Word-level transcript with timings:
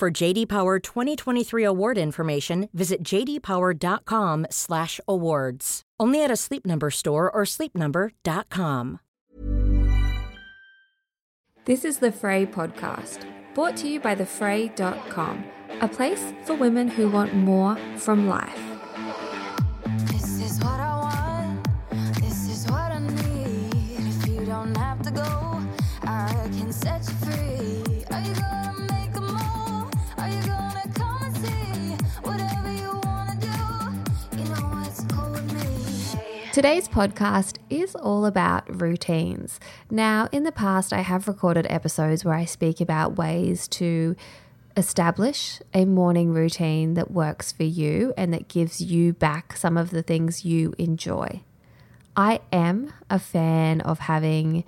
For 0.00 0.10
JD 0.10 0.48
Power 0.48 0.78
2023 0.78 1.62
award 1.62 1.98
information, 1.98 2.70
visit 2.72 3.02
jdpower.com/awards. 3.02 5.82
Only 6.00 6.24
at 6.24 6.30
a 6.30 6.36
Sleep 6.36 6.64
Number 6.64 6.90
store 6.90 7.30
or 7.30 7.42
sleepnumber.com. 7.44 9.00
This 11.66 11.84
is 11.84 11.98
the 11.98 12.10
Frae 12.10 12.46
podcast, 12.46 13.26
brought 13.52 13.76
to 13.76 13.88
you 13.88 14.00
by 14.00 14.14
thefrae.com, 14.14 15.44
a 15.82 15.88
place 15.88 16.32
for 16.46 16.54
women 16.54 16.88
who 16.88 17.10
want 17.10 17.34
more 17.34 17.76
from 17.98 18.26
life. 18.26 18.58
This 20.06 20.40
is 20.40 20.58
what 20.60 20.80
I 20.80 20.96
want. 20.96 21.68
This 22.22 22.48
is 22.48 22.64
what 22.70 22.90
I 22.90 23.00
need. 23.00 23.98
If 23.98 24.26
you 24.26 24.46
don't 24.46 24.74
have 24.78 25.02
to 25.02 25.10
go, 25.10 25.60
I 26.04 26.48
can 26.56 26.72
set 26.72 27.06
you 27.06 27.14
free. 27.16 27.82
Today's 36.52 36.88
podcast 36.88 37.58
is 37.70 37.94
all 37.94 38.26
about 38.26 38.80
routines. 38.80 39.60
Now, 39.88 40.28
in 40.32 40.42
the 40.42 40.50
past, 40.50 40.92
I 40.92 41.02
have 41.02 41.28
recorded 41.28 41.64
episodes 41.70 42.24
where 42.24 42.34
I 42.34 42.44
speak 42.44 42.80
about 42.80 43.16
ways 43.16 43.68
to 43.68 44.16
establish 44.76 45.60
a 45.72 45.84
morning 45.84 46.32
routine 46.32 46.94
that 46.94 47.12
works 47.12 47.52
for 47.52 47.62
you 47.62 48.12
and 48.16 48.34
that 48.34 48.48
gives 48.48 48.80
you 48.80 49.12
back 49.12 49.56
some 49.56 49.76
of 49.76 49.90
the 49.90 50.02
things 50.02 50.44
you 50.44 50.74
enjoy. 50.76 51.40
I 52.16 52.40
am 52.52 52.92
a 53.08 53.20
fan 53.20 53.80
of 53.82 54.00
having, 54.00 54.64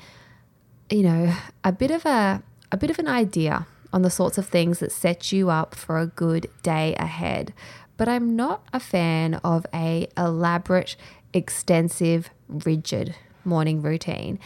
you 0.88 1.02
know, 1.02 1.34
a 1.64 1.72
bit 1.72 1.90
of 1.90 2.06
a 2.06 2.44
a 2.70 2.76
bit 2.76 2.90
of 2.90 3.00
an 3.00 3.08
idea 3.08 3.66
on 3.92 4.02
the 4.02 4.10
sorts 4.10 4.38
of 4.38 4.46
things 4.46 4.78
that 4.78 4.92
set 4.92 5.32
you 5.32 5.50
up 5.50 5.74
for 5.74 5.98
a 5.98 6.06
good 6.06 6.48
day 6.62 6.94
ahead. 6.94 7.52
But 7.96 8.08
I'm 8.08 8.34
not 8.34 8.64
a 8.72 8.80
fan 8.80 9.34
of 9.44 9.66
a 9.74 10.08
elaborate, 10.16 10.96
extensive, 11.32 12.30
rigid 12.48 13.14
morning 13.44 13.82
routine. 13.82 14.38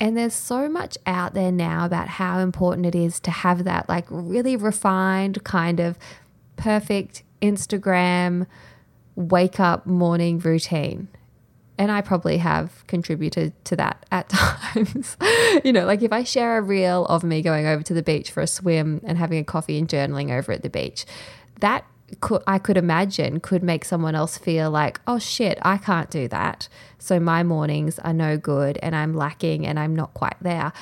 And 0.00 0.16
there's 0.16 0.34
so 0.34 0.68
much 0.68 0.98
out 1.06 1.34
there 1.34 1.52
now 1.52 1.86
about 1.86 2.08
how 2.08 2.40
important 2.40 2.86
it 2.86 2.94
is 2.94 3.20
to 3.20 3.30
have 3.30 3.64
that 3.64 3.88
like 3.88 4.04
really 4.10 4.56
refined 4.56 5.44
kind 5.44 5.78
of 5.78 5.96
perfect 6.56 7.22
Instagram 7.40 8.46
wake 9.14 9.60
up 9.60 9.86
morning 9.86 10.38
routine. 10.38 11.08
And 11.78 11.90
I 11.90 12.00
probably 12.00 12.38
have 12.38 12.84
contributed 12.86 13.52
to 13.66 13.76
that 13.76 14.04
at 14.10 14.28
times. 14.28 15.16
you 15.64 15.72
know, 15.72 15.86
like 15.86 16.02
if 16.02 16.12
I 16.12 16.24
share 16.24 16.58
a 16.58 16.62
reel 16.62 17.06
of 17.06 17.22
me 17.22 17.40
going 17.40 17.66
over 17.66 17.82
to 17.82 17.94
the 17.94 18.02
beach 18.02 18.30
for 18.30 18.42
a 18.42 18.46
swim 18.46 19.00
and 19.04 19.18
having 19.18 19.38
a 19.38 19.44
coffee 19.44 19.78
and 19.78 19.88
journaling 19.88 20.36
over 20.36 20.52
at 20.52 20.62
the 20.62 20.70
beach, 20.70 21.06
that 21.60 21.84
could, 22.20 22.42
I 22.46 22.58
could 22.58 22.76
imagine 22.76 23.40
could 23.40 23.62
make 23.62 23.84
someone 23.84 24.14
else 24.14 24.38
feel 24.38 24.70
like, 24.70 25.00
oh 25.06 25.18
shit, 25.18 25.58
I 25.62 25.78
can't 25.78 26.10
do 26.10 26.28
that. 26.28 26.68
So 26.98 27.18
my 27.18 27.42
mornings 27.42 27.98
are 28.00 28.12
no 28.12 28.36
good 28.36 28.78
and 28.82 28.94
I'm 28.94 29.14
lacking 29.14 29.66
and 29.66 29.78
I'm 29.78 29.94
not 29.96 30.14
quite 30.14 30.36
there. 30.40 30.72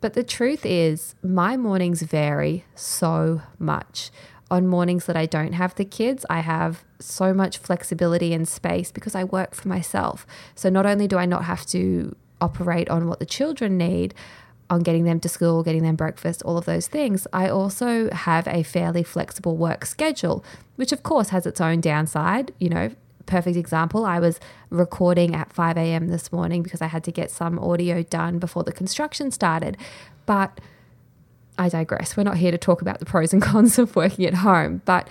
But 0.00 0.14
the 0.14 0.24
truth 0.24 0.64
is, 0.64 1.14
my 1.22 1.56
mornings 1.56 2.02
vary 2.02 2.64
so 2.74 3.42
much. 3.58 4.10
On 4.50 4.66
mornings 4.66 5.06
that 5.06 5.16
I 5.16 5.26
don't 5.26 5.52
have 5.52 5.74
the 5.74 5.84
kids, 5.84 6.26
I 6.28 6.40
have 6.40 6.84
so 6.98 7.32
much 7.32 7.58
flexibility 7.58 8.32
and 8.32 8.48
space 8.48 8.90
because 8.90 9.14
I 9.14 9.24
work 9.24 9.54
for 9.54 9.68
myself. 9.68 10.26
So 10.54 10.68
not 10.70 10.86
only 10.86 11.06
do 11.06 11.18
I 11.18 11.26
not 11.26 11.44
have 11.44 11.64
to 11.66 12.16
operate 12.40 12.88
on 12.88 13.06
what 13.06 13.20
the 13.20 13.26
children 13.26 13.76
need, 13.76 14.14
on 14.70 14.82
getting 14.82 15.04
them 15.04 15.20
to 15.20 15.28
school, 15.28 15.62
getting 15.62 15.82
them 15.82 15.96
breakfast, 15.96 16.42
all 16.44 16.56
of 16.56 16.64
those 16.64 16.86
things, 16.86 17.26
I 17.32 17.48
also 17.48 18.08
have 18.10 18.46
a 18.46 18.62
fairly 18.62 19.02
flexible 19.02 19.56
work 19.56 19.84
schedule, 19.84 20.44
which 20.76 20.92
of 20.92 21.02
course 21.02 21.30
has 21.30 21.44
its 21.44 21.60
own 21.60 21.80
downside. 21.80 22.54
You 22.58 22.70
know, 22.70 22.90
perfect 23.26 23.56
example, 23.56 24.04
I 24.04 24.20
was 24.20 24.38
recording 24.70 25.34
at 25.34 25.52
5 25.52 25.76
a.m. 25.76 26.08
this 26.08 26.32
morning 26.32 26.62
because 26.62 26.80
I 26.80 26.86
had 26.86 27.04
to 27.04 27.12
get 27.12 27.30
some 27.30 27.58
audio 27.58 28.02
done 28.02 28.38
before 28.38 28.62
the 28.62 28.72
construction 28.72 29.30
started. 29.30 29.76
But 30.24 30.60
I 31.58 31.68
digress. 31.68 32.16
We're 32.16 32.22
not 32.22 32.38
here 32.38 32.52
to 32.52 32.58
talk 32.58 32.80
about 32.80 33.00
the 33.00 33.04
pros 33.04 33.32
and 33.32 33.42
cons 33.42 33.78
of 33.78 33.96
working 33.96 34.24
at 34.24 34.34
home, 34.34 34.82
but 34.84 35.08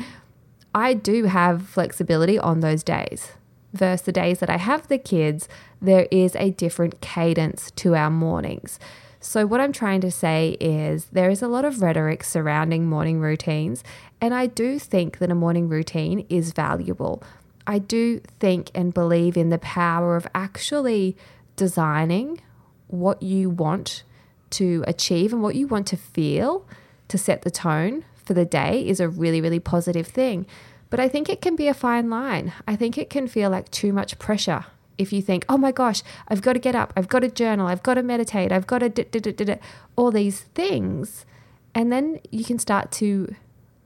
I 0.73 0.93
do 0.93 1.25
have 1.25 1.67
flexibility 1.67 2.39
on 2.39 2.61
those 2.61 2.83
days. 2.83 3.33
Versus 3.71 4.03
the 4.03 4.11
days 4.11 4.39
that 4.39 4.49
I 4.49 4.57
have 4.57 4.87
the 4.87 4.97
kids, 4.97 5.47
there 5.79 6.07
is 6.09 6.35
a 6.35 6.51
different 6.51 7.01
cadence 7.01 7.69
to 7.71 7.95
our 7.95 8.09
mornings. 8.09 8.79
So, 9.21 9.45
what 9.45 9.59
I'm 9.59 9.73
trying 9.73 9.99
to 10.01 10.11
say 10.11 10.55
is 10.61 11.05
there 11.11 11.29
is 11.29 11.41
a 11.41 11.49
lot 11.49 11.65
of 11.65 11.81
rhetoric 11.81 12.23
surrounding 12.23 12.85
morning 12.85 13.19
routines, 13.19 13.83
and 14.21 14.33
I 14.33 14.47
do 14.47 14.79
think 14.79 15.17
that 15.17 15.29
a 15.29 15.35
morning 15.35 15.67
routine 15.67 16.25
is 16.29 16.53
valuable. 16.53 17.21
I 17.67 17.79
do 17.79 18.21
think 18.39 18.71
and 18.73 18.93
believe 18.93 19.35
in 19.35 19.49
the 19.49 19.57
power 19.57 20.15
of 20.15 20.25
actually 20.33 21.17
designing 21.57 22.39
what 22.87 23.21
you 23.21 23.49
want 23.49 24.03
to 24.51 24.83
achieve 24.87 25.33
and 25.33 25.43
what 25.43 25.55
you 25.55 25.67
want 25.67 25.85
to 25.87 25.97
feel 25.97 26.65
to 27.09 27.17
set 27.17 27.41
the 27.41 27.51
tone 27.51 28.05
for 28.15 28.33
the 28.33 28.45
day 28.45 28.87
is 28.87 28.99
a 28.99 29.09
really, 29.09 29.41
really 29.41 29.59
positive 29.59 30.07
thing. 30.07 30.45
But 30.89 30.99
I 30.99 31.09
think 31.09 31.29
it 31.29 31.41
can 31.41 31.55
be 31.55 31.67
a 31.67 31.73
fine 31.73 32.09
line. 32.09 32.53
I 32.67 32.75
think 32.75 32.97
it 32.97 33.09
can 33.09 33.27
feel 33.27 33.49
like 33.49 33.69
too 33.69 33.91
much 33.91 34.17
pressure 34.17 34.65
if 34.99 35.11
you 35.13 35.21
think, 35.21 35.45
oh 35.49 35.57
my 35.57 35.71
gosh, 35.71 36.03
I've 36.27 36.41
got 36.41 36.53
to 36.53 36.59
get 36.59 36.75
up, 36.75 36.93
I've 36.95 37.07
got 37.07 37.19
to 37.19 37.29
journal, 37.29 37.65
I've 37.65 37.81
got 37.81 37.95
to 37.95 38.03
meditate, 38.03 38.51
I've 38.51 38.67
got 38.67 38.79
to 38.79 39.59
all 39.95 40.11
these 40.11 40.41
things. 40.41 41.25
And 41.73 41.91
then 41.91 42.19
you 42.29 42.43
can 42.43 42.59
start 42.59 42.91
to 42.93 43.33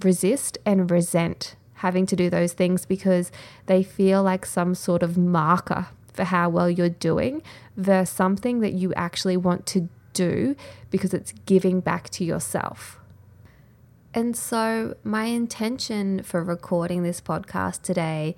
resist 0.02 0.58
and 0.66 0.90
resent 0.90 1.56
having 1.76 2.06
to 2.08 2.16
do 2.16 2.30
those 2.30 2.54
things 2.54 2.86
because 2.86 3.32
they 3.68 3.84
feel 3.84 4.24
like 4.24 4.46
some 4.46 4.74
sort 4.74 5.04
of 5.04 5.18
marker 5.18 5.88
for 6.12 6.24
how 6.24 6.50
well 6.50 6.70
you're 6.70 6.90
doing 6.90 7.42
versus 7.78 8.14
something 8.14 8.60
that 8.62 8.74
you 8.74 8.94
actually 8.96 9.38
want 9.38 9.66
to 9.68 9.90
do 10.14 10.56
because 10.90 11.14
it's 11.14 11.34
giving 11.46 11.80
back 11.80 12.10
to 12.10 12.24
yourself. 12.24 13.00
And 14.16 14.38
so, 14.38 14.96
my 15.04 15.26
intention 15.26 16.22
for 16.22 16.44
recording 16.44 17.02
this 17.02 17.20
podcast 17.20 17.82
today 17.82 18.36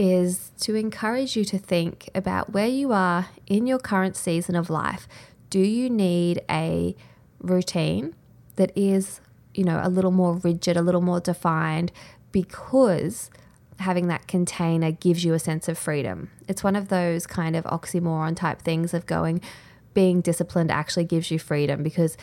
is 0.00 0.50
to 0.58 0.74
encourage 0.74 1.36
you 1.36 1.44
to 1.44 1.58
think 1.58 2.08
about 2.14 2.54
where 2.54 2.66
you 2.66 2.90
are 2.90 3.28
in 3.46 3.66
your 3.66 3.78
current 3.78 4.16
season 4.16 4.56
of 4.56 4.70
life. 4.70 5.06
Do 5.50 5.58
you 5.58 5.90
need 5.90 6.40
a 6.48 6.96
routine 7.38 8.14
that 8.56 8.72
is, 8.74 9.20
you 9.52 9.62
know, 9.62 9.78
a 9.84 9.90
little 9.90 10.10
more 10.10 10.36
rigid, 10.36 10.78
a 10.78 10.82
little 10.82 11.02
more 11.02 11.20
defined 11.20 11.92
because 12.32 13.30
having 13.80 14.06
that 14.06 14.26
container 14.26 14.90
gives 14.90 15.22
you 15.22 15.34
a 15.34 15.38
sense 15.38 15.68
of 15.68 15.76
freedom. 15.76 16.30
It's 16.48 16.64
one 16.64 16.76
of 16.76 16.88
those 16.88 17.26
kind 17.26 17.54
of 17.54 17.64
oxymoron 17.64 18.36
type 18.36 18.62
things 18.62 18.94
of 18.94 19.04
going 19.04 19.42
being 19.92 20.22
disciplined 20.22 20.70
actually 20.70 21.04
gives 21.04 21.30
you 21.30 21.38
freedom 21.38 21.82
because 21.82 22.16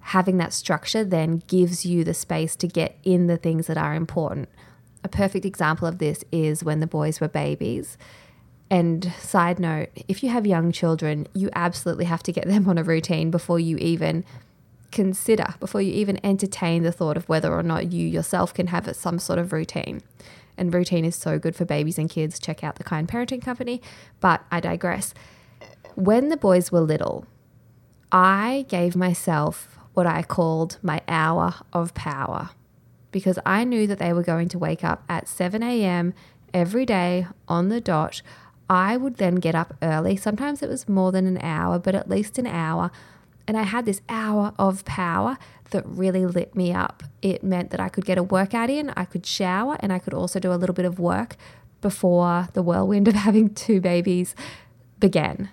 having 0.00 0.36
that 0.36 0.52
structure 0.52 1.02
then 1.02 1.42
gives 1.46 1.86
you 1.86 2.04
the 2.04 2.12
space 2.12 2.56
to 2.56 2.68
get 2.68 2.98
in 3.04 3.26
the 3.26 3.38
things 3.38 3.68
that 3.68 3.78
are 3.78 3.94
important 3.94 4.50
a 5.04 5.08
perfect 5.08 5.44
example 5.44 5.86
of 5.86 5.98
this 5.98 6.24
is 6.30 6.62
when 6.62 6.80
the 6.80 6.86
boys 6.86 7.20
were 7.20 7.28
babies. 7.28 7.96
And 8.70 9.12
side 9.18 9.58
note, 9.58 9.90
if 10.08 10.22
you 10.22 10.30
have 10.30 10.46
young 10.46 10.72
children, 10.72 11.26
you 11.34 11.50
absolutely 11.54 12.06
have 12.06 12.22
to 12.22 12.32
get 12.32 12.46
them 12.46 12.68
on 12.68 12.78
a 12.78 12.82
routine 12.82 13.30
before 13.30 13.60
you 13.60 13.76
even 13.78 14.24
consider, 14.90 15.54
before 15.60 15.82
you 15.82 15.92
even 15.92 16.18
entertain 16.24 16.82
the 16.82 16.92
thought 16.92 17.16
of 17.16 17.28
whether 17.28 17.52
or 17.52 17.62
not 17.62 17.92
you 17.92 18.06
yourself 18.06 18.54
can 18.54 18.68
have 18.68 18.94
some 18.96 19.18
sort 19.18 19.38
of 19.38 19.52
routine. 19.52 20.00
And 20.56 20.72
routine 20.72 21.04
is 21.04 21.16
so 21.16 21.38
good 21.38 21.56
for 21.56 21.64
babies 21.64 21.98
and 21.98 22.08
kids. 22.08 22.38
Check 22.38 22.62
out 22.62 22.76
the 22.76 22.84
Kind 22.84 23.08
Parenting 23.08 23.42
Company. 23.42 23.82
But 24.20 24.42
I 24.50 24.60
digress. 24.60 25.12
When 25.94 26.28
the 26.28 26.36
boys 26.36 26.70
were 26.70 26.80
little, 26.80 27.26
I 28.10 28.66
gave 28.68 28.94
myself 28.94 29.78
what 29.94 30.06
I 30.06 30.22
called 30.22 30.78
my 30.82 31.02
hour 31.08 31.54
of 31.72 31.92
power 31.94 32.50
because 33.12 33.38
I 33.46 33.62
knew 33.62 33.86
that 33.86 33.98
they 33.98 34.12
were 34.12 34.22
going 34.22 34.48
to 34.48 34.58
wake 34.58 34.82
up 34.82 35.04
at 35.08 35.28
7 35.28 35.62
a.m. 35.62 36.14
every 36.52 36.84
day 36.84 37.26
on 37.46 37.68
the 37.68 37.80
dot. 37.80 38.22
I 38.68 38.96
would 38.96 39.18
then 39.18 39.36
get 39.36 39.54
up 39.54 39.76
early. 39.82 40.16
Sometimes 40.16 40.62
it 40.62 40.68
was 40.68 40.88
more 40.88 41.12
than 41.12 41.26
an 41.26 41.38
hour, 41.42 41.78
but 41.78 41.94
at 41.94 42.08
least 42.08 42.38
an 42.38 42.46
hour. 42.46 42.90
And 43.46 43.56
I 43.56 43.62
had 43.62 43.84
this 43.84 44.00
hour 44.08 44.54
of 44.58 44.84
power 44.84 45.36
that 45.70 45.84
really 45.86 46.24
lit 46.26 46.54
me 46.54 46.72
up. 46.72 47.02
It 47.20 47.44
meant 47.44 47.70
that 47.70 47.80
I 47.80 47.88
could 47.88 48.04
get 48.04 48.18
a 48.18 48.22
workout 48.22 48.70
in, 48.70 48.90
I 48.90 49.04
could 49.04 49.26
shower, 49.26 49.76
and 49.80 49.92
I 49.92 49.98
could 49.98 50.14
also 50.14 50.40
do 50.40 50.52
a 50.52 50.56
little 50.56 50.74
bit 50.74 50.84
of 50.84 50.98
work 50.98 51.36
before 51.80 52.48
the 52.54 52.62
whirlwind 52.62 53.08
of 53.08 53.14
having 53.28 53.52
two 53.52 53.80
babies 53.80 54.34
began. 54.98 55.50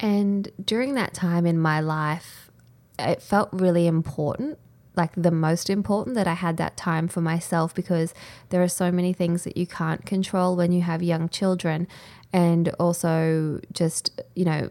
And 0.00 0.50
during 0.62 0.94
that 0.94 1.14
time 1.14 1.46
in 1.46 1.58
my 1.58 1.78
life, 1.78 2.50
it 2.98 3.22
felt 3.22 3.50
really 3.52 3.86
important, 3.86 4.58
like 4.96 5.12
the 5.16 5.30
most 5.30 5.70
important, 5.70 6.14
that 6.16 6.26
I 6.26 6.34
had 6.34 6.56
that 6.58 6.76
time 6.76 7.08
for 7.08 7.20
myself 7.20 7.74
because 7.74 8.12
there 8.50 8.62
are 8.62 8.68
so 8.68 8.90
many 8.90 9.12
things 9.12 9.44
that 9.44 9.56
you 9.56 9.66
can't 9.66 10.04
control 10.04 10.56
when 10.56 10.72
you 10.72 10.82
have 10.82 11.02
young 11.02 11.28
children. 11.28 11.88
And 12.32 12.68
also, 12.78 13.60
just, 13.72 14.20
you 14.34 14.44
know, 14.44 14.70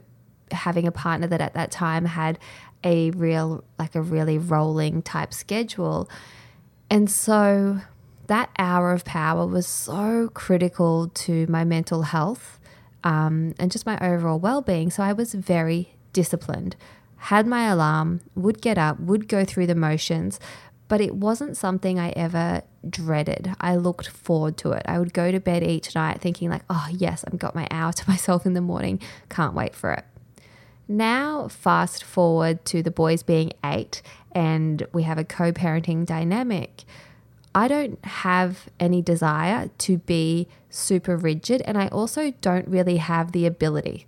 having 0.52 0.88
a 0.88 0.92
partner 0.92 1.28
that 1.28 1.42
at 1.42 1.54
that 1.54 1.72
time 1.72 2.06
had 2.06 2.38
a 2.84 3.12
real, 3.12 3.64
like 3.80 3.96
a 3.96 4.02
really 4.02 4.38
rolling 4.38 5.02
type 5.02 5.34
schedule. 5.34 6.10
And 6.90 7.10
so 7.10 7.80
that 8.28 8.50
hour 8.58 8.92
of 8.92 9.06
power 9.06 9.46
was 9.46 9.68
so 9.68 10.30
critical 10.34 11.10
to 11.10 11.46
my 11.48 11.64
mental 11.64 12.04
health 12.04 12.60
um, 13.04 13.54
and 13.60 13.72
just 13.72 13.86
my 13.86 13.98
overall 14.00 14.40
well 14.40 14.62
being. 14.62 14.90
So 14.90 15.04
I 15.04 15.14
was 15.14 15.34
very 15.34 15.96
disciplined, 16.14 16.76
had 17.26 17.46
my 17.46 17.68
alarm, 17.68 18.22
would 18.34 18.62
get 18.62 18.80
up, 18.80 19.00
would 19.00 19.28
go 19.28 19.46
through 19.46 19.68
the 19.68 19.76
motions, 19.76 20.40
but 20.88 21.00
it 21.00 21.16
wasn't 21.16 21.56
something 21.56 22.00
I 22.00 22.10
ever 22.10 22.64
dreaded. 22.90 23.54
I 23.62 23.76
looked 23.76 24.08
forward 24.08 24.58
to 24.58 24.72
it. 24.72 24.82
I 24.88 24.98
would 24.98 25.14
go 25.14 25.32
to 25.32 25.40
bed 25.40 25.64
each 25.64 25.94
night 25.94 26.20
thinking, 26.20 26.50
like, 26.50 26.64
oh, 26.68 26.88
yes, 26.92 27.24
I've 27.26 27.38
got 27.38 27.54
my 27.54 27.68
hour 27.70 27.94
to 27.94 28.04
myself 28.10 28.48
in 28.48 28.56
the 28.56 28.62
morning. 28.62 29.00
Can't 29.30 29.54
wait 29.54 29.76
for 29.76 29.92
it. 29.92 30.04
Now, 30.88 31.48
fast 31.48 32.04
forward 32.04 32.66
to 32.66 32.82
the 32.82 32.92
boys 32.92 33.22
being 33.22 33.54
eight 33.64 34.02
and 34.32 34.88
we 34.92 35.04
have 35.04 35.20
a 35.20 35.24
co 35.24 35.52
parenting 35.52 36.08
dynamic. 36.08 36.86
I 37.54 37.68
don't 37.68 38.04
have 38.04 38.68
any 38.80 39.04
desire 39.04 39.70
to 39.78 39.98
be 40.00 40.48
super 40.70 41.16
rigid, 41.18 41.62
and 41.66 41.78
I 41.78 41.88
also 41.90 42.32
don't 42.42 42.68
really 42.68 42.98
have 42.98 43.32
the 43.32 43.46
ability 43.46 44.08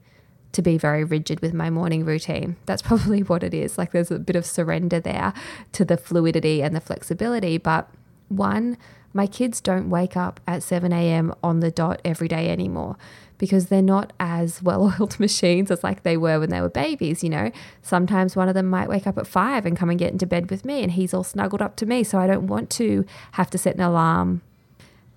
to 0.54 0.62
be 0.62 0.78
very 0.78 1.04
rigid 1.04 1.42
with 1.42 1.54
my 1.54 1.70
morning 1.70 2.06
routine. 2.06 2.56
That's 2.66 2.82
probably 2.82 3.22
what 3.24 3.44
it 3.44 3.54
is. 3.54 3.78
Like 3.78 3.92
there's 3.92 4.12
a 4.12 4.20
bit 4.20 4.36
of 4.36 4.46
surrender 4.46 5.00
there 5.00 5.34
to 5.74 5.84
the 5.86 5.98
fluidity 5.98 6.64
and 6.64 6.76
the 6.76 6.82
flexibility. 6.82 7.58
But 7.58 7.90
one, 8.30 8.78
my 9.14 9.28
kids 9.28 9.62
don't 9.62 9.90
wake 9.90 10.18
up 10.18 10.40
at 10.48 10.64
7 10.64 10.92
a.m. 10.92 11.34
on 11.44 11.60
the 11.60 11.70
dot 11.70 12.02
every 12.04 12.28
day 12.28 12.50
anymore 12.50 12.98
because 13.38 13.68
they're 13.68 13.82
not 13.82 14.14
as 14.20 14.62
well 14.64 14.94
oiled 15.00 15.20
machines 15.20 15.70
as 15.70 15.84
like 15.84 16.04
they 16.04 16.18
were 16.18 16.40
when 16.40 16.50
they 16.50 16.62
were 16.62 16.70
babies, 16.70 17.24
you 17.24 17.30
know. 17.30 17.52
Sometimes 17.82 18.36
one 18.36 18.48
of 18.48 18.56
them 18.56 18.70
might 18.70 18.90
wake 18.90 19.06
up 19.06 19.18
at 19.18 19.28
5 19.28 19.66
and 19.66 19.78
come 19.78 19.90
and 19.90 20.00
get 20.00 20.12
into 20.12 20.26
bed 20.26 20.50
with 20.50 20.66
me 20.66 20.82
and 20.82 20.94
he's 20.94 21.14
all 21.14 21.24
snuggled 21.24 21.62
up 21.62 21.76
to 21.78 21.86
me, 21.86 22.04
so 22.04 22.18
I 22.18 22.28
don't 22.28 22.48
want 22.48 22.70
to 22.72 23.06
have 23.34 23.50
to 23.52 23.58
set 23.58 23.76
an 23.76 23.82
alarm 23.82 24.42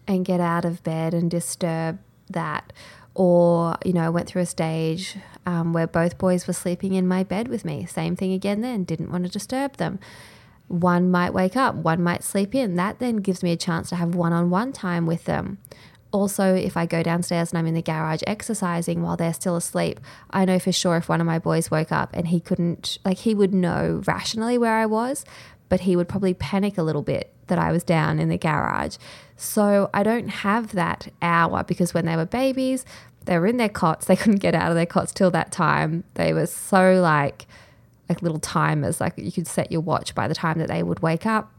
and 0.06 0.24
get 0.24 0.40
out 0.40 0.64
of 0.64 0.82
bed 0.82 1.14
and 1.14 1.30
disturb 1.30 1.98
that. 2.30 2.72
Or, 3.18 3.76
you 3.82 3.94
know, 3.94 4.02
I 4.02 4.10
went 4.10 4.28
through 4.28 4.42
a 4.42 4.46
stage 4.46 5.16
um, 5.46 5.72
where 5.72 5.86
both 5.86 6.18
boys 6.18 6.46
were 6.46 6.52
sleeping 6.52 6.92
in 6.92 7.08
my 7.08 7.24
bed 7.24 7.48
with 7.48 7.64
me. 7.64 7.86
Same 7.86 8.14
thing 8.14 8.34
again 8.34 8.60
then, 8.60 8.84
didn't 8.84 9.10
want 9.10 9.24
to 9.24 9.30
disturb 9.30 9.78
them. 9.78 9.98
One 10.68 11.10
might 11.10 11.32
wake 11.32 11.56
up, 11.56 11.76
one 11.76 12.02
might 12.02 12.22
sleep 12.22 12.54
in. 12.54 12.76
That 12.76 12.98
then 12.98 13.16
gives 13.16 13.42
me 13.42 13.52
a 13.52 13.56
chance 13.56 13.88
to 13.88 13.96
have 13.96 14.14
one 14.14 14.34
on 14.34 14.50
one 14.50 14.70
time 14.70 15.06
with 15.06 15.24
them. 15.24 15.56
Also, 16.12 16.54
if 16.54 16.76
I 16.76 16.84
go 16.84 17.02
downstairs 17.02 17.52
and 17.52 17.58
I'm 17.58 17.66
in 17.66 17.74
the 17.74 17.80
garage 17.80 18.22
exercising 18.26 19.02
while 19.02 19.16
they're 19.16 19.32
still 19.32 19.56
asleep, 19.56 19.98
I 20.30 20.44
know 20.44 20.58
for 20.58 20.72
sure 20.72 20.98
if 20.98 21.08
one 21.08 21.22
of 21.22 21.26
my 21.26 21.38
boys 21.38 21.70
woke 21.70 21.92
up 21.92 22.10
and 22.12 22.28
he 22.28 22.38
couldn't, 22.38 22.98
like, 23.02 23.18
he 23.18 23.34
would 23.34 23.54
know 23.54 24.02
rationally 24.06 24.58
where 24.58 24.74
I 24.74 24.84
was, 24.84 25.24
but 25.68 25.80
he 25.80 25.96
would 25.96 26.08
probably 26.08 26.34
panic 26.34 26.78
a 26.78 26.82
little 26.82 27.02
bit 27.02 27.32
that 27.48 27.58
I 27.58 27.72
was 27.72 27.84
down 27.84 28.18
in 28.18 28.28
the 28.28 28.38
garage. 28.38 28.96
So 29.36 29.90
I 29.92 30.02
don't 30.02 30.28
have 30.28 30.72
that 30.72 31.08
hour 31.22 31.62
because 31.64 31.94
when 31.94 32.06
they 32.06 32.16
were 32.16 32.26
babies, 32.26 32.84
they 33.24 33.38
were 33.38 33.46
in 33.46 33.56
their 33.56 33.68
cots. 33.68 34.06
They 34.06 34.16
couldn't 34.16 34.40
get 34.40 34.54
out 34.54 34.70
of 34.70 34.76
their 34.76 34.86
cots 34.86 35.12
till 35.12 35.30
that 35.32 35.52
time. 35.52 36.04
They 36.14 36.32
were 36.32 36.46
so 36.46 37.00
like, 37.00 37.46
like 38.08 38.22
little 38.22 38.38
timers, 38.38 39.00
like 39.00 39.14
you 39.16 39.32
could 39.32 39.46
set 39.46 39.70
your 39.70 39.80
watch 39.80 40.14
by 40.14 40.28
the 40.28 40.34
time 40.34 40.58
that 40.58 40.68
they 40.68 40.82
would 40.82 41.00
wake 41.00 41.26
up. 41.26 41.52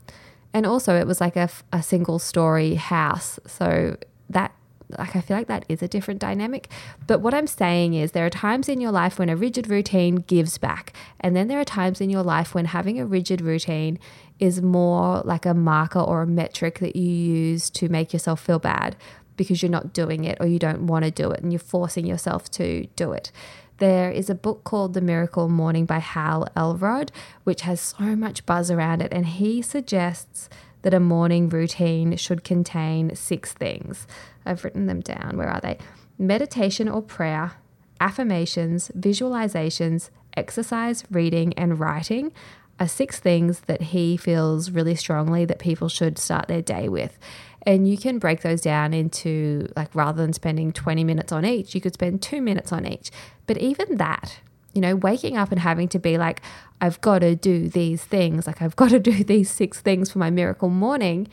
And 0.53 0.65
also, 0.65 0.95
it 0.95 1.05
was 1.05 1.19
like 1.21 1.35
a, 1.35 1.49
a 1.71 1.83
single 1.83 2.19
story 2.19 2.75
house. 2.75 3.39
So 3.45 3.97
that 4.29 4.53
like 4.89 5.15
I 5.15 5.21
feel 5.21 5.37
like 5.37 5.47
that 5.47 5.65
is 5.67 5.81
a 5.81 5.87
different 5.87 6.19
dynamic. 6.19 6.69
But 7.07 7.19
what 7.19 7.33
I'm 7.33 7.47
saying 7.47 7.93
is 7.93 8.11
there 8.11 8.25
are 8.25 8.29
times 8.29 8.69
in 8.69 8.79
your 8.79 8.91
life 8.91 9.19
when 9.19 9.29
a 9.29 9.35
rigid 9.35 9.69
routine 9.69 10.15
gives 10.15 10.57
back. 10.57 10.93
And 11.19 11.35
then 11.35 11.47
there 11.47 11.59
are 11.59 11.65
times 11.65 11.99
in 11.99 12.09
your 12.09 12.23
life 12.23 12.55
when 12.55 12.65
having 12.65 12.99
a 12.99 13.05
rigid 13.05 13.41
routine 13.41 13.99
is 14.39 14.61
more 14.61 15.21
like 15.25 15.45
a 15.45 15.53
marker 15.53 15.99
or 15.99 16.21
a 16.21 16.27
metric 16.27 16.79
that 16.79 16.95
you 16.95 17.09
use 17.09 17.69
to 17.71 17.89
make 17.89 18.13
yourself 18.13 18.39
feel 18.39 18.59
bad 18.59 18.95
because 19.35 19.61
you're 19.61 19.71
not 19.71 19.93
doing 19.93 20.23
it 20.23 20.37
or 20.39 20.47
you 20.47 20.59
don't 20.59 20.87
want 20.87 21.05
to 21.05 21.11
do 21.11 21.31
it 21.31 21.41
and 21.41 21.51
you're 21.51 21.59
forcing 21.59 22.05
yourself 22.05 22.49
to 22.51 22.87
do 22.95 23.11
it. 23.11 23.31
There 23.77 24.09
is 24.09 24.29
a 24.29 24.35
book 24.35 24.63
called 24.63 24.95
The 24.95 25.01
Miracle 25.01 25.49
Morning 25.49 25.85
by 25.85 25.99
Hal 25.99 26.47
Elrod, 26.55 27.11
which 27.43 27.61
has 27.61 27.79
so 27.79 28.15
much 28.15 28.43
buzz 28.45 28.71
around 28.71 29.03
it. 29.03 29.13
And 29.13 29.27
he 29.27 29.61
suggests 29.61 30.49
that 30.81 30.93
a 30.93 30.99
morning 30.99 31.49
routine 31.49 32.15
should 32.17 32.43
contain 32.43 33.15
six 33.15 33.53
things. 33.53 34.07
I've 34.45 34.63
written 34.63 34.85
them 34.85 35.01
down. 35.01 35.37
Where 35.37 35.49
are 35.49 35.61
they? 35.61 35.77
Meditation 36.17 36.87
or 36.87 37.01
prayer, 37.01 37.53
affirmations, 37.99 38.91
visualizations, 38.97 40.09
exercise, 40.35 41.03
reading, 41.11 41.53
and 41.53 41.79
writing 41.79 42.31
are 42.79 42.87
six 42.87 43.19
things 43.19 43.61
that 43.61 43.81
he 43.81 44.17
feels 44.17 44.71
really 44.71 44.95
strongly 44.95 45.45
that 45.45 45.59
people 45.59 45.89
should 45.89 46.17
start 46.17 46.47
their 46.47 46.61
day 46.61 46.87
with. 46.87 47.17
And 47.63 47.87
you 47.87 47.97
can 47.97 48.19
break 48.19 48.41
those 48.41 48.61
down 48.61 48.93
into 48.93 49.67
like 49.75 49.93
rather 49.93 50.21
than 50.21 50.31
spending 50.31 50.71
20 50.71 51.03
minutes 51.03 51.31
on 51.31 51.43
each, 51.43 51.75
you 51.75 51.81
could 51.81 51.93
spend 51.93 52.21
two 52.21 52.41
minutes 52.41 52.71
on 52.71 52.85
each. 52.85 53.11
But 53.45 53.57
even 53.57 53.97
that, 53.97 54.39
you 54.77 54.81
know, 54.81 54.95
waking 54.95 55.35
up 55.35 55.51
and 55.51 55.59
having 55.59 55.87
to 55.87 55.97
be 55.97 56.19
like, 56.19 56.39
I've 56.79 57.01
got 57.01 57.19
to 57.19 57.35
do 57.35 57.67
these 57.67 58.03
things, 58.03 58.45
like 58.45 58.61
I've 58.61 58.75
got 58.83 58.91
to 58.91 58.99
do 58.99 59.23
these 59.23 59.49
six 59.49 59.81
things 59.81 60.11
for 60.11 60.19
my 60.19 60.29
miracle 60.29 60.69
morning, 60.69 61.27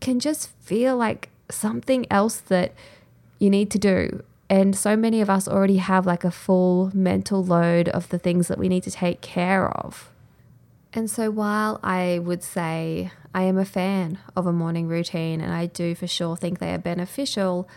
can 0.00 0.18
just 0.18 0.48
feel 0.58 0.96
like 0.96 1.28
something 1.48 2.06
else 2.10 2.38
that 2.40 2.72
you 3.38 3.50
need 3.50 3.70
to 3.70 3.78
do. 3.78 4.24
And 4.50 4.74
so 4.74 4.96
many 4.96 5.20
of 5.20 5.30
us 5.30 5.46
already 5.46 5.76
have 5.76 6.06
like 6.06 6.24
a 6.24 6.32
full 6.32 6.90
mental 6.92 7.44
load 7.44 7.88
of 7.88 8.08
the 8.08 8.18
things 8.18 8.48
that 8.48 8.58
we 8.58 8.68
need 8.68 8.82
to 8.82 8.90
take 8.90 9.20
care 9.20 9.70
of. 9.70 10.10
And 10.92 11.08
so 11.08 11.30
while 11.30 11.78
I 11.84 12.18
would 12.18 12.42
say 12.42 13.12
I 13.32 13.42
am 13.42 13.58
a 13.58 13.64
fan 13.64 14.18
of 14.34 14.44
a 14.44 14.52
morning 14.52 14.88
routine 14.88 15.40
and 15.40 15.52
I 15.52 15.66
do 15.66 15.94
for 15.94 16.08
sure 16.08 16.36
think 16.36 16.58
they 16.58 16.74
are 16.74 16.78
beneficial, 16.78 17.68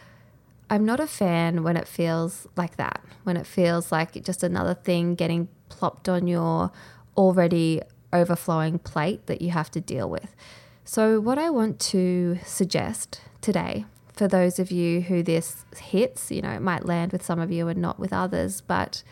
I'm 0.70 0.86
not 0.86 1.00
a 1.00 1.08
fan 1.08 1.64
when 1.64 1.78
it 1.78 1.88
feels 1.88 2.48
like 2.56 2.78
that, 2.78 3.04
when 3.24 3.38
it 3.38 3.46
feels 3.46 3.92
like 3.92 4.24
just 4.24 4.44
another 4.44 4.74
thing 4.74 5.16
getting 5.16 5.48
plopped 5.70 6.10
on 6.10 6.28
your 6.28 6.72
already 7.16 7.82
overflowing 8.12 8.80
plate 8.80 9.28
that 9.28 9.42
you 9.42 9.52
have 9.52 9.70
to 9.72 9.82
deal 9.82 10.10
with. 10.10 10.36
So, 10.84 11.20
what 11.20 11.38
I 11.38 11.50
want 11.50 11.80
to 11.82 12.40
suggest 12.46 13.22
today 13.42 13.86
for 14.14 14.28
those 14.28 14.60
of 14.60 14.72
you 14.72 15.02
who 15.02 15.22
this 15.22 15.66
hits, 15.78 16.32
you 16.32 16.42
know, 16.42 16.52
it 16.52 16.62
might 16.62 16.86
land 16.86 17.12
with 17.12 17.24
some 17.24 17.40
of 17.40 17.52
you 17.52 17.68
and 17.68 17.82
not 17.82 18.00
with 18.00 18.14
others, 18.14 18.62
but 18.62 19.04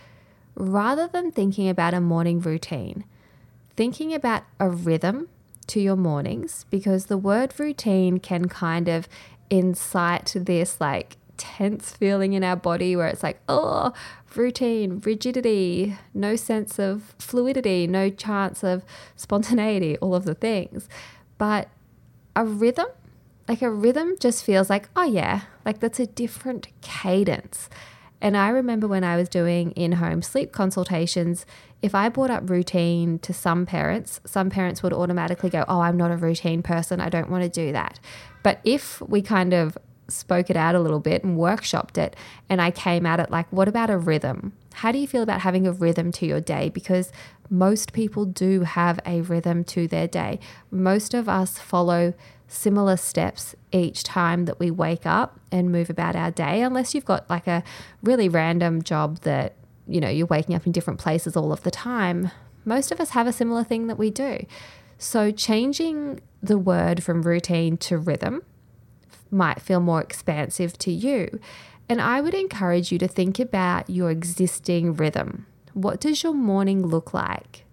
rather 0.56 1.08
than 1.08 1.32
thinking 1.32 1.68
about 1.68 1.94
a 1.94 2.00
morning 2.00 2.40
routine, 2.40 3.04
thinking 3.76 4.14
about 4.14 4.44
a 4.60 4.70
rhythm 4.70 5.28
to 5.68 5.82
your 5.82 5.96
mornings, 5.96 6.66
because 6.70 7.08
the 7.08 7.18
word 7.18 7.60
routine 7.60 8.20
can 8.20 8.48
kind 8.48 8.88
of 8.88 9.10
incite 9.50 10.34
this 10.36 10.80
like 10.80 11.18
tense 11.38 11.92
feeling 11.92 12.34
in 12.34 12.44
our 12.44 12.56
body 12.56 12.96
where 12.96 13.08
it's 13.08 13.24
like, 13.24 13.40
oh, 13.48 13.94
routine, 14.36 15.02
rigidity, 15.04 15.98
no 16.14 16.36
sense 16.36 16.80
of 16.80 17.16
fluidity, 17.20 17.88
no 17.88 18.10
chance 18.10 18.64
of 18.64 18.84
spontaneity, 19.16 19.98
all 19.98 20.16
of 20.16 20.26
the 20.26 20.36
things. 20.36 20.88
But 21.38 21.70
a 22.36 22.46
rhythm, 22.46 22.88
like 23.48 23.62
a 23.62 23.70
rhythm 23.70 24.16
just 24.20 24.44
feels 24.44 24.70
like, 24.70 24.90
oh 24.96 25.04
yeah, 25.04 25.42
like 25.66 25.80
that's 25.80 26.00
a 26.00 26.08
different 26.08 26.68
cadence. 26.82 27.70
And 28.22 28.38
I 28.38 28.48
remember 28.50 28.88
when 28.88 29.04
I 29.04 29.18
was 29.18 29.28
doing 29.28 29.72
in 29.72 29.94
home 29.94 30.22
sleep 30.22 30.54
consultations, 30.54 31.46
if 31.82 31.94
I 31.94 32.08
brought 32.08 32.32
up 32.32 32.50
routine 32.50 33.20
to 33.20 33.34
some 33.34 33.66
parents, 33.66 34.22
some 34.26 34.50
parents 34.50 34.82
would 34.82 34.94
automatically 34.94 35.50
go, 35.50 35.66
Oh, 35.68 35.82
I'm 35.82 35.98
not 35.98 36.10
a 36.10 36.16
routine 36.16 36.64
person. 36.64 37.02
I 37.02 37.10
don't 37.10 37.30
want 37.30 37.44
to 37.44 37.50
do 37.50 37.74
that. 37.74 38.00
But 38.42 38.62
if 38.64 39.02
we 39.02 39.22
kind 39.22 39.54
of 39.54 39.78
spoke 40.08 40.50
it 40.50 40.58
out 40.58 40.76
a 40.76 40.80
little 40.80 41.00
bit 41.00 41.24
and 41.24 41.38
workshopped 41.38 41.98
it. 41.98 42.16
And 42.50 42.62
I 42.62 42.72
came 42.72 43.06
at 43.06 43.20
it 43.20 43.32
like, 43.32 43.52
what 43.52 43.68
about 43.68 43.90
a 43.90 43.98
rhythm? 43.98 44.54
How 44.74 44.92
do 44.92 44.98
you 44.98 45.08
feel 45.08 45.22
about 45.24 45.42
having 45.42 45.68
a 45.68 45.72
rhythm 45.72 46.12
to 46.14 46.26
your 46.26 46.42
day? 46.42 46.70
Because 46.70 47.12
most 47.50 47.94
people 47.94 48.26
do 48.26 48.62
have 48.62 49.00
a 49.06 49.22
rhythm 49.22 49.64
to 49.66 49.88
their 49.88 50.08
day. 50.08 50.40
Most 50.72 51.14
of 51.14 51.30
us 51.30 51.58
follow 51.58 52.14
similar 52.48 52.98
steps 52.98 53.56
each 53.72 54.04
time 54.04 54.46
that 54.46 54.60
we 54.60 54.70
wake 54.70 55.06
up 55.06 55.40
and 55.52 55.72
move 55.72 55.90
about 55.90 56.16
our 56.16 56.32
day, 56.32 56.62
unless 56.62 56.94
you've 56.94 57.06
got 57.06 57.30
like 57.30 57.48
a 57.48 57.64
really 58.02 58.30
random 58.30 58.82
job 58.82 59.20
that 59.22 59.56
you 59.88 60.00
know, 60.00 60.10
you're 60.10 60.28
waking 60.28 60.56
up 60.56 60.66
in 60.66 60.72
different 60.72 61.00
places 61.00 61.36
all 61.36 61.52
of 61.52 61.64
the 61.64 61.72
time, 61.72 62.32
most 62.66 62.92
of 62.92 63.00
us 63.00 63.12
have 63.12 63.28
a 63.28 63.34
similar 63.34 63.64
thing 63.64 63.88
that 63.88 63.98
we 63.98 64.10
do. 64.10 64.46
So 64.98 65.32
changing 65.32 66.22
the 66.42 66.58
word 66.58 67.04
from 67.04 67.24
routine 67.24 67.78
to 67.78 67.98
rhythm 67.98 68.44
might 69.34 69.62
feel 69.62 69.80
more 69.80 70.02
expansive 70.02 70.78
to 70.80 70.92
you. 70.92 71.40
And 71.90 72.00
I 72.00 72.22
would 72.22 72.34
encourage 72.34 72.92
you 72.92 72.98
to 73.00 73.08
think 73.08 73.40
about 73.40 73.90
your 73.90 74.10
existing 74.10 74.94
rhythm. 74.94 75.46
What 75.74 76.00
does 76.00 76.24
your 76.24 76.34
morning 76.34 76.86
look 76.86 77.14
like? 77.14 77.66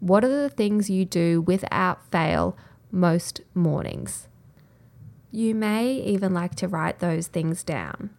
What 0.00 0.24
are 0.24 0.42
the 0.42 0.50
things 0.50 0.90
you 0.90 1.04
do 1.04 1.40
without 1.40 2.10
fail 2.10 2.56
most 2.90 3.40
mornings? 3.54 4.28
You 5.30 5.54
may 5.54 5.92
even 5.92 6.34
like 6.34 6.54
to 6.56 6.68
write 6.68 6.98
those 6.98 7.26
things 7.28 7.62
down, 7.62 8.10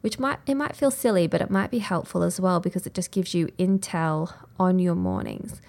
which 0.00 0.18
might 0.18 0.38
it 0.46 0.54
might 0.54 0.76
feel 0.76 0.90
silly, 0.90 1.26
but 1.26 1.40
it 1.40 1.50
might 1.50 1.70
be 1.70 1.78
helpful 1.78 2.22
as 2.22 2.40
well 2.40 2.60
because 2.60 2.86
it 2.86 2.94
just 2.94 3.10
gives 3.10 3.34
you 3.34 3.48
intel 3.58 4.32
on 4.58 4.78
your 4.78 4.94
mornings. 4.94 5.60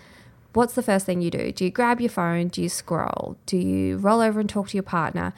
What's 0.53 0.73
the 0.73 0.83
first 0.83 1.05
thing 1.05 1.21
you 1.21 1.31
do? 1.31 1.51
Do 1.51 1.63
you 1.63 1.71
grab 1.71 2.01
your 2.01 2.09
phone? 2.09 2.49
Do 2.49 2.61
you 2.61 2.69
scroll? 2.69 3.37
Do 3.45 3.57
you 3.57 3.97
roll 3.97 4.19
over 4.19 4.39
and 4.39 4.49
talk 4.49 4.69
to 4.69 4.77
your 4.77 4.83
partner? 4.83 5.33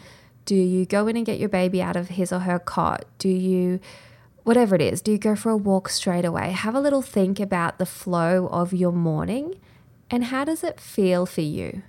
Do 0.46 0.56
you 0.56 0.86
go 0.86 1.08
in 1.08 1.16
and 1.16 1.26
get 1.26 1.40
your 1.40 1.50
baby 1.50 1.82
out 1.82 1.96
of 1.96 2.10
his 2.10 2.34
or 2.34 2.40
her 2.40 2.60
cot? 2.60 3.06
Do 3.18 3.30
you, 3.30 3.80
whatever 4.44 4.76
it 4.76 4.82
is, 4.82 5.02
do 5.02 5.12
you 5.12 5.18
go 5.18 5.36
for 5.36 5.52
a 5.52 5.58
walk 5.58 5.90
straight 5.90 6.26
away? 6.26 6.52
Have 6.52 6.76
a 6.76 6.82
little 6.82 7.02
think 7.02 7.40
about 7.40 7.78
the 7.78 7.86
flow 7.86 8.48
of 8.48 8.74
your 8.74 8.92
morning 8.92 9.56
and 10.10 10.26
how 10.26 10.44
does 10.44 10.64
it 10.64 10.80
feel 10.80 11.26
for 11.26 11.42
you? 11.42 11.82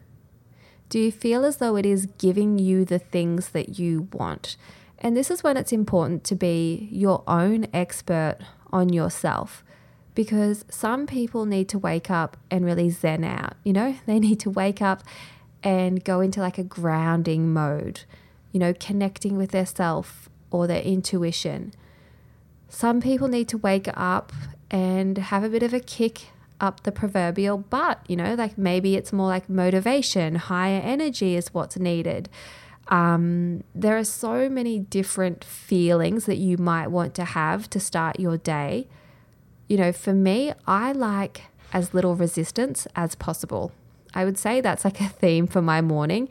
Do 0.88 0.98
you 0.98 1.10
feel 1.10 1.44
as 1.44 1.56
though 1.56 1.76
it 1.76 1.84
is 1.84 2.06
giving 2.18 2.58
you 2.58 2.84
the 2.84 2.98
things 2.98 3.50
that 3.50 3.78
you 3.78 4.08
want? 4.12 4.56
And 4.98 5.16
this 5.16 5.30
is 5.30 5.42
when 5.42 5.56
it's 5.56 5.72
important 5.72 6.24
to 6.24 6.34
be 6.34 6.88
your 6.90 7.24
own 7.26 7.66
expert 7.74 8.38
on 8.72 8.92
yourself 8.92 9.64
because 10.14 10.64
some 10.70 11.06
people 11.06 11.44
need 11.44 11.68
to 11.70 11.78
wake 11.78 12.10
up 12.10 12.36
and 12.50 12.64
really 12.64 12.88
zen 12.90 13.24
out. 13.24 13.54
You 13.64 13.72
know, 13.72 13.96
they 14.06 14.18
need 14.18 14.40
to 14.40 14.50
wake 14.50 14.80
up 14.80 15.02
and 15.62 16.04
go 16.04 16.20
into 16.20 16.40
like 16.40 16.58
a 16.58 16.64
grounding 16.64 17.52
mode 17.52 18.02
you 18.54 18.60
know, 18.60 18.72
connecting 18.72 19.36
with 19.36 19.50
their 19.50 19.66
self 19.66 20.30
or 20.52 20.68
their 20.68 20.80
intuition. 20.80 21.74
Some 22.68 23.00
people 23.00 23.26
need 23.26 23.48
to 23.48 23.58
wake 23.58 23.88
up 23.94 24.32
and 24.70 25.18
have 25.18 25.42
a 25.42 25.48
bit 25.48 25.64
of 25.64 25.74
a 25.74 25.80
kick 25.80 26.28
up 26.60 26.84
the 26.84 26.92
proverbial 26.92 27.58
butt, 27.58 27.98
you 28.06 28.14
know, 28.14 28.34
like 28.34 28.56
maybe 28.56 28.94
it's 28.94 29.12
more 29.12 29.26
like 29.26 29.48
motivation, 29.48 30.36
higher 30.36 30.80
energy 30.80 31.34
is 31.34 31.52
what's 31.52 31.76
needed. 31.76 32.28
Um, 32.86 33.64
there 33.74 33.98
are 33.98 34.04
so 34.04 34.48
many 34.48 34.78
different 34.78 35.42
feelings 35.42 36.26
that 36.26 36.36
you 36.36 36.56
might 36.56 36.88
want 36.92 37.16
to 37.16 37.24
have 37.24 37.68
to 37.70 37.80
start 37.80 38.20
your 38.20 38.36
day. 38.36 38.86
You 39.66 39.78
know, 39.78 39.92
for 39.92 40.12
me, 40.12 40.52
I 40.64 40.92
like 40.92 41.42
as 41.72 41.92
little 41.92 42.14
resistance 42.14 42.86
as 42.94 43.16
possible. 43.16 43.72
I 44.14 44.24
would 44.24 44.38
say 44.38 44.60
that's 44.60 44.84
like 44.84 45.00
a 45.00 45.08
theme 45.08 45.48
for 45.48 45.60
my 45.60 45.80
morning. 45.80 46.28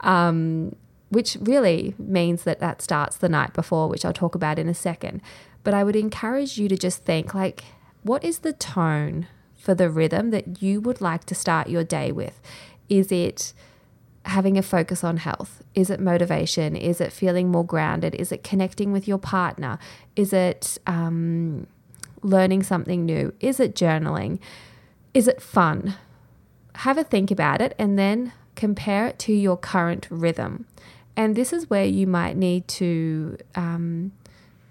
Um, 0.00 0.74
which 1.10 1.36
really 1.40 1.94
means 1.98 2.44
that 2.44 2.60
that 2.60 2.80
starts 2.80 3.16
the 3.16 3.28
night 3.28 3.52
before, 3.52 3.88
which 3.88 4.04
I'll 4.04 4.12
talk 4.12 4.34
about 4.34 4.58
in 4.58 4.68
a 4.68 4.74
second. 4.74 5.20
But 5.62 5.74
I 5.74 5.84
would 5.84 5.96
encourage 5.96 6.56
you 6.56 6.68
to 6.68 6.76
just 6.76 7.04
think 7.04 7.34
like, 7.34 7.64
what 8.02 8.24
is 8.24 8.38
the 8.38 8.52
tone 8.54 9.26
for 9.56 9.74
the 9.74 9.90
rhythm 9.90 10.30
that 10.30 10.62
you 10.62 10.80
would 10.80 11.00
like 11.00 11.24
to 11.24 11.34
start 11.34 11.68
your 11.68 11.84
day 11.84 12.10
with? 12.10 12.40
Is 12.88 13.12
it 13.12 13.52
having 14.24 14.56
a 14.56 14.62
focus 14.62 15.02
on 15.04 15.18
health? 15.18 15.62
Is 15.74 15.90
it 15.90 16.00
motivation? 16.00 16.76
Is 16.76 17.00
it 17.00 17.12
feeling 17.12 17.50
more 17.50 17.64
grounded? 17.64 18.14
Is 18.14 18.32
it 18.32 18.44
connecting 18.44 18.92
with 18.92 19.08
your 19.08 19.18
partner? 19.18 19.78
Is 20.16 20.32
it 20.32 20.78
um, 20.86 21.66
learning 22.22 22.62
something 22.62 23.04
new? 23.04 23.34
Is 23.40 23.60
it 23.60 23.74
journaling? 23.74 24.38
Is 25.12 25.26
it 25.26 25.42
fun? 25.42 25.94
Have 26.76 26.98
a 26.98 27.04
think 27.04 27.30
about 27.30 27.60
it 27.60 27.74
and 27.78 27.98
then 27.98 28.32
compare 28.54 29.06
it 29.06 29.18
to 29.18 29.32
your 29.32 29.56
current 29.56 30.06
rhythm. 30.10 30.66
And 31.16 31.36
this 31.36 31.52
is 31.52 31.68
where 31.68 31.84
you 31.84 32.06
might 32.06 32.36
need 32.36 32.66
to 32.68 33.36
um, 33.54 34.12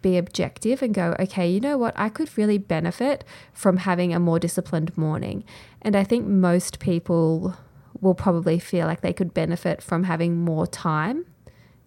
be 0.02 0.18
objective 0.18 0.82
and 0.82 0.94
go, 0.94 1.16
okay, 1.20 1.50
you 1.50 1.60
know 1.60 1.78
what? 1.78 1.94
I 1.98 2.10
could 2.10 2.36
really 2.38 2.58
benefit 2.58 3.24
from 3.54 3.78
having 3.78 4.14
a 4.14 4.20
more 4.20 4.40
disciplined 4.40 4.98
morning. 4.98 5.44
And 5.82 5.96
I 5.96 6.04
think 6.04 6.26
most 6.26 6.80
people 6.80 7.56
will 8.02 8.16
probably 8.16 8.60
feel 8.60 8.88
like 8.88 9.02
they 9.02 9.14
could 9.14 9.34
benefit 9.34 9.82
from 9.82 10.06
having 10.06 10.38
more 10.38 10.66
time 10.66 11.26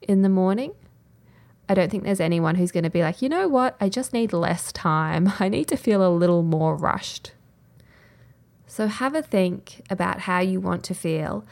in 0.03 0.23
the 0.23 0.29
morning. 0.29 0.73
I 1.69 1.75
don't 1.75 1.91
think 1.91 2.05
there's 2.05 2.21
anyone 2.21 2.57
who's 2.57 2.73
going 2.73 2.85
to 2.85 2.91
be 2.91 3.03
like, 3.03 3.23
you 3.23 3.29
know 3.29 3.49
what? 3.49 3.77
I 3.81 3.89
just 3.89 4.13
need 4.13 4.33
less 4.33 4.73
time. 4.73 5.33
I 5.41 5.49
need 5.49 5.69
to 5.69 5.77
feel 5.77 6.07
a 6.07 6.11
little 6.11 6.43
more 6.43 6.77
rushed. 6.77 7.33
So 8.67 8.87
have 8.87 9.15
a 9.15 9.23
think 9.23 9.83
about 9.91 10.21
how 10.21 10.41
you 10.41 10.61
want 10.61 10.83
to 10.85 10.95
feel 10.95 11.45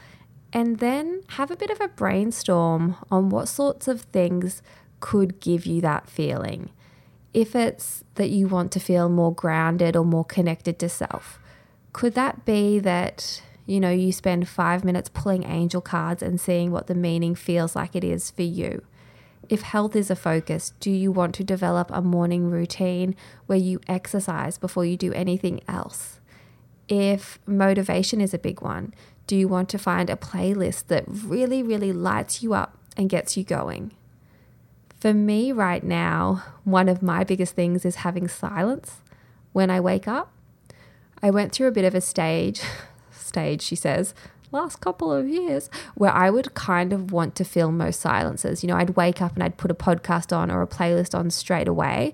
and 0.53 0.79
then 0.79 1.21
have 1.29 1.51
a 1.51 1.55
bit 1.55 1.69
of 1.69 1.79
a 1.79 1.87
brainstorm 1.87 2.95
on 3.09 3.29
what 3.29 3.47
sorts 3.47 3.87
of 3.87 4.01
things 4.01 4.61
could 4.99 5.39
give 5.39 5.65
you 5.65 5.81
that 5.81 6.09
feeling. 6.09 6.69
If 7.33 7.55
it's 7.55 8.03
that 8.15 8.29
you 8.29 8.47
want 8.47 8.71
to 8.73 8.79
feel 8.79 9.07
more 9.07 9.33
grounded 9.33 9.95
or 9.95 10.03
more 10.03 10.25
connected 10.25 10.77
to 10.79 10.89
self, 10.89 11.39
could 11.93 12.13
that 12.15 12.45
be 12.45 12.79
that 12.79 13.41
you 13.65 13.79
know 13.79 13.91
you 13.91 14.11
spend 14.11 14.49
5 14.49 14.83
minutes 14.83 15.09
pulling 15.09 15.43
angel 15.43 15.81
cards 15.81 16.21
and 16.21 16.39
seeing 16.39 16.71
what 16.71 16.87
the 16.87 16.95
meaning 16.95 17.35
feels 17.35 17.75
like 17.75 17.95
it 17.95 18.03
is 18.03 18.29
for 18.29 18.43
you? 18.43 18.83
If 19.49 19.61
health 19.61 19.95
is 19.95 20.09
a 20.09 20.15
focus, 20.15 20.73
do 20.79 20.91
you 20.91 21.11
want 21.11 21.35
to 21.35 21.43
develop 21.43 21.89
a 21.91 22.01
morning 22.01 22.49
routine 22.49 23.15
where 23.47 23.57
you 23.57 23.79
exercise 23.87 24.57
before 24.57 24.85
you 24.85 24.97
do 24.97 25.13
anything 25.13 25.61
else? 25.67 26.19
If 26.87 27.39
motivation 27.45 28.21
is 28.21 28.33
a 28.33 28.39
big 28.39 28.61
one, 28.61 28.93
do 29.31 29.37
you 29.37 29.47
want 29.47 29.69
to 29.69 29.77
find 29.77 30.09
a 30.09 30.17
playlist 30.17 30.87
that 30.87 31.05
really, 31.07 31.63
really 31.63 31.93
lights 31.93 32.43
you 32.43 32.53
up 32.53 32.77
and 32.97 33.09
gets 33.09 33.37
you 33.37 33.45
going? 33.45 33.93
For 34.99 35.13
me, 35.13 35.53
right 35.53 35.81
now, 35.81 36.43
one 36.65 36.89
of 36.89 37.01
my 37.01 37.23
biggest 37.23 37.55
things 37.55 37.85
is 37.85 38.03
having 38.03 38.27
silence 38.27 38.97
when 39.53 39.69
I 39.69 39.79
wake 39.79 40.05
up. 40.05 40.33
I 41.23 41.29
went 41.29 41.53
through 41.53 41.67
a 41.67 41.71
bit 41.71 41.85
of 41.85 41.95
a 41.95 42.01
stage, 42.01 42.61
stage, 43.13 43.61
she 43.61 43.73
says, 43.77 44.13
last 44.51 44.81
couple 44.81 45.13
of 45.13 45.29
years, 45.29 45.69
where 45.95 46.11
I 46.11 46.29
would 46.29 46.53
kind 46.53 46.91
of 46.91 47.13
want 47.13 47.33
to 47.35 47.45
fill 47.45 47.71
most 47.71 48.01
silences. 48.01 48.65
You 48.65 48.67
know, 48.67 48.75
I'd 48.75 48.97
wake 48.97 49.21
up 49.21 49.35
and 49.35 49.43
I'd 49.43 49.55
put 49.55 49.71
a 49.71 49.73
podcast 49.73 50.35
on 50.35 50.51
or 50.51 50.61
a 50.61 50.67
playlist 50.67 51.17
on 51.17 51.29
straight 51.29 51.69
away. 51.69 52.13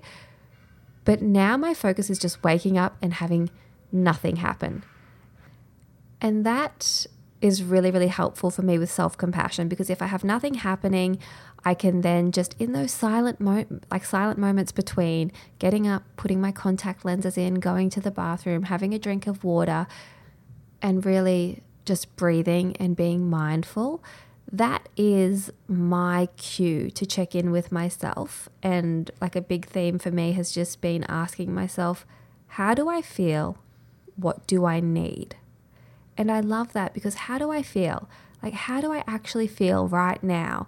But 1.04 1.20
now 1.20 1.56
my 1.56 1.74
focus 1.74 2.10
is 2.10 2.20
just 2.20 2.44
waking 2.44 2.78
up 2.78 2.96
and 3.02 3.14
having 3.14 3.50
nothing 3.90 4.36
happen. 4.36 4.84
And 6.20 6.44
that 6.44 7.06
is 7.40 7.62
really, 7.62 7.90
really 7.90 8.08
helpful 8.08 8.50
for 8.50 8.62
me 8.62 8.78
with 8.78 8.90
self 8.90 9.16
compassion 9.16 9.68
because 9.68 9.90
if 9.90 10.02
I 10.02 10.06
have 10.06 10.24
nothing 10.24 10.54
happening, 10.54 11.18
I 11.64 11.74
can 11.74 12.00
then 12.00 12.32
just 12.32 12.54
in 12.58 12.72
those 12.72 12.92
silent 12.92 13.40
mo- 13.40 13.66
like 13.90 14.04
silent 14.04 14.38
moments 14.38 14.72
between 14.72 15.32
getting 15.58 15.86
up, 15.86 16.02
putting 16.16 16.40
my 16.40 16.52
contact 16.52 17.04
lenses 17.04 17.38
in, 17.38 17.56
going 17.56 17.90
to 17.90 18.00
the 18.00 18.10
bathroom, 18.10 18.64
having 18.64 18.92
a 18.92 18.98
drink 18.98 19.26
of 19.26 19.44
water, 19.44 19.86
and 20.82 21.04
really 21.04 21.62
just 21.84 22.14
breathing 22.16 22.76
and 22.76 22.96
being 22.96 23.28
mindful. 23.30 24.02
That 24.50 24.88
is 24.96 25.50
my 25.66 26.28
cue 26.36 26.90
to 26.92 27.06
check 27.06 27.34
in 27.34 27.50
with 27.50 27.70
myself. 27.70 28.48
And 28.62 29.10
like 29.20 29.36
a 29.36 29.40
big 29.40 29.66
theme 29.66 29.98
for 29.98 30.10
me 30.10 30.32
has 30.32 30.52
just 30.52 30.80
been 30.80 31.04
asking 31.04 31.54
myself, 31.54 32.06
how 32.48 32.74
do 32.74 32.88
I 32.88 33.02
feel? 33.02 33.58
What 34.16 34.46
do 34.46 34.64
I 34.64 34.80
need? 34.80 35.36
And 36.18 36.32
I 36.32 36.40
love 36.40 36.72
that 36.72 36.92
because 36.92 37.14
how 37.14 37.38
do 37.38 37.52
I 37.52 37.62
feel? 37.62 38.08
Like, 38.42 38.52
how 38.52 38.80
do 38.80 38.92
I 38.92 39.04
actually 39.06 39.46
feel 39.46 39.86
right 39.86 40.22
now? 40.22 40.66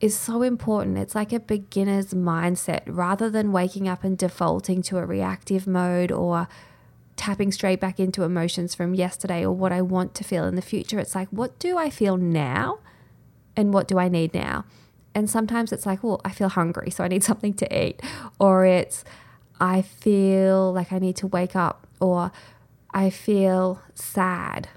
Is 0.00 0.16
so 0.16 0.42
important. 0.42 0.98
It's 0.98 1.14
like 1.16 1.32
a 1.32 1.40
beginner's 1.40 2.14
mindset 2.14 2.82
rather 2.86 3.28
than 3.28 3.50
waking 3.50 3.88
up 3.88 4.04
and 4.04 4.16
defaulting 4.16 4.82
to 4.82 4.98
a 4.98 5.04
reactive 5.04 5.66
mode 5.66 6.12
or 6.12 6.46
tapping 7.16 7.50
straight 7.50 7.80
back 7.80 7.98
into 7.98 8.22
emotions 8.22 8.76
from 8.76 8.94
yesterday 8.94 9.44
or 9.44 9.50
what 9.50 9.72
I 9.72 9.82
want 9.82 10.14
to 10.14 10.24
feel 10.24 10.44
in 10.44 10.54
the 10.54 10.62
future. 10.62 11.00
It's 11.00 11.16
like, 11.16 11.28
what 11.30 11.58
do 11.58 11.76
I 11.76 11.90
feel 11.90 12.16
now? 12.16 12.78
And 13.56 13.74
what 13.74 13.88
do 13.88 13.98
I 13.98 14.08
need 14.08 14.34
now? 14.34 14.64
And 15.16 15.28
sometimes 15.28 15.72
it's 15.72 15.84
like, 15.84 16.04
well, 16.04 16.20
I 16.24 16.30
feel 16.30 16.48
hungry, 16.48 16.90
so 16.90 17.02
I 17.02 17.08
need 17.08 17.24
something 17.30 17.54
to 17.54 17.86
eat. 17.86 18.00
Or 18.38 18.64
it's, 18.64 19.02
I 19.58 19.82
feel 19.82 20.72
like 20.72 20.92
I 20.92 21.00
need 21.00 21.16
to 21.16 21.26
wake 21.26 21.56
up. 21.56 21.88
Or 21.98 22.30
I 22.98 23.10
feel 23.10 23.80
sad. 23.94 24.70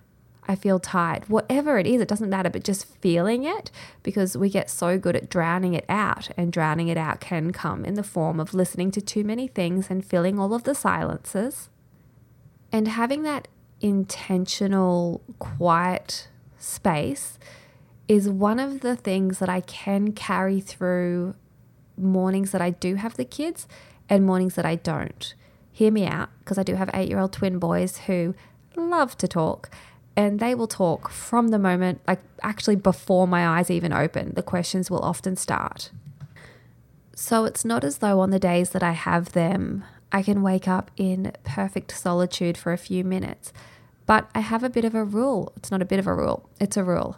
I 0.47 0.53
feel 0.53 0.77
tired. 0.77 1.27
Whatever 1.27 1.79
it 1.79 1.87
is, 1.87 1.99
it 1.99 2.07
doesn't 2.07 2.29
matter, 2.29 2.51
but 2.51 2.63
just 2.63 2.85
feeling 2.85 3.45
it 3.45 3.71
because 4.03 4.37
we 4.37 4.47
get 4.47 4.69
so 4.69 4.99
good 4.99 5.15
at 5.15 5.27
drowning 5.27 5.73
it 5.73 5.85
out, 5.89 6.29
and 6.37 6.53
drowning 6.53 6.87
it 6.87 6.97
out 6.97 7.19
can 7.19 7.49
come 7.51 7.83
in 7.83 7.95
the 7.95 8.03
form 8.03 8.39
of 8.39 8.53
listening 8.53 8.91
to 8.91 9.01
too 9.01 9.23
many 9.23 9.47
things 9.47 9.89
and 9.89 10.05
filling 10.05 10.37
all 10.37 10.53
of 10.53 10.65
the 10.65 10.75
silences. 10.75 11.69
And 12.71 12.89
having 12.89 13.23
that 13.23 13.47
intentional, 13.79 15.23
quiet 15.39 16.27
space 16.59 17.39
is 18.07 18.29
one 18.29 18.59
of 18.59 18.81
the 18.81 18.95
things 18.95 19.39
that 19.39 19.49
I 19.49 19.61
can 19.61 20.11
carry 20.11 20.59
through 20.59 21.33
mornings 21.97 22.51
that 22.51 22.61
I 22.61 22.69
do 22.69 22.95
have 22.95 23.17
the 23.17 23.25
kids 23.25 23.67
and 24.07 24.23
mornings 24.23 24.53
that 24.53 24.65
I 24.65 24.75
don't 24.75 25.33
hear 25.71 25.91
me 25.91 26.05
out 26.05 26.29
because 26.39 26.57
I 26.57 26.63
do 26.63 26.75
have 26.75 26.89
eight 26.93 27.09
year 27.09 27.19
old 27.19 27.33
twin 27.33 27.59
boys 27.59 27.97
who 27.99 28.35
love 28.75 29.17
to 29.17 29.27
talk 29.27 29.69
and 30.15 30.39
they 30.39 30.53
will 30.53 30.67
talk 30.67 31.09
from 31.09 31.49
the 31.49 31.59
moment, 31.59 32.01
like 32.07 32.21
actually 32.43 32.75
before 32.75 33.27
my 33.27 33.47
eyes 33.47 33.71
even 33.71 33.93
open. 33.93 34.33
The 34.35 34.43
questions 34.43 34.91
will 34.91 34.99
often 34.99 35.35
start. 35.35 35.91
So 37.15 37.45
it's 37.45 37.63
not 37.63 37.83
as 37.83 37.99
though 37.99 38.19
on 38.19 38.31
the 38.31 38.39
days 38.39 38.71
that 38.71 38.83
I 38.83 38.91
have 38.91 39.33
them, 39.33 39.83
I 40.11 40.21
can 40.21 40.41
wake 40.41 40.67
up 40.67 40.91
in 40.97 41.31
perfect 41.43 41.97
solitude 41.97 42.57
for 42.57 42.73
a 42.73 42.77
few 42.77 43.03
minutes. 43.03 43.53
But 44.05 44.29
I 44.35 44.41
have 44.41 44.63
a 44.63 44.69
bit 44.69 44.83
of 44.83 44.95
a 44.95 45.05
rule. 45.05 45.53
It's 45.55 45.71
not 45.71 45.81
a 45.81 45.85
bit 45.85 45.99
of 45.99 46.07
a 46.07 46.13
rule, 46.13 46.49
it's 46.59 46.77
a 46.77 46.83
rule. 46.83 47.17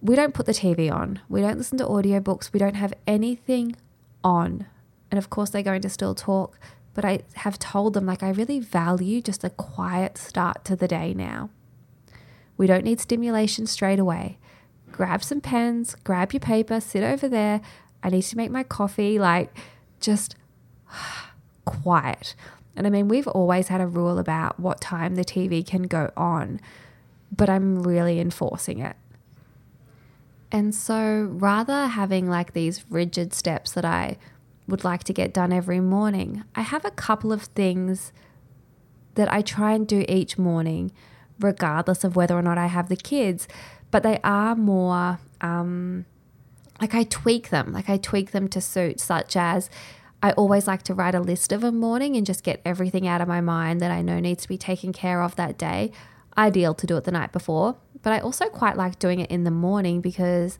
We 0.00 0.16
don't 0.16 0.34
put 0.34 0.46
the 0.46 0.52
TV 0.52 0.92
on, 0.92 1.20
we 1.28 1.40
don't 1.40 1.58
listen 1.58 1.78
to 1.78 1.86
audiobooks, 1.86 2.52
we 2.52 2.58
don't 2.58 2.76
have 2.76 2.94
anything 3.06 3.76
on. 4.22 4.66
And 5.10 5.18
of 5.18 5.30
course, 5.30 5.50
they're 5.50 5.62
going 5.62 5.82
to 5.82 5.90
still 5.90 6.14
talk, 6.14 6.58
but 6.94 7.04
I 7.04 7.20
have 7.34 7.58
told 7.58 7.94
them, 7.94 8.06
like, 8.06 8.22
I 8.22 8.30
really 8.30 8.60
value 8.60 9.20
just 9.20 9.44
a 9.44 9.50
quiet 9.50 10.16
start 10.16 10.64
to 10.64 10.76
the 10.76 10.88
day 10.88 11.12
now. 11.12 11.50
We 12.56 12.66
don't 12.66 12.84
need 12.84 13.00
stimulation 13.00 13.66
straight 13.66 13.98
away. 13.98 14.38
Grab 14.92 15.24
some 15.24 15.40
pens, 15.40 15.96
grab 16.04 16.32
your 16.32 16.40
paper, 16.40 16.80
sit 16.80 17.02
over 17.02 17.28
there. 17.28 17.60
I 18.02 18.10
need 18.10 18.22
to 18.22 18.36
make 18.36 18.50
my 18.50 18.62
coffee, 18.62 19.18
like, 19.18 19.56
just 20.00 20.36
quiet. 21.64 22.36
And 22.76 22.86
I 22.86 22.90
mean, 22.90 23.08
we've 23.08 23.28
always 23.28 23.68
had 23.68 23.80
a 23.80 23.86
rule 23.86 24.18
about 24.18 24.58
what 24.58 24.80
time 24.80 25.16
the 25.16 25.24
TV 25.24 25.66
can 25.66 25.84
go 25.84 26.10
on, 26.16 26.60
but 27.34 27.48
I'm 27.48 27.82
really 27.82 28.20
enforcing 28.20 28.80
it. 28.80 28.96
And 30.50 30.72
so 30.74 31.28
rather 31.32 31.86
having 31.86 32.28
like 32.28 32.52
these 32.52 32.84
rigid 32.88 33.32
steps 33.32 33.72
that 33.72 33.84
I 33.84 34.18
would 34.66 34.84
like 34.84 35.04
to 35.04 35.12
get 35.12 35.34
done 35.34 35.52
every 35.52 35.80
morning, 35.80 36.44
I 36.54 36.62
have 36.62 36.84
a 36.84 36.90
couple 36.90 37.32
of 37.32 37.42
things 37.42 38.12
that 39.14 39.32
I 39.32 39.42
try 39.42 39.72
and 39.72 39.86
do 39.86 40.04
each 40.08 40.38
morning, 40.38 40.92
regardless 41.38 42.04
of 42.04 42.16
whether 42.16 42.36
or 42.36 42.42
not 42.42 42.58
I 42.58 42.66
have 42.66 42.88
the 42.88 42.96
kids, 42.96 43.46
but 43.90 44.02
they 44.02 44.18
are 44.24 44.54
more 44.54 45.18
um, 45.40 46.06
like 46.80 46.94
I 46.94 47.04
tweak 47.04 47.50
them, 47.50 47.72
like 47.72 47.88
I 47.88 47.96
tweak 47.96 48.32
them 48.32 48.48
to 48.48 48.60
suit, 48.60 49.00
such 49.00 49.36
as 49.36 49.70
I 50.22 50.32
always 50.32 50.66
like 50.66 50.82
to 50.84 50.94
write 50.94 51.14
a 51.14 51.20
list 51.20 51.52
of 51.52 51.62
a 51.62 51.70
morning 51.70 52.16
and 52.16 52.26
just 52.26 52.42
get 52.42 52.60
everything 52.64 53.06
out 53.06 53.20
of 53.20 53.28
my 53.28 53.40
mind 53.40 53.80
that 53.80 53.90
I 53.90 54.02
know 54.02 54.18
needs 54.20 54.42
to 54.42 54.48
be 54.48 54.58
taken 54.58 54.92
care 54.92 55.22
of 55.22 55.36
that 55.36 55.58
day. 55.58 55.92
Ideal 56.36 56.74
to 56.74 56.86
do 56.86 56.96
it 56.96 57.04
the 57.04 57.12
night 57.12 57.30
before, 57.30 57.76
but 58.02 58.12
I 58.12 58.18
also 58.18 58.46
quite 58.46 58.76
like 58.76 58.98
doing 58.98 59.20
it 59.20 59.30
in 59.30 59.44
the 59.44 59.50
morning 59.50 60.00
because 60.00 60.58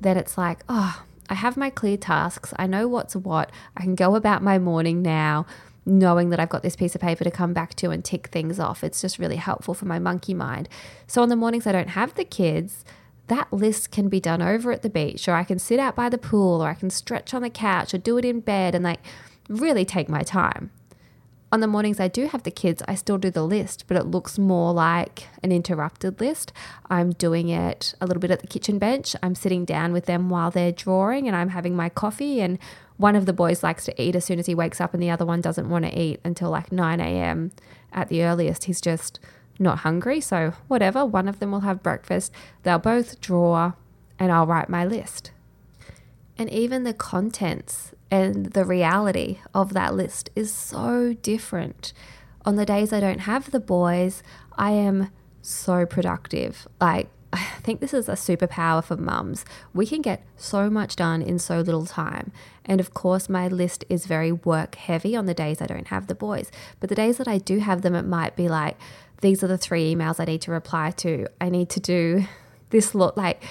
then 0.00 0.16
it's 0.16 0.38
like, 0.38 0.62
oh, 0.68 1.02
I 1.28 1.34
have 1.34 1.56
my 1.56 1.70
clear 1.70 1.96
tasks. 1.96 2.52
I 2.56 2.66
know 2.66 2.88
what's 2.88 3.16
what. 3.16 3.50
I 3.76 3.82
can 3.82 3.94
go 3.94 4.14
about 4.14 4.42
my 4.42 4.58
morning 4.58 5.02
now 5.02 5.46
knowing 5.86 6.30
that 6.30 6.40
I've 6.40 6.48
got 6.48 6.62
this 6.62 6.76
piece 6.76 6.94
of 6.94 7.00
paper 7.00 7.24
to 7.24 7.30
come 7.30 7.52
back 7.52 7.74
to 7.74 7.90
and 7.90 8.04
tick 8.04 8.28
things 8.28 8.58
off. 8.58 8.82
It's 8.82 9.00
just 9.00 9.18
really 9.18 9.36
helpful 9.36 9.74
for 9.74 9.84
my 9.84 9.98
monkey 9.98 10.34
mind. 10.34 10.68
So 11.06 11.22
on 11.22 11.28
the 11.28 11.36
mornings 11.36 11.66
I 11.66 11.72
don't 11.72 11.90
have 11.90 12.14
the 12.14 12.24
kids, 12.24 12.84
that 13.26 13.52
list 13.52 13.90
can 13.90 14.08
be 14.08 14.20
done 14.20 14.42
over 14.42 14.72
at 14.72 14.82
the 14.82 14.90
beach, 14.90 15.28
or 15.28 15.34
I 15.34 15.44
can 15.44 15.58
sit 15.58 15.78
out 15.78 15.96
by 15.96 16.08
the 16.08 16.18
pool, 16.18 16.62
or 16.62 16.68
I 16.68 16.74
can 16.74 16.90
stretch 16.90 17.32
on 17.32 17.42
the 17.42 17.50
couch, 17.50 17.94
or 17.94 17.98
do 17.98 18.18
it 18.18 18.24
in 18.24 18.40
bed 18.40 18.74
and 18.74 18.84
like 18.84 19.00
really 19.48 19.84
take 19.84 20.08
my 20.08 20.22
time. 20.22 20.70
On 21.54 21.60
the 21.60 21.68
mornings 21.68 22.00
I 22.00 22.08
do 22.08 22.26
have 22.26 22.42
the 22.42 22.50
kids, 22.50 22.82
I 22.88 22.96
still 22.96 23.16
do 23.16 23.30
the 23.30 23.46
list, 23.46 23.84
but 23.86 23.96
it 23.96 24.08
looks 24.08 24.40
more 24.40 24.72
like 24.72 25.28
an 25.40 25.52
interrupted 25.52 26.18
list. 26.18 26.52
I'm 26.90 27.12
doing 27.12 27.48
it 27.48 27.94
a 28.00 28.08
little 28.08 28.20
bit 28.20 28.32
at 28.32 28.40
the 28.40 28.48
kitchen 28.48 28.80
bench. 28.80 29.14
I'm 29.22 29.36
sitting 29.36 29.64
down 29.64 29.92
with 29.92 30.06
them 30.06 30.28
while 30.28 30.50
they're 30.50 30.72
drawing 30.72 31.28
and 31.28 31.36
I'm 31.36 31.50
having 31.50 31.76
my 31.76 31.88
coffee. 31.88 32.40
And 32.40 32.58
one 32.96 33.14
of 33.14 33.26
the 33.26 33.32
boys 33.32 33.62
likes 33.62 33.84
to 33.84 34.02
eat 34.02 34.16
as 34.16 34.24
soon 34.24 34.40
as 34.40 34.46
he 34.46 34.54
wakes 34.56 34.80
up, 34.80 34.94
and 34.94 35.00
the 35.00 35.10
other 35.10 35.24
one 35.24 35.40
doesn't 35.40 35.70
want 35.70 35.84
to 35.84 35.96
eat 35.96 36.18
until 36.24 36.50
like 36.50 36.72
9 36.72 36.98
a.m. 36.98 37.52
at 37.92 38.08
the 38.08 38.24
earliest. 38.24 38.64
He's 38.64 38.80
just 38.80 39.20
not 39.60 39.78
hungry, 39.78 40.20
so 40.20 40.54
whatever, 40.66 41.06
one 41.06 41.28
of 41.28 41.38
them 41.38 41.52
will 41.52 41.60
have 41.60 41.84
breakfast. 41.84 42.32
They'll 42.64 42.80
both 42.80 43.20
draw, 43.20 43.74
and 44.18 44.32
I'll 44.32 44.48
write 44.48 44.68
my 44.68 44.84
list. 44.84 45.30
And 46.36 46.50
even 46.50 46.82
the 46.82 46.94
contents 46.94 47.93
and 48.14 48.46
the 48.52 48.64
reality 48.64 49.40
of 49.52 49.74
that 49.74 49.92
list 49.92 50.30
is 50.36 50.52
so 50.52 51.14
different. 51.14 51.92
On 52.44 52.54
the 52.54 52.64
days 52.64 52.92
I 52.92 53.00
don't 53.00 53.20
have 53.20 53.50
the 53.50 53.58
boys, 53.58 54.22
I 54.52 54.70
am 54.70 55.10
so 55.42 55.84
productive. 55.84 56.68
Like, 56.80 57.08
I 57.32 57.42
think 57.64 57.80
this 57.80 57.92
is 57.92 58.08
a 58.08 58.12
superpower 58.12 58.84
for 58.84 58.96
mums. 58.96 59.44
We 59.72 59.84
can 59.84 60.00
get 60.00 60.24
so 60.36 60.70
much 60.70 60.94
done 60.94 61.22
in 61.22 61.40
so 61.40 61.58
little 61.58 61.86
time. 61.86 62.30
And 62.64 62.80
of 62.80 62.94
course, 62.94 63.28
my 63.28 63.48
list 63.48 63.84
is 63.88 64.06
very 64.06 64.30
work 64.30 64.76
heavy 64.76 65.16
on 65.16 65.26
the 65.26 65.34
days 65.34 65.60
I 65.60 65.66
don't 65.66 65.88
have 65.88 66.06
the 66.06 66.14
boys. 66.14 66.52
But 66.78 66.90
the 66.90 66.94
days 66.94 67.16
that 67.18 67.26
I 67.26 67.38
do 67.38 67.58
have 67.58 67.82
them, 67.82 67.96
it 67.96 68.06
might 68.06 68.36
be 68.36 68.48
like, 68.48 68.76
these 69.22 69.42
are 69.42 69.48
the 69.48 69.58
three 69.58 69.92
emails 69.92 70.20
I 70.20 70.24
need 70.24 70.42
to 70.42 70.52
reply 70.52 70.92
to. 70.98 71.26
I 71.40 71.48
need 71.48 71.68
to 71.70 71.80
do 71.80 72.26
this 72.70 72.94
look 72.94 73.16
like 73.16 73.42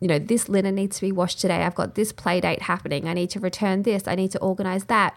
you 0.00 0.08
know 0.08 0.18
this 0.18 0.48
linen 0.48 0.74
needs 0.74 0.96
to 0.96 1.02
be 1.02 1.12
washed 1.12 1.40
today. 1.40 1.62
I've 1.62 1.74
got 1.74 1.94
this 1.94 2.12
play 2.12 2.40
date 2.40 2.62
happening. 2.62 3.08
I 3.08 3.14
need 3.14 3.30
to 3.30 3.40
return 3.40 3.82
this. 3.82 4.06
I 4.06 4.14
need 4.14 4.30
to 4.32 4.40
organize 4.40 4.84
that. 4.84 5.14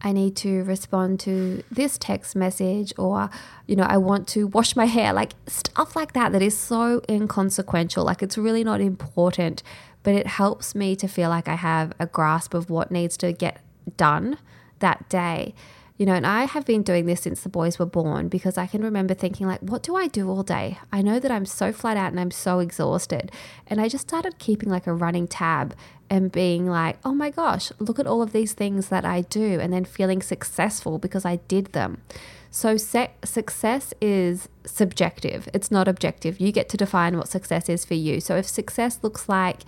I 0.00 0.12
need 0.12 0.36
to 0.36 0.62
respond 0.64 1.20
to 1.20 1.64
this 1.70 1.96
text 1.96 2.36
message 2.36 2.92
or 2.98 3.30
you 3.66 3.74
know 3.74 3.84
I 3.84 3.96
want 3.96 4.28
to 4.28 4.46
wash 4.46 4.76
my 4.76 4.84
hair 4.84 5.12
like 5.12 5.32
stuff 5.46 5.96
like 5.96 6.12
that 6.12 6.32
that 6.32 6.42
is 6.42 6.56
so 6.56 7.00
inconsequential 7.08 8.04
like 8.04 8.22
it's 8.22 8.36
really 8.36 8.62
not 8.64 8.82
important 8.82 9.62
but 10.02 10.14
it 10.14 10.26
helps 10.26 10.74
me 10.74 10.94
to 10.96 11.08
feel 11.08 11.30
like 11.30 11.48
I 11.48 11.54
have 11.54 11.94
a 11.98 12.06
grasp 12.06 12.52
of 12.52 12.68
what 12.68 12.90
needs 12.90 13.16
to 13.18 13.32
get 13.32 13.62
done 13.96 14.36
that 14.80 15.08
day 15.08 15.54
you 15.96 16.06
know, 16.06 16.14
and 16.14 16.26
I 16.26 16.44
have 16.44 16.64
been 16.64 16.82
doing 16.82 17.06
this 17.06 17.20
since 17.20 17.42
the 17.42 17.48
boys 17.48 17.78
were 17.78 17.86
born 17.86 18.28
because 18.28 18.58
I 18.58 18.66
can 18.66 18.82
remember 18.82 19.14
thinking, 19.14 19.46
like, 19.46 19.60
what 19.60 19.82
do 19.82 19.94
I 19.94 20.08
do 20.08 20.28
all 20.28 20.42
day? 20.42 20.78
I 20.92 21.02
know 21.02 21.20
that 21.20 21.30
I'm 21.30 21.46
so 21.46 21.72
flat 21.72 21.96
out 21.96 22.10
and 22.10 22.18
I'm 22.18 22.32
so 22.32 22.58
exhausted. 22.58 23.30
And 23.68 23.80
I 23.80 23.88
just 23.88 24.08
started 24.08 24.40
keeping 24.40 24.70
like 24.70 24.88
a 24.88 24.92
running 24.92 25.28
tab 25.28 25.74
and 26.10 26.32
being 26.32 26.66
like, 26.66 26.98
oh 27.04 27.14
my 27.14 27.30
gosh, 27.30 27.70
look 27.78 28.00
at 28.00 28.08
all 28.08 28.22
of 28.22 28.32
these 28.32 28.54
things 28.54 28.88
that 28.88 29.04
I 29.04 29.22
do, 29.22 29.58
and 29.60 29.72
then 29.72 29.84
feeling 29.84 30.20
successful 30.20 30.98
because 30.98 31.24
I 31.24 31.36
did 31.48 31.66
them. 31.66 32.02
So, 32.50 32.76
success 32.76 33.94
is 34.00 34.48
subjective, 34.64 35.48
it's 35.52 35.72
not 35.72 35.88
objective. 35.88 36.40
You 36.40 36.52
get 36.52 36.68
to 36.68 36.76
define 36.76 37.16
what 37.16 37.28
success 37.28 37.68
is 37.68 37.84
for 37.84 37.94
you. 37.94 38.20
So, 38.20 38.36
if 38.36 38.46
success 38.46 39.00
looks 39.02 39.28
like, 39.28 39.62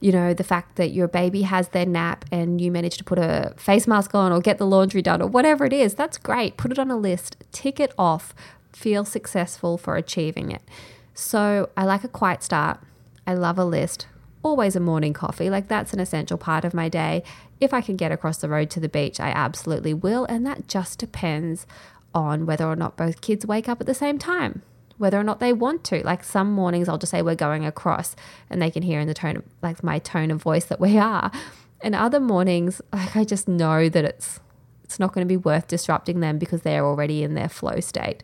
you 0.00 0.12
know, 0.12 0.34
the 0.34 0.44
fact 0.44 0.76
that 0.76 0.90
your 0.90 1.08
baby 1.08 1.42
has 1.42 1.68
their 1.68 1.86
nap 1.86 2.24
and 2.30 2.60
you 2.60 2.70
manage 2.70 2.98
to 2.98 3.04
put 3.04 3.18
a 3.18 3.54
face 3.56 3.86
mask 3.86 4.14
on 4.14 4.32
or 4.32 4.40
get 4.40 4.58
the 4.58 4.66
laundry 4.66 5.02
done 5.02 5.22
or 5.22 5.28
whatever 5.28 5.64
it 5.64 5.72
is, 5.72 5.94
that's 5.94 6.18
great. 6.18 6.56
Put 6.56 6.70
it 6.70 6.78
on 6.78 6.90
a 6.90 6.96
list, 6.96 7.36
tick 7.50 7.80
it 7.80 7.94
off, 7.98 8.34
feel 8.72 9.04
successful 9.04 9.78
for 9.78 9.96
achieving 9.96 10.50
it. 10.50 10.62
So 11.14 11.70
I 11.76 11.84
like 11.84 12.04
a 12.04 12.08
quiet 12.08 12.42
start. 12.42 12.78
I 13.26 13.34
love 13.34 13.58
a 13.58 13.64
list. 13.64 14.06
Always 14.42 14.76
a 14.76 14.80
morning 14.80 15.14
coffee. 15.14 15.48
Like 15.48 15.68
that's 15.68 15.94
an 15.94 16.00
essential 16.00 16.36
part 16.36 16.64
of 16.64 16.74
my 16.74 16.90
day. 16.90 17.22
If 17.58 17.72
I 17.72 17.80
can 17.80 17.96
get 17.96 18.12
across 18.12 18.36
the 18.36 18.50
road 18.50 18.68
to 18.70 18.80
the 18.80 18.88
beach, 18.88 19.18
I 19.18 19.30
absolutely 19.30 19.94
will. 19.94 20.26
And 20.26 20.46
that 20.46 20.68
just 20.68 20.98
depends 20.98 21.66
on 22.14 22.44
whether 22.44 22.66
or 22.66 22.76
not 22.76 22.98
both 22.98 23.22
kids 23.22 23.46
wake 23.46 23.68
up 23.68 23.80
at 23.80 23.86
the 23.86 23.94
same 23.94 24.18
time 24.18 24.62
whether 24.98 25.18
or 25.18 25.24
not 25.24 25.40
they 25.40 25.52
want 25.52 25.84
to. 25.84 26.02
Like 26.04 26.24
some 26.24 26.52
mornings 26.52 26.88
I'll 26.88 26.98
just 26.98 27.10
say 27.10 27.22
we're 27.22 27.34
going 27.34 27.64
across 27.64 28.16
and 28.50 28.60
they 28.60 28.70
can 28.70 28.82
hear 28.82 29.00
in 29.00 29.08
the 29.08 29.14
tone 29.14 29.36
of 29.36 29.44
like 29.62 29.82
my 29.82 29.98
tone 29.98 30.30
of 30.30 30.42
voice 30.42 30.64
that 30.66 30.80
we 30.80 30.98
are. 30.98 31.30
And 31.82 31.94
other 31.94 32.20
mornings 32.20 32.80
like 32.92 33.16
I 33.16 33.24
just 33.24 33.48
know 33.48 33.88
that 33.88 34.04
it's 34.04 34.40
it's 34.84 35.00
not 35.00 35.12
going 35.12 35.26
to 35.26 35.28
be 35.28 35.36
worth 35.36 35.66
disrupting 35.66 36.20
them 36.20 36.38
because 36.38 36.62
they're 36.62 36.84
already 36.84 37.22
in 37.22 37.34
their 37.34 37.48
flow 37.48 37.80
state. 37.80 38.22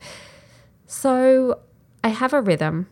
So 0.86 1.58
I 2.04 2.08
have 2.08 2.32
a 2.32 2.40
rhythm. 2.40 2.88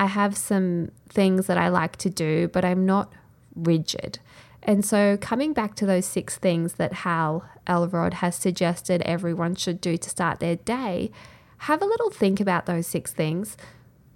I 0.00 0.06
have 0.06 0.36
some 0.36 0.90
things 1.08 1.46
that 1.48 1.58
I 1.58 1.68
like 1.68 1.96
to 1.96 2.10
do, 2.10 2.48
but 2.48 2.64
I'm 2.64 2.86
not 2.86 3.12
rigid. 3.54 4.20
And 4.62 4.84
so, 4.84 5.16
coming 5.16 5.52
back 5.52 5.74
to 5.76 5.86
those 5.86 6.04
six 6.04 6.36
things 6.36 6.74
that 6.74 6.92
Hal 6.92 7.48
Elrod 7.66 8.14
has 8.14 8.36
suggested 8.36 9.02
everyone 9.02 9.54
should 9.54 9.80
do 9.80 9.96
to 9.96 10.10
start 10.10 10.40
their 10.40 10.56
day, 10.56 11.10
have 11.58 11.82
a 11.82 11.86
little 11.86 12.10
think 12.10 12.40
about 12.40 12.66
those 12.66 12.86
six 12.86 13.12
things. 13.12 13.56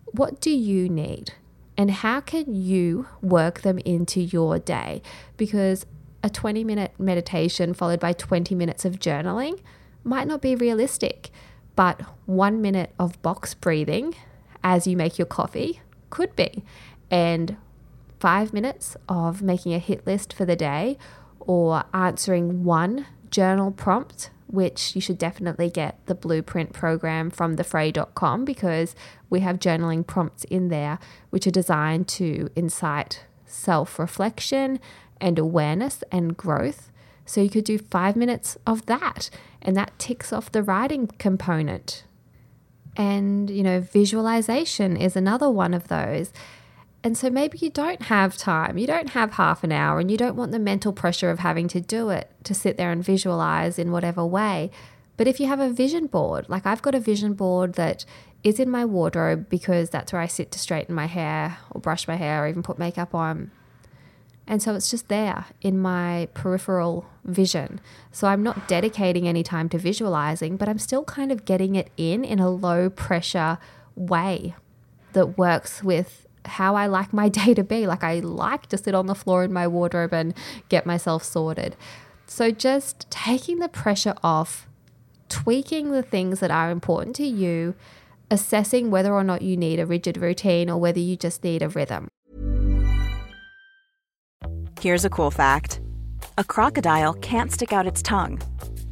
What 0.07 0.40
do 0.40 0.50
you 0.50 0.88
need? 0.88 1.33
And 1.76 1.90
how 1.90 2.20
can 2.20 2.55
you 2.55 3.09
work 3.20 3.62
them 3.62 3.78
into 3.78 4.20
your 4.20 4.59
day? 4.59 5.02
Because 5.37 5.87
a 6.22 6.31
20 6.31 6.62
minute 6.64 6.92
meditation 6.98 7.74
followed 7.74 8.00
by 8.00 8.12
20 8.12 8.55
minutes 8.55 8.85
of 8.85 8.98
journaling 8.98 9.61
might 10.05 10.26
not 10.26 10.40
be 10.42 10.55
realistic, 10.55 11.31
but 11.74 12.00
one 12.26 12.61
minute 12.61 12.92
of 12.98 13.20
box 13.22 13.55
breathing 13.55 14.14
as 14.62 14.87
you 14.87 14.96
make 14.96 15.18
your 15.18 15.26
coffee 15.26 15.81
could 16.11 16.37
be. 16.37 16.62
And 17.11 17.57
five 18.20 18.52
minutes 18.52 18.96
of 19.09 19.42
making 19.42 19.74
a 19.74 19.78
hit 19.78 20.07
list 20.07 20.33
for 20.33 20.44
the 20.44 20.57
day 20.57 20.96
or 21.40 21.85
answering 21.92 22.62
one 22.62 23.07
journal 23.31 23.72
prompt 23.72 24.31
which 24.53 24.95
you 24.95 25.01
should 25.01 25.19
definitely 25.19 25.69
get 25.71 25.99
the 26.07 26.15
blueprint 26.15 26.73
program 26.73 27.31
from 27.31 27.57
thefrae.com 27.57 28.45
because 28.45 28.95
we 29.29 29.41
have 29.41 29.59
journaling 29.59 30.07
prompts 30.07 30.45
in 30.45 30.69
there 30.69 30.99
which 31.31 31.47
are 31.47 31.51
designed 31.51 32.07
to 32.07 32.49
incite 32.55 33.25
self 33.47 33.99
reflection 33.99 34.79
and 35.21 35.38
awareness 35.38 36.05
and 36.12 36.37
growth 36.37 36.91
So 37.25 37.41
you 37.41 37.51
could 37.51 37.65
do 37.65 37.79
five 37.79 38.17
minutes 38.17 38.59
of 38.67 38.87
that, 38.87 39.31
and 39.61 39.77
that 39.77 39.99
ticks 39.99 40.33
off 40.33 40.53
the 40.53 40.62
writing 40.62 41.07
component. 41.19 42.05
And, 42.97 43.49
you 43.49 43.62
know, 43.62 43.81
visualization 43.81 44.97
is 44.97 45.17
another 45.17 45.49
one 45.49 45.73
of 45.73 45.88
those. 45.88 46.33
And 47.05 47.19
so 47.19 47.31
maybe 47.31 47.59
you 47.59 47.71
don't 47.71 48.03
have 48.03 48.37
time, 48.37 48.79
you 48.79 48.87
don't 48.87 49.11
have 49.11 49.33
half 49.33 49.65
an 49.65 49.73
hour, 49.73 49.99
and 49.99 50.11
you 50.11 50.17
don't 50.17 50.37
want 50.37 50.53
the 50.53 50.59
mental 50.59 50.93
pressure 50.93 51.31
of 51.31 51.41
having 51.41 51.67
to 51.69 51.81
do 51.81 52.11
it 52.11 52.31
to 52.45 52.55
sit 52.55 52.77
there 52.77 52.93
and 52.93 53.05
visualize 53.05 53.79
in 53.79 53.91
whatever 53.91 54.25
way. 54.25 54.71
But 55.17 55.27
if 55.27 55.41
you 55.41 55.47
have 55.47 55.61
a 55.61 55.71
vision 55.71 56.07
board, 56.07 56.49
like 56.49 56.65
I've 56.65 56.83
got 56.83 56.95
a 56.95 57.01
vision 57.01 57.35
board 57.35 57.75
that 57.75 58.05
is 58.45 58.59
in 58.59 58.71
my 58.71 58.85
wardrobe 58.85 59.49
because 59.49 59.91
that's 59.91 60.12
where 60.12 60.23
I 60.23 60.27
sit 60.27 60.51
to 60.53 60.59
straighten 60.59 60.95
my 60.95 61.07
hair 61.07 61.59
or 61.71 61.81
brush 61.81 62.07
my 62.07 62.17
hair 62.17 62.45
or 62.45 62.49
even 62.49 62.62
put 62.62 62.79
makeup 62.79 63.15
on. 63.15 63.51
And 64.47 64.62
so 64.62 64.75
it's 64.75 64.91
just 64.91 65.09
there 65.09 65.47
in 65.61 65.79
my 65.79 66.29
peripheral 66.35 67.07
vision. 67.25 67.81
So 68.11 68.27
I'm 68.27 68.43
not 68.43 68.67
dedicating 68.67 69.29
any 69.29 69.43
time 69.43 69.69
to 69.71 69.79
visualizing, 69.79 70.57
but 70.57 70.69
I'm 70.69 70.79
still 70.79 71.05
kind 71.05 71.31
of 71.31 71.45
getting 71.45 71.77
it 71.77 71.91
in 71.97 72.25
in 72.25 72.41
a 72.41 72.51
low 72.51 72.91
pressure 72.91 73.59
way 73.95 74.55
that 75.12 75.38
works 75.38 75.85
with 75.85 76.27
how 76.44 76.74
I 76.74 76.87
like 76.87 77.12
my 77.12 77.28
day 77.40 77.55
to 77.55 77.64
be. 77.64 77.87
Like 77.87 78.05
I 78.05 78.20
like 78.20 78.66
to 78.66 78.78
sit 78.78 78.94
on 78.94 79.07
the 79.07 79.14
floor 79.14 79.44
in 79.44 79.52
my 79.52 79.66
wardrobe 79.66 80.12
and 80.12 80.35
get 80.68 80.87
myself 80.87 81.24
sorted. 81.24 81.76
So 82.26 82.50
just 82.50 83.11
taking 83.11 83.59
the 83.59 83.68
pressure 83.68 84.14
off, 84.22 84.66
tweaking 85.28 85.92
the 85.92 86.02
things 86.02 86.40
that 86.40 86.50
are 86.50 86.70
important 86.70 87.16
to 87.16 87.26
you, 87.26 87.74
assessing 88.31 88.90
whether 88.90 89.12
or 89.12 89.24
not 89.24 89.42
you 89.42 89.57
need 89.57 89.78
a 89.78 89.87
rigid 89.87 90.16
routine 90.16 90.70
or 90.70 90.78
whether 90.78 91.00
you 91.00 91.16
just 91.16 91.44
need 91.44 91.62
a 91.62 91.68
rhythm. 91.68 92.09
Here's 94.81 95.05
a 95.05 95.11
cool 95.11 95.31
fact 95.31 95.81
a 96.38 96.44
crocodile 96.44 97.12
can't 97.14 97.52
stick 97.52 97.72
out 97.72 97.87
its 97.87 98.02
tongue. 98.02 98.40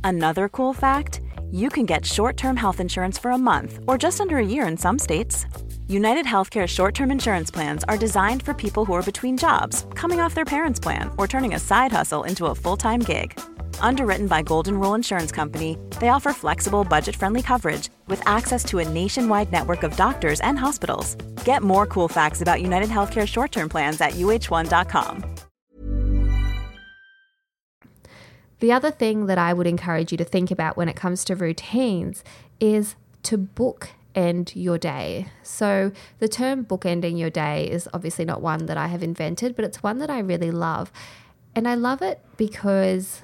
Another 0.05 0.49
cool 0.49 0.73
fact 0.73 1.21
you 1.51 1.69
can 1.69 1.87
get 1.87 2.05
short 2.05 2.37
term 2.37 2.57
health 2.57 2.81
insurance 2.81 3.19
for 3.19 3.31
a 3.31 3.39
month 3.39 3.81
or 3.89 3.99
just 3.99 4.21
under 4.21 4.39
a 4.39 4.45
year 4.45 4.67
in 4.67 4.77
some 4.77 4.99
states. 4.99 5.47
United 5.91 6.25
Healthcare 6.25 6.69
short 6.69 6.95
term 6.95 7.11
insurance 7.11 7.51
plans 7.51 7.83
are 7.89 7.97
designed 7.97 8.45
for 8.45 8.55
people 8.55 8.85
who 8.85 8.93
are 8.93 9.03
between 9.03 9.37
jobs, 9.37 9.87
coming 9.97 10.21
off 10.21 10.37
their 10.37 10.45
parents' 10.45 10.79
plan, 10.79 11.11
or 11.19 11.27
turning 11.27 11.55
a 11.55 11.59
side 11.59 11.91
hustle 11.91 12.23
into 12.23 12.47
a 12.47 12.55
full 12.55 12.77
time 12.77 13.01
gig. 13.01 13.37
Underwritten 13.81 14.29
by 14.29 14.43
Golden 14.43 14.79
Rule 14.79 14.95
Insurance 14.95 15.33
Company, 15.33 15.77
they 15.99 16.11
offer 16.11 16.33
flexible, 16.33 16.85
budget 16.85 17.17
friendly 17.17 17.43
coverage 17.43 17.89
with 18.07 18.23
access 18.25 18.63
to 18.67 18.79
a 18.79 18.89
nationwide 18.89 19.51
network 19.51 19.83
of 19.83 19.97
doctors 19.97 20.39
and 20.43 20.57
hospitals. 20.57 21.17
Get 21.45 21.61
more 21.61 21.87
cool 21.87 22.07
facts 22.07 22.41
about 22.41 22.63
United 22.63 22.89
Healthcare 22.89 23.27
short 23.27 23.51
term 23.51 23.69
plans 23.69 24.01
at 24.01 24.13
uh1.com. 24.13 25.25
The 28.61 28.71
other 28.71 28.93
thing 28.93 29.27
that 29.27 29.39
I 29.39 29.53
would 29.53 29.67
encourage 29.67 30.13
you 30.13 30.19
to 30.19 30.25
think 30.25 30.53
about 30.53 30.77
when 30.77 30.89
it 30.89 30.95
comes 30.95 31.25
to 31.25 31.35
routines 31.35 32.23
is 32.61 32.95
to 33.25 33.37
book 33.37 33.91
end 34.15 34.55
your 34.55 34.79
day. 34.79 35.29
So, 35.43 35.93
the 36.19 36.29
term 36.29 36.65
bookending 36.65 37.19
your 37.19 37.31
day 37.31 37.69
is 37.71 37.89
obviously 37.93 38.25
not 38.25 38.43
one 38.43 38.67
that 38.67 38.77
I 38.77 38.89
have 38.89 39.03
invented, 39.03 39.57
but 39.57 39.65
it's 39.65 39.83
one 39.83 39.99
that 39.99 40.11
I 40.11 40.19
really 40.19 40.51
love. 40.51 40.93
And 41.55 41.67
I 41.67 41.75
love 41.75 42.03
it 42.03 42.21
because 42.37 43.23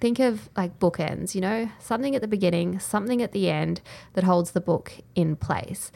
think 0.00 0.18
of 0.18 0.48
like 0.56 0.78
bookends, 0.78 1.34
you 1.34 1.40
know, 1.40 1.70
something 1.78 2.14
at 2.14 2.22
the 2.22 2.28
beginning, 2.28 2.78
something 2.78 3.22
at 3.22 3.32
the 3.32 3.50
end 3.50 3.80
that 4.14 4.24
holds 4.24 4.52
the 4.52 4.60
book 4.60 4.92
in 5.14 5.36
place. 5.36 5.90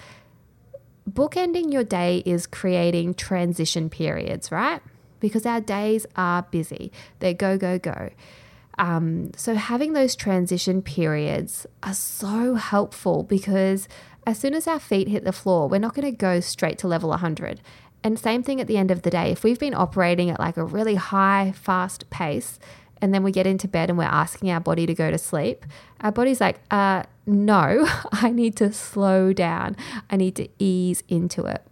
Bookending 1.09 1.73
your 1.73 1.85
day 1.85 2.23
is 2.25 2.47
creating 2.47 3.15
transition 3.15 3.91
periods, 3.91 4.53
right? 4.53 4.81
Because 5.21 5.47
our 5.47 5.61
days 5.61 6.07
are 6.17 6.43
busy, 6.43 6.93
they're 7.21 7.35
go, 7.35 7.57
go, 7.57 7.79
go. 7.79 8.11
Um, 8.79 9.33
so, 9.37 9.55
having 9.55 9.93
those 9.93 10.17
transition 10.17 10.83
periods 10.83 11.67
are 11.83 11.95
so 11.95 12.55
helpful 12.55 13.23
because 13.23 13.87
as 14.27 14.39
soon 14.39 14.55
as 14.55 14.67
our 14.67 14.79
feet 14.79 15.09
hit 15.09 15.25
the 15.25 15.33
floor, 15.33 15.69
we're 15.69 15.79
not 15.79 15.95
going 15.95 16.11
to 16.11 16.17
go 16.17 16.41
straight 16.41 16.79
to 16.79 16.89
level 16.89 17.11
100. 17.11 17.61
And 18.05 18.19
same 18.19 18.43
thing 18.43 18.61
at 18.61 18.67
the 18.67 18.77
end 18.77 18.91
of 18.91 19.03
the 19.03 19.11
day. 19.11 19.31
If 19.31 19.45
we've 19.45 19.59
been 19.59 19.75
operating 19.75 20.31
at 20.31 20.41
like 20.41 20.57
a 20.57 20.65
really 20.65 20.97
high, 20.97 21.53
fast 21.53 22.09
pace, 22.11 22.59
and 23.01 23.13
then 23.13 23.23
we 23.23 23.33
get 23.33 23.47
into 23.47 23.67
bed 23.67 23.89
and 23.89 23.99
we're 23.99 24.05
asking 24.05 24.51
our 24.51 24.61
body 24.61 24.87
to 24.87 24.95
go 24.95 25.11
to 25.11 25.19
sleep, 25.19 25.67
our 26.01 26.13
body's 26.13 26.41
like, 26.41 26.61
uh, 26.71 27.03
no, 27.27 27.89
I 28.13 28.31
need 28.31 28.57
to 28.57 28.73
slow 28.73 29.33
down. 29.33 29.77
I 30.11 30.17
need 30.17 30.37
to 30.37 30.49
ease 30.59 31.03
into 31.09 31.45
it. 31.47 31.63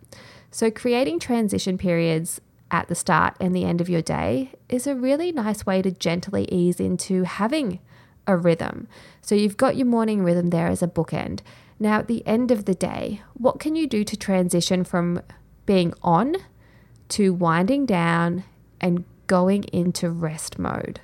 So, 0.51 0.71
creating 0.71 1.21
transition 1.21 1.79
periods 1.79 2.41
at 2.71 2.89
the 2.89 2.95
start 2.95 3.37
and 3.41 3.55
the 3.55 3.65
end 3.65 3.81
of 3.81 3.89
your 3.89 4.03
day 4.03 4.53
is 4.69 4.87
a 4.87 4.95
really 4.95 5.33
nice 5.33 5.67
way 5.67 5.83
to 5.83 5.91
gently 5.91 6.45
ease 6.51 6.81
into 6.81 7.25
having 7.25 7.81
a 8.27 8.37
rhythm. 8.37 8.87
So 9.21 9.35
you've 9.35 9.57
got 9.57 9.77
your 9.77 9.87
morning 9.87 10.23
rhythm 10.23 10.51
there 10.51 10.69
as 10.69 10.83
a 10.83 10.89
bookend. 10.89 11.41
Now, 11.83 11.99
at 11.99 12.09
the 12.09 12.25
end 12.27 12.51
of 12.51 12.67
the 12.67 12.75
day, 12.75 13.23
what 13.33 13.59
can 13.59 13.75
you 13.75 13.87
do 13.87 14.05
to 14.05 14.17
transition 14.17 14.85
from 14.85 15.23
being 15.65 15.95
on 16.03 16.37
to 17.09 17.33
winding 17.33 17.87
down 17.87 18.45
and 18.83 19.05
going 19.27 19.65
into 19.65 20.11
rest 20.11 20.59
mode? 20.59 21.01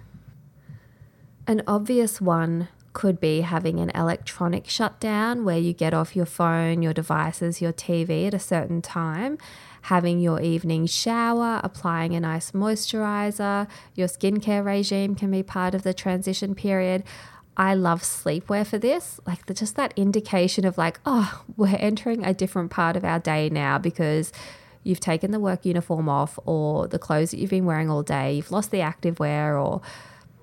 An 1.46 1.62
obvious 1.66 2.20
one 2.20 2.68
could 2.92 3.20
be 3.20 3.40
having 3.40 3.80
an 3.80 3.90
electronic 3.94 4.68
shutdown 4.68 5.44
where 5.44 5.58
you 5.58 5.72
get 5.72 5.94
off 5.94 6.14
your 6.14 6.26
phone, 6.26 6.82
your 6.82 6.92
devices, 6.92 7.62
your 7.62 7.72
TV 7.72 8.26
at 8.26 8.34
a 8.34 8.38
certain 8.38 8.82
time 8.82 9.38
having 9.86 10.18
your 10.18 10.40
evening 10.40 10.84
shower, 10.84 11.60
applying 11.62 12.12
a 12.16 12.18
nice 12.18 12.50
moisturizer. 12.50 13.68
Your 13.94 14.08
skincare 14.08 14.64
regime 14.64 15.14
can 15.14 15.30
be 15.30 15.44
part 15.44 15.76
of 15.76 15.84
the 15.84 15.94
transition 15.94 16.56
period. 16.56 17.04
I 17.56 17.74
love 17.74 18.02
sleepwear 18.02 18.66
for 18.66 18.78
this, 18.78 19.18
like 19.26 19.46
the, 19.46 19.54
just 19.54 19.76
that 19.76 19.94
indication 19.96 20.64
of 20.66 20.76
like, 20.76 21.00
oh, 21.06 21.42
we're 21.56 21.76
entering 21.76 22.24
a 22.24 22.34
different 22.34 22.70
part 22.70 22.96
of 22.96 23.04
our 23.04 23.18
day 23.18 23.48
now 23.48 23.78
because 23.78 24.30
you've 24.82 25.00
taken 25.00 25.30
the 25.30 25.40
work 25.40 25.64
uniform 25.64 26.08
off 26.08 26.38
or 26.44 26.86
the 26.86 26.98
clothes 26.98 27.30
that 27.30 27.38
you've 27.38 27.50
been 27.50 27.64
wearing 27.64 27.90
all 27.90 28.02
day, 28.02 28.34
you've 28.34 28.52
lost 28.52 28.70
the 28.70 28.82
active 28.82 29.18
wear 29.18 29.58
or 29.58 29.80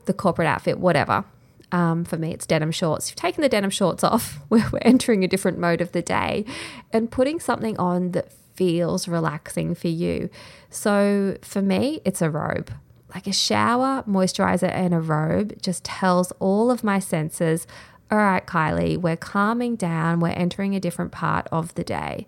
the 0.06 0.14
corporate 0.14 0.48
outfit, 0.48 0.80
whatever. 0.80 1.24
Um, 1.72 2.04
for 2.04 2.18
me, 2.18 2.32
it's 2.34 2.46
denim 2.46 2.72
shorts. 2.72 3.10
You've 3.10 3.16
taken 3.16 3.42
the 3.42 3.50
denim 3.50 3.70
shorts 3.70 4.04
off, 4.04 4.40
we're, 4.50 4.68
we're 4.72 4.80
entering 4.82 5.24
a 5.24 5.28
different 5.28 5.60
mode 5.60 5.82
of 5.82 5.92
the 5.92 6.02
day 6.02 6.46
and 6.92 7.12
putting 7.12 7.40
something 7.40 7.78
on 7.78 8.12
that 8.12 8.32
feels 8.56 9.08
relaxing 9.08 9.76
for 9.76 9.88
you. 9.88 10.30
So 10.70 11.38
for 11.42 11.62
me, 11.62 12.02
it's 12.06 12.22
a 12.22 12.30
robe. 12.30 12.72
Like 13.14 13.28
a 13.28 13.34
shower, 13.34 14.04
moisturizer, 14.08 14.72
and 14.72 14.94
a 14.94 15.00
robe 15.00 15.62
just 15.62 15.84
tells 15.84 16.32
all 16.40 16.72
of 16.72 16.84
my 16.84 17.00
senses, 17.00 17.68
all 18.10 18.18
right, 18.18 18.46
Kylie, 18.46 18.98
we're 18.98 19.18
calming 19.18 19.76
down, 19.76 20.20
we're 20.20 20.30
entering 20.30 20.76
a 20.76 20.80
different 20.80 21.12
part 21.12 21.48
of 21.52 21.76
the 21.76 21.84
day. 21.84 22.26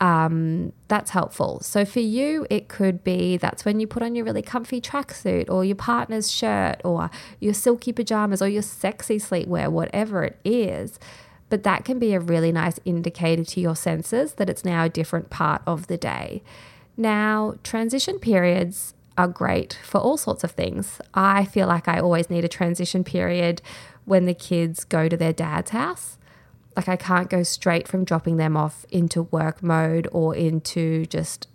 Um, 0.00 0.72
that's 0.88 1.10
helpful. 1.10 1.60
So 1.60 1.84
for 1.84 2.00
you, 2.00 2.46
it 2.50 2.68
could 2.68 3.04
be 3.04 3.36
that's 3.36 3.64
when 3.64 3.80
you 3.80 3.86
put 3.86 4.02
on 4.02 4.14
your 4.14 4.24
really 4.24 4.42
comfy 4.42 4.80
tracksuit 4.80 5.48
or 5.48 5.64
your 5.64 5.76
partner's 5.76 6.30
shirt 6.30 6.80
or 6.84 7.10
your 7.38 7.54
silky 7.54 7.92
pajamas 7.92 8.42
or 8.42 8.48
your 8.48 8.62
sexy 8.62 9.18
sleepwear, 9.18 9.68
whatever 9.68 10.24
it 10.24 10.38
is 10.44 10.98
but 11.54 11.62
that 11.62 11.84
can 11.84 12.00
be 12.00 12.14
a 12.14 12.18
really 12.18 12.50
nice 12.50 12.80
indicator 12.84 13.44
to 13.44 13.60
your 13.60 13.76
senses 13.76 14.34
that 14.34 14.50
it's 14.50 14.64
now 14.64 14.84
a 14.84 14.88
different 14.88 15.30
part 15.30 15.62
of 15.66 15.86
the 15.86 15.96
day. 15.96 16.42
Now, 16.96 17.54
transition 17.62 18.18
periods 18.18 18.94
are 19.16 19.28
great 19.28 19.78
for 19.82 19.98
all 19.98 20.16
sorts 20.16 20.44
of 20.44 20.50
things. 20.52 21.00
I 21.14 21.44
feel 21.44 21.66
like 21.66 21.88
I 21.88 22.00
always 22.00 22.30
need 22.30 22.44
a 22.44 22.48
transition 22.48 23.04
period 23.04 23.62
when 24.04 24.26
the 24.26 24.34
kids 24.34 24.84
go 24.84 25.08
to 25.08 25.16
their 25.16 25.32
dad's 25.32 25.70
house. 25.70 26.18
Like, 26.76 26.88
I 26.88 26.96
can't 26.96 27.30
go 27.30 27.44
straight 27.44 27.86
from 27.86 28.04
dropping 28.04 28.36
them 28.36 28.56
off 28.56 28.84
into 28.90 29.22
work 29.24 29.62
mode 29.62 30.08
or 30.10 30.34
into 30.34 31.06
just 31.06 31.46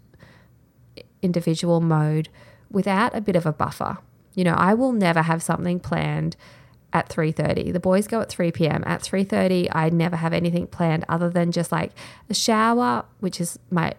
individual 1.22 1.82
mode 1.82 2.30
without 2.72 3.16
a 3.16 3.22
bit 3.22 3.36
of 3.36 3.46
a 3.46 3.52
buffer. 3.52 3.98
You 4.36 4.46
know, 4.46 4.54
I 4.54 4.74
will 4.74 4.94
never 4.94 5.24
have 5.24 5.44
something 5.44 5.80
planned 5.82 6.38
at 6.94 7.10
3:30. 7.10 7.74
The 7.74 7.80
boys 7.80 8.08
go 8.08 8.22
at 8.22 8.30
3 8.30 8.52
p.m. 8.52 8.84
At 8.86 9.02
3:30, 9.02 9.68
I 9.74 9.90
never 9.90 10.16
have 10.16 10.34
anything 10.34 10.68
planned 10.68 11.04
other 11.10 11.30
than 11.30 11.52
just 11.52 11.72
like 11.72 11.92
a 12.30 12.34
shower, 12.34 13.06
which 13.20 13.42
is 13.42 13.60
my 13.70 13.94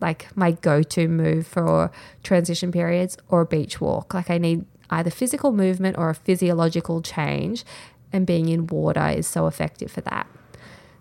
like 0.00 0.34
my 0.36 0.52
go-to 0.52 1.08
move 1.08 1.46
for 1.46 1.90
transition 2.22 2.72
periods 2.72 3.16
or 3.28 3.42
a 3.42 3.46
beach 3.46 3.80
walk. 3.80 4.14
Like 4.14 4.30
I 4.30 4.38
need 4.38 4.64
either 4.90 5.10
physical 5.10 5.52
movement 5.52 5.96
or 5.98 6.10
a 6.10 6.14
physiological 6.14 7.02
change 7.02 7.64
and 8.12 8.26
being 8.26 8.48
in 8.48 8.66
water 8.66 9.08
is 9.08 9.26
so 9.26 9.46
effective 9.46 9.90
for 9.90 10.00
that. 10.02 10.26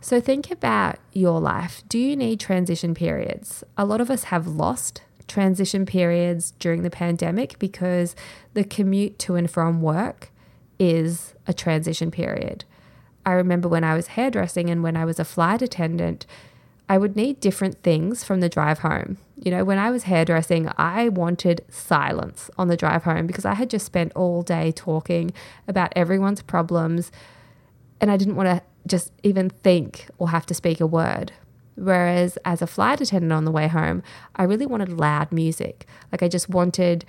So 0.01 0.21
think 0.21 0.49
about 0.51 0.97
your 1.11 1.39
life. 1.39 1.83
Do 1.89 1.97
you 1.97 2.15
need 2.15 2.39
transition 2.39 2.93
periods? 2.93 3.63
A 3.77 3.85
lot 3.85 3.99
of 3.99 4.09
us 4.09 4.25
have 4.25 4.47
lost 4.47 5.01
transition 5.27 5.85
periods 5.85 6.51
during 6.59 6.83
the 6.83 6.89
pandemic 6.89 7.59
because 7.59 8.15
the 8.53 8.63
commute 8.63 9.19
to 9.19 9.35
and 9.35 9.49
from 9.49 9.81
work 9.81 10.31
is 10.79 11.33
a 11.47 11.53
transition 11.53 12.11
period. 12.11 12.63
I 13.25 13.33
remember 13.33 13.67
when 13.67 13.83
I 13.83 13.93
was 13.95 14.07
hairdressing 14.07 14.69
and 14.69 14.81
when 14.81 14.95
I 14.95 15.05
was 15.05 15.19
a 15.19 15.25
flight 15.25 15.61
attendant, 15.61 16.25
I 16.89 16.97
would 16.97 17.15
need 17.15 17.39
different 17.39 17.83
things 17.83 18.23
from 18.23 18.39
the 18.39 18.49
drive 18.49 18.79
home. 18.79 19.19
You 19.37 19.51
know, 19.51 19.63
when 19.63 19.77
I 19.77 19.91
was 19.91 20.03
hairdressing, 20.03 20.69
I 20.75 21.07
wanted 21.07 21.63
silence 21.69 22.49
on 22.57 22.67
the 22.67 22.75
drive 22.75 23.03
home 23.03 23.27
because 23.27 23.45
I 23.45 23.53
had 23.53 23.69
just 23.69 23.85
spent 23.85 24.11
all 24.15 24.41
day 24.41 24.71
talking 24.71 25.31
about 25.67 25.93
everyone's 25.95 26.41
problems 26.41 27.11
and 28.01 28.09
I 28.09 28.17
didn't 28.17 28.35
want 28.35 28.49
to 28.49 28.63
just 28.87 29.11
even 29.21 29.51
think 29.51 30.07
or 30.17 30.29
have 30.29 30.47
to 30.47 30.55
speak 30.55 30.81
a 30.81 30.87
word. 30.87 31.31
Whereas 31.75 32.37
as 32.43 32.61
a 32.61 32.67
flight 32.67 32.99
attendant 32.99 33.31
on 33.31 33.45
the 33.45 33.51
way 33.51 33.67
home, 33.67 34.01
I 34.35 34.43
really 34.43 34.65
wanted 34.65 34.89
loud 34.89 35.31
music. 35.31 35.85
Like 36.11 36.23
I 36.23 36.27
just 36.27 36.49
wanted 36.49 37.05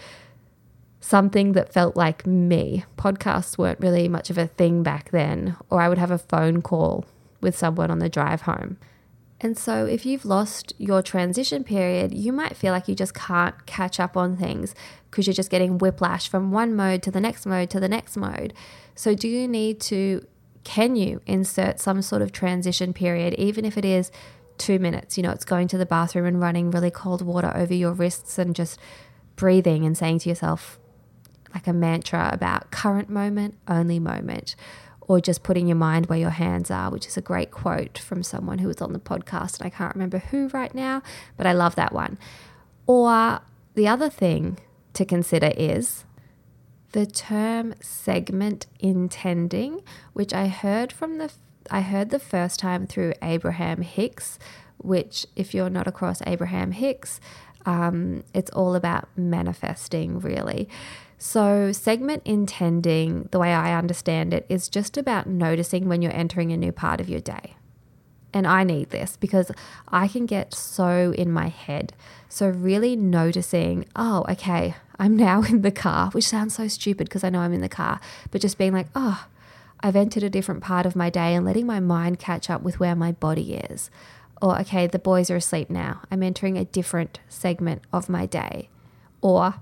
something 1.00 1.52
that 1.52 1.72
felt 1.72 1.96
like 1.96 2.26
me. 2.26 2.84
Podcasts 2.98 3.56
weren't 3.56 3.80
really 3.80 4.08
much 4.08 4.28
of 4.28 4.36
a 4.36 4.46
thing 4.46 4.82
back 4.82 5.10
then, 5.10 5.56
or 5.70 5.80
I 5.80 5.88
would 5.88 5.98
have 5.98 6.10
a 6.10 6.18
phone 6.18 6.60
call 6.60 7.06
with 7.40 7.56
someone 7.56 7.90
on 7.90 7.98
the 7.98 8.10
drive 8.10 8.42
home. 8.42 8.76
And 9.40 9.56
so, 9.56 9.86
if 9.86 10.04
you've 10.04 10.26
lost 10.26 10.74
your 10.76 11.02
transition 11.02 11.64
period, 11.64 12.12
you 12.12 12.30
might 12.30 12.56
feel 12.56 12.72
like 12.72 12.88
you 12.88 12.94
just 12.94 13.14
can't 13.14 13.64
catch 13.64 13.98
up 13.98 14.16
on 14.16 14.36
things 14.36 14.74
because 15.10 15.26
you're 15.26 15.34
just 15.34 15.50
getting 15.50 15.78
whiplash 15.78 16.28
from 16.28 16.50
one 16.50 16.76
mode 16.76 17.02
to 17.04 17.10
the 17.10 17.20
next 17.20 17.46
mode 17.46 17.70
to 17.70 17.80
the 17.80 17.88
next 17.88 18.16
mode. 18.18 18.52
So, 18.94 19.14
do 19.14 19.28
you 19.28 19.48
need 19.48 19.80
to, 19.82 20.26
can 20.62 20.94
you 20.94 21.22
insert 21.26 21.80
some 21.80 22.02
sort 22.02 22.20
of 22.20 22.32
transition 22.32 22.92
period, 22.92 23.34
even 23.34 23.64
if 23.64 23.78
it 23.78 23.84
is 23.84 24.10
two 24.58 24.78
minutes? 24.78 25.16
You 25.16 25.22
know, 25.22 25.30
it's 25.30 25.46
going 25.46 25.68
to 25.68 25.78
the 25.78 25.86
bathroom 25.86 26.26
and 26.26 26.38
running 26.38 26.70
really 26.70 26.90
cold 26.90 27.22
water 27.22 27.50
over 27.54 27.72
your 27.72 27.92
wrists 27.92 28.38
and 28.38 28.54
just 28.54 28.78
breathing 29.36 29.86
and 29.86 29.96
saying 29.96 30.18
to 30.20 30.28
yourself, 30.28 30.78
like 31.54 31.66
a 31.66 31.72
mantra 31.72 32.28
about 32.30 32.70
current 32.70 33.08
moment, 33.08 33.56
only 33.66 33.98
moment 33.98 34.54
or 35.10 35.20
just 35.20 35.42
putting 35.42 35.66
your 35.66 35.76
mind 35.76 36.06
where 36.06 36.20
your 36.20 36.30
hands 36.30 36.70
are, 36.70 36.88
which 36.88 37.04
is 37.04 37.16
a 37.16 37.20
great 37.20 37.50
quote 37.50 37.98
from 37.98 38.22
someone 38.22 38.58
who 38.58 38.68
was 38.68 38.80
on 38.80 38.92
the 38.92 38.98
podcast. 39.00 39.58
And 39.58 39.66
I 39.66 39.68
can't 39.68 39.92
remember 39.92 40.18
who 40.18 40.46
right 40.50 40.72
now, 40.72 41.02
but 41.36 41.48
I 41.48 41.52
love 41.52 41.74
that 41.74 41.92
one. 41.92 42.16
Or 42.86 43.40
the 43.74 43.88
other 43.88 44.08
thing 44.08 44.60
to 44.92 45.04
consider 45.04 45.50
is 45.56 46.04
the 46.92 47.06
term 47.06 47.74
segment 47.80 48.66
intending, 48.78 49.82
which 50.12 50.32
I 50.32 50.46
heard 50.46 50.92
from 50.92 51.18
the 51.18 51.32
I 51.72 51.80
heard 51.80 52.10
the 52.10 52.20
first 52.20 52.60
time 52.60 52.86
through 52.86 53.14
Abraham 53.20 53.82
Hicks, 53.82 54.38
which 54.78 55.26
if 55.34 55.54
you're 55.54 55.70
not 55.70 55.88
across 55.88 56.22
Abraham 56.24 56.70
Hicks, 56.70 57.20
um, 57.66 58.22
it's 58.32 58.52
all 58.52 58.76
about 58.76 59.08
manifesting 59.16 60.20
really. 60.20 60.68
So, 61.22 61.70
segment 61.70 62.22
intending, 62.24 63.28
the 63.30 63.38
way 63.38 63.52
I 63.52 63.76
understand 63.76 64.32
it, 64.32 64.46
is 64.48 64.70
just 64.70 64.96
about 64.96 65.26
noticing 65.26 65.86
when 65.86 66.00
you're 66.00 66.16
entering 66.16 66.50
a 66.50 66.56
new 66.56 66.72
part 66.72 66.98
of 66.98 67.10
your 67.10 67.20
day. 67.20 67.56
And 68.32 68.46
I 68.46 68.64
need 68.64 68.88
this 68.88 69.18
because 69.18 69.52
I 69.88 70.08
can 70.08 70.24
get 70.24 70.54
so 70.54 71.12
in 71.12 71.30
my 71.30 71.48
head. 71.48 71.92
So, 72.30 72.48
really 72.48 72.96
noticing, 72.96 73.84
oh, 73.94 74.24
okay, 74.30 74.76
I'm 74.98 75.14
now 75.14 75.42
in 75.48 75.60
the 75.60 75.70
car, 75.70 76.10
which 76.12 76.26
sounds 76.26 76.54
so 76.54 76.68
stupid 76.68 77.10
because 77.10 77.22
I 77.22 77.28
know 77.28 77.40
I'm 77.40 77.52
in 77.52 77.60
the 77.60 77.68
car, 77.68 78.00
but 78.30 78.40
just 78.40 78.56
being 78.56 78.72
like, 78.72 78.88
oh, 78.94 79.26
I've 79.80 79.96
entered 79.96 80.22
a 80.22 80.30
different 80.30 80.62
part 80.62 80.86
of 80.86 80.96
my 80.96 81.10
day 81.10 81.34
and 81.34 81.44
letting 81.44 81.66
my 81.66 81.80
mind 81.80 82.18
catch 82.18 82.48
up 82.48 82.62
with 82.62 82.80
where 82.80 82.96
my 82.96 83.12
body 83.12 83.56
is. 83.56 83.90
Or, 84.40 84.58
okay, 84.60 84.86
the 84.86 84.98
boys 84.98 85.30
are 85.30 85.36
asleep 85.36 85.68
now. 85.68 86.00
I'm 86.10 86.22
entering 86.22 86.56
a 86.56 86.64
different 86.64 87.20
segment 87.28 87.82
of 87.92 88.08
my 88.08 88.24
day. 88.24 88.70
Or, 89.20 89.56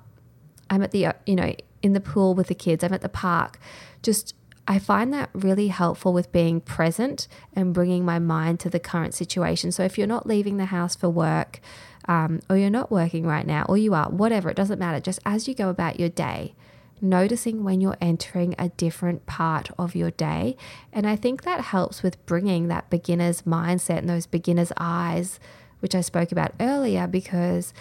I'm 0.70 0.82
at 0.82 0.90
the, 0.90 1.06
uh, 1.06 1.12
you 1.26 1.34
know, 1.34 1.54
in 1.82 1.92
the 1.92 2.00
pool 2.00 2.34
with 2.34 2.48
the 2.48 2.54
kids, 2.54 2.82
I'm 2.82 2.92
at 2.92 3.02
the 3.02 3.08
park. 3.08 3.58
Just, 4.02 4.34
I 4.66 4.78
find 4.78 5.12
that 5.14 5.30
really 5.32 5.68
helpful 5.68 6.12
with 6.12 6.30
being 6.32 6.60
present 6.60 7.28
and 7.54 7.72
bringing 7.72 8.04
my 8.04 8.18
mind 8.18 8.60
to 8.60 8.70
the 8.70 8.80
current 8.80 9.14
situation. 9.14 9.72
So 9.72 9.82
if 9.84 9.96
you're 9.96 10.06
not 10.06 10.26
leaving 10.26 10.56
the 10.56 10.66
house 10.66 10.94
for 10.94 11.08
work, 11.08 11.60
um, 12.06 12.40
or 12.48 12.56
you're 12.56 12.70
not 12.70 12.90
working 12.90 13.26
right 13.26 13.46
now, 13.46 13.64
or 13.68 13.76
you 13.76 13.94
are, 13.94 14.08
whatever, 14.10 14.48
it 14.50 14.56
doesn't 14.56 14.78
matter. 14.78 15.00
Just 15.00 15.20
as 15.24 15.46
you 15.46 15.54
go 15.54 15.68
about 15.68 16.00
your 16.00 16.08
day, 16.08 16.54
noticing 17.00 17.64
when 17.64 17.80
you're 17.80 17.96
entering 18.00 18.54
a 18.58 18.70
different 18.70 19.24
part 19.26 19.70
of 19.78 19.94
your 19.94 20.10
day. 20.10 20.56
And 20.92 21.06
I 21.06 21.16
think 21.16 21.42
that 21.42 21.60
helps 21.60 22.02
with 22.02 22.24
bringing 22.26 22.68
that 22.68 22.90
beginner's 22.90 23.42
mindset 23.42 23.98
and 23.98 24.08
those 24.08 24.26
beginner's 24.26 24.72
eyes, 24.76 25.38
which 25.80 25.94
I 25.94 26.00
spoke 26.00 26.32
about 26.32 26.54
earlier, 26.58 27.06
because 27.06 27.72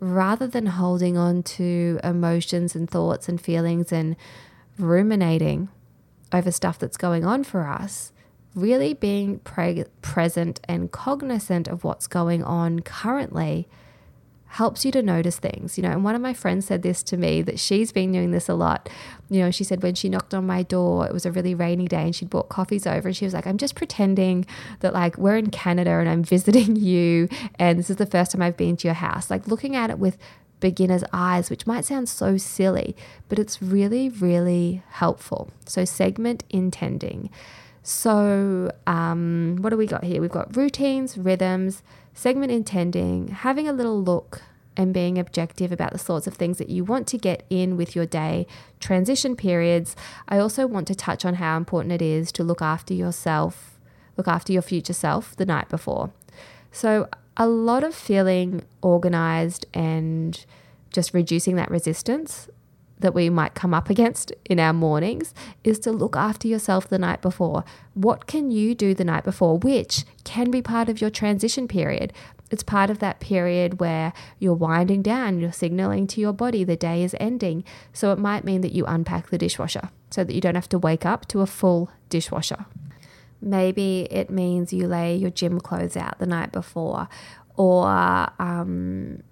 rather 0.00 0.46
than 0.46 0.66
holding 0.66 1.16
on 1.16 1.42
to 1.42 1.98
emotions 2.02 2.74
and 2.74 2.90
thoughts 2.90 3.28
and 3.28 3.40
feelings 3.40 3.92
and 3.92 4.16
ruminating 4.78 5.68
over 6.32 6.50
stuff 6.50 6.78
that's 6.78 6.96
going 6.96 7.24
on 7.24 7.44
for 7.44 7.66
us, 7.66 8.12
really 8.54 8.94
being 8.94 9.38
pre- 9.40 9.84
present 10.02 10.60
and 10.64 10.90
cognizant 10.90 11.68
of 11.68 11.84
what's 11.84 12.06
going 12.06 12.42
on 12.42 12.80
currently 12.80 13.68
helps 14.54 14.84
you 14.84 14.92
to 14.92 15.02
notice 15.02 15.40
things, 15.40 15.76
you 15.76 15.82
know. 15.82 15.90
And 15.90 16.04
one 16.04 16.14
of 16.14 16.22
my 16.22 16.32
friends 16.32 16.66
said 16.66 16.82
this 16.82 17.02
to 17.04 17.16
me 17.16 17.42
that 17.42 17.58
she's 17.58 17.90
been 17.90 18.12
doing 18.12 18.30
this 18.30 18.48
a 18.48 18.54
lot. 18.54 18.88
You 19.28 19.40
know, 19.40 19.50
she 19.50 19.64
said 19.64 19.82
when 19.82 19.96
she 19.96 20.08
knocked 20.08 20.32
on 20.32 20.46
my 20.46 20.62
door, 20.62 21.04
it 21.06 21.12
was 21.12 21.26
a 21.26 21.32
really 21.32 21.56
rainy 21.56 21.88
day 21.88 22.02
and 22.02 22.14
she'd 22.14 22.30
brought 22.30 22.50
coffees 22.50 22.86
over 22.86 23.08
and 23.08 23.16
she 23.16 23.24
was 23.24 23.34
like, 23.34 23.48
I'm 23.48 23.58
just 23.58 23.74
pretending 23.74 24.46
that 24.78 24.94
like 24.94 25.18
we're 25.18 25.36
in 25.36 25.50
Canada 25.50 25.90
and 25.90 26.08
I'm 26.08 26.22
visiting 26.34 26.76
you 26.76 27.28
and 27.58 27.80
this 27.80 27.90
is 27.90 27.96
the 27.96 28.06
first 28.06 28.30
time 28.30 28.42
I've 28.42 28.56
been 28.56 28.76
to 28.76 28.86
your 28.86 28.94
house. 28.94 29.28
Like 29.28 29.48
looking 29.48 29.74
at 29.74 29.90
it 29.90 29.98
with 29.98 30.18
beginner's 30.60 31.02
eyes, 31.12 31.50
which 31.50 31.66
might 31.66 31.84
sound 31.84 32.08
so 32.08 32.36
silly, 32.36 32.94
but 33.28 33.40
it's 33.40 33.60
really, 33.60 34.08
really 34.08 34.84
helpful. 34.88 35.50
So, 35.66 35.84
segment 35.84 36.44
intending. 36.48 37.28
So, 37.82 38.70
um, 38.86 39.58
what 39.60 39.70
do 39.70 39.76
we 39.76 39.86
got 39.86 40.04
here? 40.04 40.20
We've 40.22 40.30
got 40.30 40.56
routines, 40.56 41.18
rhythms, 41.18 41.82
segment 42.14 42.52
intending, 42.52 43.28
having 43.28 43.68
a 43.68 43.72
little 43.72 44.00
look 44.02 44.42
and 44.76 44.94
being 44.94 45.18
objective 45.18 45.70
about 45.70 45.92
the 45.92 45.98
sorts 45.98 46.26
of 46.26 46.34
things 46.34 46.58
that 46.58 46.68
you 46.68 46.84
want 46.84 47.06
to 47.08 47.18
get 47.18 47.44
in 47.50 47.76
with 47.76 47.94
your 47.94 48.06
day, 48.06 48.46
transition 48.80 49.36
periods. 49.36 49.94
I 50.28 50.38
also 50.38 50.66
want 50.66 50.86
to 50.88 50.94
touch 50.94 51.24
on 51.24 51.34
how 51.34 51.56
important 51.56 51.92
it 51.92 52.02
is 52.02 52.32
to 52.32 52.44
look 52.44 52.62
after 52.62 52.94
yourself, 52.94 53.78
look 54.16 54.28
after 54.28 54.52
your 54.52 54.62
future 54.62 54.92
self 54.92 55.36
the 55.36 55.46
night 55.46 55.68
before. 55.68 56.12
So, 56.72 57.08
a 57.36 57.48
lot 57.48 57.82
of 57.82 57.94
feeling 57.94 58.62
organized 58.80 59.66
and 59.74 60.44
just 60.92 61.12
reducing 61.12 61.56
that 61.56 61.70
resistance 61.70 62.48
that 62.98 63.14
we 63.14 63.28
might 63.28 63.54
come 63.54 63.74
up 63.74 63.90
against 63.90 64.32
in 64.48 64.60
our 64.60 64.72
mornings 64.72 65.34
is 65.62 65.78
to 65.80 65.92
look 65.92 66.16
after 66.16 66.48
yourself 66.48 66.88
the 66.88 66.98
night 66.98 67.20
before. 67.20 67.64
What 67.94 68.26
can 68.26 68.50
you 68.50 68.74
do 68.74 68.94
the 68.94 69.04
night 69.04 69.24
before, 69.24 69.58
which 69.58 70.04
can 70.24 70.50
be 70.50 70.62
part 70.62 70.88
of 70.88 71.00
your 71.00 71.10
transition 71.10 71.68
period? 71.68 72.12
It's 72.50 72.62
part 72.62 72.90
of 72.90 73.00
that 73.00 73.20
period 73.20 73.80
where 73.80 74.12
you're 74.38 74.54
winding 74.54 75.02
down, 75.02 75.40
you're 75.40 75.52
signaling 75.52 76.06
to 76.08 76.20
your 76.20 76.32
body 76.32 76.62
the 76.62 76.76
day 76.76 77.02
is 77.02 77.16
ending. 77.18 77.64
So 77.92 78.12
it 78.12 78.18
might 78.18 78.44
mean 78.44 78.60
that 78.60 78.72
you 78.72 78.84
unpack 78.86 79.30
the 79.30 79.38
dishwasher 79.38 79.90
so 80.10 80.22
that 80.22 80.34
you 80.34 80.40
don't 80.40 80.54
have 80.54 80.68
to 80.68 80.78
wake 80.78 81.04
up 81.04 81.26
to 81.28 81.40
a 81.40 81.46
full 81.46 81.90
dishwasher. 82.08 82.66
Maybe 83.40 84.06
it 84.10 84.30
means 84.30 84.72
you 84.72 84.86
lay 84.86 85.16
your 85.16 85.30
gym 85.30 85.60
clothes 85.60 85.96
out 85.96 86.18
the 86.18 86.26
night 86.26 86.52
before, 86.52 87.08
or 87.56 87.86
um, 88.38 89.22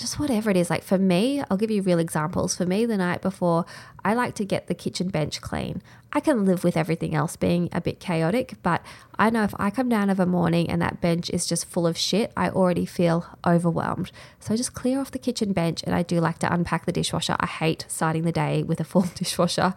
just 0.00 0.18
whatever 0.18 0.50
it 0.50 0.56
is. 0.56 0.70
Like 0.70 0.82
for 0.82 0.98
me, 0.98 1.42
I'll 1.50 1.56
give 1.56 1.70
you 1.70 1.82
real 1.82 1.98
examples. 1.98 2.56
For 2.56 2.66
me, 2.66 2.86
the 2.86 2.96
night 2.96 3.22
before, 3.22 3.64
I 4.04 4.14
like 4.14 4.34
to 4.36 4.44
get 4.44 4.66
the 4.66 4.74
kitchen 4.74 5.08
bench 5.08 5.40
clean. 5.40 5.82
I 6.12 6.20
can 6.20 6.44
live 6.44 6.64
with 6.64 6.76
everything 6.76 7.14
else 7.14 7.36
being 7.36 7.68
a 7.70 7.80
bit 7.80 8.00
chaotic, 8.00 8.54
but 8.62 8.82
I 9.16 9.30
know 9.30 9.44
if 9.44 9.54
I 9.58 9.70
come 9.70 9.88
down 9.88 10.10
of 10.10 10.18
a 10.18 10.26
morning 10.26 10.68
and 10.68 10.82
that 10.82 11.00
bench 11.00 11.30
is 11.30 11.46
just 11.46 11.66
full 11.66 11.86
of 11.86 11.96
shit, 11.96 12.32
I 12.36 12.48
already 12.48 12.84
feel 12.84 13.26
overwhelmed. 13.46 14.10
So 14.40 14.54
I 14.54 14.56
just 14.56 14.74
clear 14.74 15.00
off 15.00 15.12
the 15.12 15.18
kitchen 15.20 15.52
bench 15.52 15.84
and 15.84 15.94
I 15.94 16.02
do 16.02 16.20
like 16.20 16.38
to 16.40 16.52
unpack 16.52 16.86
the 16.86 16.92
dishwasher. 16.92 17.36
I 17.38 17.46
hate 17.46 17.84
starting 17.86 18.24
the 18.24 18.32
day 18.32 18.64
with 18.64 18.80
a 18.80 18.84
full 18.84 19.02
dishwasher. 19.14 19.74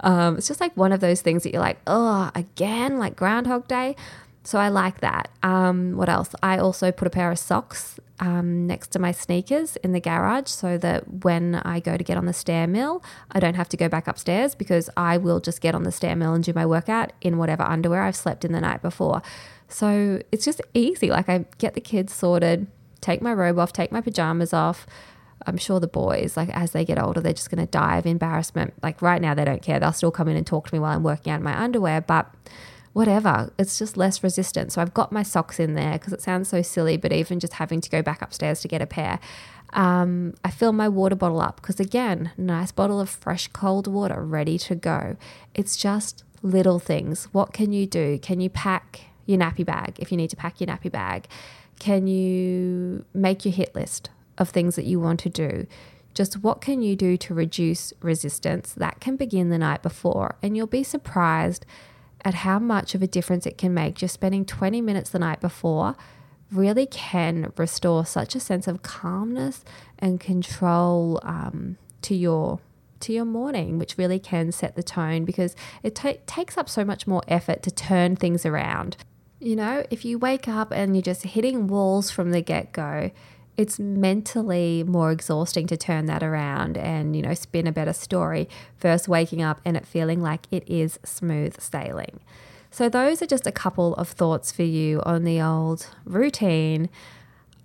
Um, 0.00 0.36
it's 0.36 0.48
just 0.48 0.60
like 0.60 0.76
one 0.76 0.92
of 0.92 1.00
those 1.00 1.22
things 1.22 1.42
that 1.44 1.52
you're 1.52 1.62
like, 1.62 1.78
oh, 1.86 2.30
again, 2.34 2.98
like 2.98 3.16
Groundhog 3.16 3.66
Day. 3.66 3.96
So 4.44 4.58
I 4.58 4.68
like 4.68 5.00
that. 5.00 5.28
Um, 5.42 5.96
what 5.96 6.08
else? 6.08 6.34
I 6.42 6.58
also 6.58 6.90
put 6.90 7.06
a 7.06 7.10
pair 7.10 7.30
of 7.30 7.38
socks 7.38 8.00
um, 8.18 8.66
next 8.66 8.88
to 8.88 8.98
my 8.98 9.12
sneakers 9.12 9.76
in 9.76 9.92
the 9.92 10.00
garage 10.00 10.48
so 10.48 10.78
that 10.78 11.24
when 11.24 11.56
I 11.56 11.80
go 11.80 11.96
to 11.96 12.04
get 12.04 12.16
on 12.16 12.26
the 12.26 12.32
stair 12.32 12.66
mill, 12.66 13.02
I 13.30 13.40
don't 13.40 13.54
have 13.54 13.68
to 13.70 13.76
go 13.76 13.88
back 13.88 14.08
upstairs 14.08 14.54
because 14.54 14.90
I 14.96 15.16
will 15.16 15.40
just 15.40 15.60
get 15.60 15.74
on 15.74 15.84
the 15.84 15.92
stair 15.92 16.16
mill 16.16 16.34
and 16.34 16.42
do 16.42 16.52
my 16.52 16.66
workout 16.66 17.12
in 17.20 17.38
whatever 17.38 17.62
underwear 17.62 18.02
I've 18.02 18.16
slept 18.16 18.44
in 18.44 18.52
the 18.52 18.60
night 18.60 18.82
before. 18.82 19.22
So 19.68 20.20
it's 20.32 20.44
just 20.44 20.60
easy. 20.74 21.10
Like 21.10 21.28
I 21.28 21.46
get 21.58 21.74
the 21.74 21.80
kids 21.80 22.12
sorted, 22.12 22.66
take 23.00 23.22
my 23.22 23.32
robe 23.32 23.58
off, 23.58 23.72
take 23.72 23.92
my 23.92 24.00
pajamas 24.00 24.52
off. 24.52 24.86
I'm 25.46 25.56
sure 25.56 25.80
the 25.80 25.88
boys, 25.88 26.36
like 26.36 26.50
as 26.50 26.72
they 26.72 26.84
get 26.84 27.00
older, 27.00 27.20
they're 27.20 27.32
just 27.32 27.50
going 27.50 27.64
to 27.64 27.70
die 27.70 27.98
of 27.98 28.06
embarrassment. 28.06 28.74
Like 28.82 29.02
right 29.02 29.20
now, 29.20 29.34
they 29.34 29.44
don't 29.44 29.62
care. 29.62 29.80
They'll 29.80 29.92
still 29.92 30.12
come 30.12 30.28
in 30.28 30.36
and 30.36 30.46
talk 30.46 30.68
to 30.68 30.74
me 30.74 30.78
while 30.78 30.94
I'm 30.94 31.02
working 31.02 31.32
out 31.32 31.38
in 31.38 31.42
my 31.42 31.60
underwear, 31.60 32.00
but 32.00 32.32
whatever. 32.92 33.52
It's 33.58 33.78
just 33.78 33.96
less 33.96 34.22
resistant. 34.22 34.72
So 34.72 34.82
I've 34.82 34.94
got 34.94 35.12
my 35.12 35.22
socks 35.22 35.58
in 35.58 35.74
there 35.74 35.94
because 35.94 36.12
it 36.12 36.22
sounds 36.22 36.48
so 36.48 36.62
silly, 36.62 36.96
but 36.96 37.12
even 37.12 37.40
just 37.40 37.54
having 37.54 37.80
to 37.80 37.90
go 37.90 38.02
back 38.02 38.22
upstairs 38.22 38.60
to 38.60 38.68
get 38.68 38.82
a 38.82 38.86
pair. 38.86 39.18
Um, 39.72 40.34
I 40.44 40.50
fill 40.50 40.72
my 40.72 40.88
water 40.88 41.16
bottle 41.16 41.40
up 41.40 41.56
because, 41.56 41.80
again, 41.80 42.30
nice 42.36 42.72
bottle 42.72 43.00
of 43.00 43.08
fresh 43.08 43.48
cold 43.48 43.86
water 43.86 44.22
ready 44.22 44.58
to 44.58 44.74
go. 44.74 45.16
It's 45.54 45.76
just 45.76 46.24
little 46.42 46.78
things. 46.78 47.24
What 47.32 47.52
can 47.52 47.72
you 47.72 47.86
do? 47.86 48.18
Can 48.18 48.40
you 48.40 48.50
pack 48.50 49.00
your 49.24 49.38
nappy 49.38 49.64
bag 49.64 49.96
if 49.98 50.10
you 50.10 50.18
need 50.18 50.30
to 50.30 50.36
pack 50.36 50.60
your 50.60 50.68
nappy 50.68 50.90
bag? 50.90 51.26
Can 51.78 52.06
you 52.06 53.04
make 53.14 53.44
your 53.44 53.54
hit 53.54 53.74
list 53.74 54.10
of 54.36 54.50
things 54.50 54.76
that 54.76 54.84
you 54.84 55.00
want 55.00 55.20
to 55.20 55.30
do? 55.30 55.66
Just 56.14 56.42
what 56.42 56.60
can 56.60 56.82
you 56.82 56.94
do 56.94 57.16
to 57.16 57.32
reduce 57.32 57.94
resistance? 58.02 58.74
That 58.74 59.00
can 59.00 59.16
begin 59.16 59.48
the 59.48 59.58
night 59.58 59.82
before, 59.82 60.34
and 60.42 60.54
you'll 60.54 60.66
be 60.66 60.82
surprised 60.82 61.64
at 62.24 62.34
how 62.34 62.58
much 62.58 62.94
of 62.94 63.02
a 63.02 63.06
difference 63.06 63.46
it 63.46 63.58
can 63.58 63.74
make. 63.74 63.94
Just 63.94 64.14
spending 64.14 64.44
20 64.44 64.80
minutes 64.80 65.10
the 65.10 65.18
night 65.18 65.40
before 65.40 65.96
really 66.50 66.86
can 66.86 67.52
restore 67.56 68.04
such 68.04 68.34
a 68.34 68.40
sense 68.40 68.68
of 68.68 68.82
calmness 68.82 69.64
and 69.98 70.20
control 70.20 71.18
um, 71.22 71.76
to 72.02 72.14
your 72.14 72.60
to 73.00 73.12
your 73.12 73.24
morning, 73.24 73.78
which 73.78 73.98
really 73.98 74.20
can 74.20 74.52
set 74.52 74.76
the 74.76 74.82
tone 74.82 75.24
because 75.24 75.56
it 75.82 75.96
ta- 75.96 76.14
takes 76.26 76.56
up 76.56 76.68
so 76.68 76.84
much 76.84 77.04
more 77.04 77.22
effort 77.26 77.60
to 77.64 77.70
turn 77.70 78.14
things 78.14 78.46
around. 78.46 78.96
You 79.40 79.56
know, 79.56 79.84
if 79.90 80.04
you 80.04 80.20
wake 80.20 80.46
up 80.46 80.70
and 80.70 80.94
you're 80.94 81.02
just 81.02 81.24
hitting 81.24 81.66
walls 81.66 82.12
from 82.12 82.30
the 82.30 82.40
get 82.40 82.70
go, 82.70 83.10
it's 83.56 83.78
mentally 83.78 84.82
more 84.86 85.12
exhausting 85.12 85.66
to 85.66 85.76
turn 85.76 86.06
that 86.06 86.22
around 86.22 86.78
and, 86.78 87.14
you 87.14 87.22
know, 87.22 87.34
spin 87.34 87.66
a 87.66 87.72
better 87.72 87.92
story 87.92 88.48
versus 88.78 89.08
waking 89.08 89.42
up 89.42 89.60
and 89.64 89.76
it 89.76 89.86
feeling 89.86 90.22
like 90.22 90.46
it 90.50 90.66
is 90.66 90.98
smooth 91.04 91.60
sailing. 91.60 92.20
So, 92.70 92.88
those 92.88 93.20
are 93.20 93.26
just 93.26 93.46
a 93.46 93.52
couple 93.52 93.94
of 93.96 94.08
thoughts 94.08 94.50
for 94.50 94.62
you 94.62 95.02
on 95.04 95.24
the 95.24 95.42
old 95.42 95.88
routine. 96.06 96.88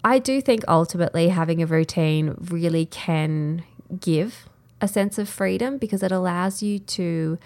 I 0.04 0.20
do 0.20 0.42
think 0.42 0.64
ultimately 0.68 1.30
having 1.30 1.62
a 1.62 1.66
routine 1.66 2.36
really 2.50 2.86
can 2.86 3.64
give 4.00 4.50
a 4.82 4.88
sense 4.88 5.18
of 5.18 5.30
freedom 5.30 5.78
because 5.78 6.04
it 6.04 6.12
allows 6.12 6.62
you 6.62 6.80
to 6.80 7.38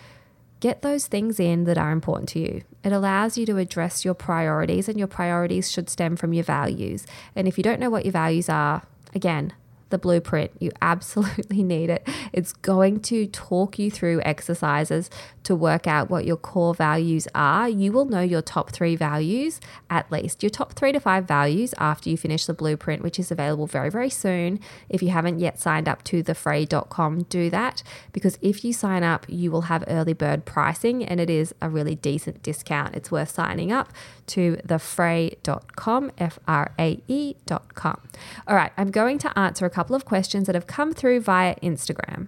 get 0.62 0.82
those 0.82 1.08
things 1.08 1.40
in 1.40 1.66
that 1.66 1.78
are 1.78 1.92
important 1.92 2.30
to 2.30 2.40
you. 2.40 2.62
It 2.86 2.94
allows 2.94 3.38
you 3.38 3.46
to 3.48 3.58
address 3.58 4.06
your 4.06 4.14
priorities, 4.14 4.88
and 4.88 4.98
your 4.98 5.08
priorities 5.08 5.70
should 5.70 5.90
stem 5.90 6.16
from 6.16 6.32
your 6.32 6.46
values. 6.46 7.06
And 7.36 7.50
if 7.50 7.58
you 7.58 7.64
don't 7.64 7.82
know 7.82 7.90
what 7.90 8.06
your 8.06 8.14
values 8.14 8.48
are, 8.48 8.84
again, 9.14 9.52
the 9.92 9.98
blueprint. 9.98 10.52
You 10.60 10.72
absolutely 10.82 11.64
need 11.64 11.90
it. 11.90 12.08
It's 12.34 12.54
going 12.54 13.02
to 13.02 13.28
talk 13.28 13.78
you 13.78 13.92
through 13.92 14.22
exercises 14.24 15.10
to 15.44 15.56
work 15.56 15.88
out 15.88 16.10
what 16.10 16.26
your 16.26 16.38
core 16.38 16.74
values 16.74 17.28
are. 17.34 17.68
You 17.68 17.92
will 17.92 18.06
know 18.06 18.22
your 18.22 18.42
top 18.42 18.72
three 18.72 18.96
values 18.96 19.60
at 19.90 20.12
least, 20.12 20.44
your 20.44 20.50
top 20.50 20.74
three 20.74 20.92
to 20.92 21.00
five 21.00 21.26
values 21.28 21.74
after 21.78 22.10
you 22.10 22.18
finish 22.18 22.46
the 22.46 22.54
blueprint, 22.54 23.04
which 23.04 23.20
is 23.20 23.32
available 23.32 23.68
very, 23.68 23.90
very 23.90 24.10
soon. 24.10 24.60
If 24.90 25.02
you 25.02 25.10
haven't 25.10 25.40
yet 25.40 25.60
signed 25.60 25.88
up 25.88 26.04
to 26.06 26.24
thefrae.com, 26.24 27.24
do 27.24 27.50
that 27.50 27.84
because 28.14 28.38
if 28.42 28.64
you 28.64 28.74
sign 28.74 29.04
up, 29.04 29.26
you 29.28 29.52
will 29.52 29.64
have 29.64 29.84
early 29.88 30.14
bird 30.14 30.46
pricing 30.46 31.04
and 31.04 31.20
it 31.20 31.30
is 31.30 31.54
a 31.62 31.70
really 31.70 31.96
decent 31.96 32.44
discount. 32.44 32.96
It's 32.96 33.12
worth 33.12 33.32
signing 33.32 33.72
up 33.72 33.92
to 34.28 34.58
thefrae.com, 34.66 36.12
F 36.18 36.40
R 36.48 36.74
A 36.80 37.02
E.com. 37.08 38.02
All 38.48 38.56
right, 38.56 38.72
I'm 38.78 38.92
going 38.92 39.18
to 39.20 39.40
answer 39.40 39.66
a 39.66 39.70
couple 39.70 39.81
of 39.90 40.06
questions 40.06 40.46
that 40.46 40.56
have 40.56 40.68
come 40.68 40.94
through 40.94 41.22
via 41.22 41.56
Instagram. 41.56 42.28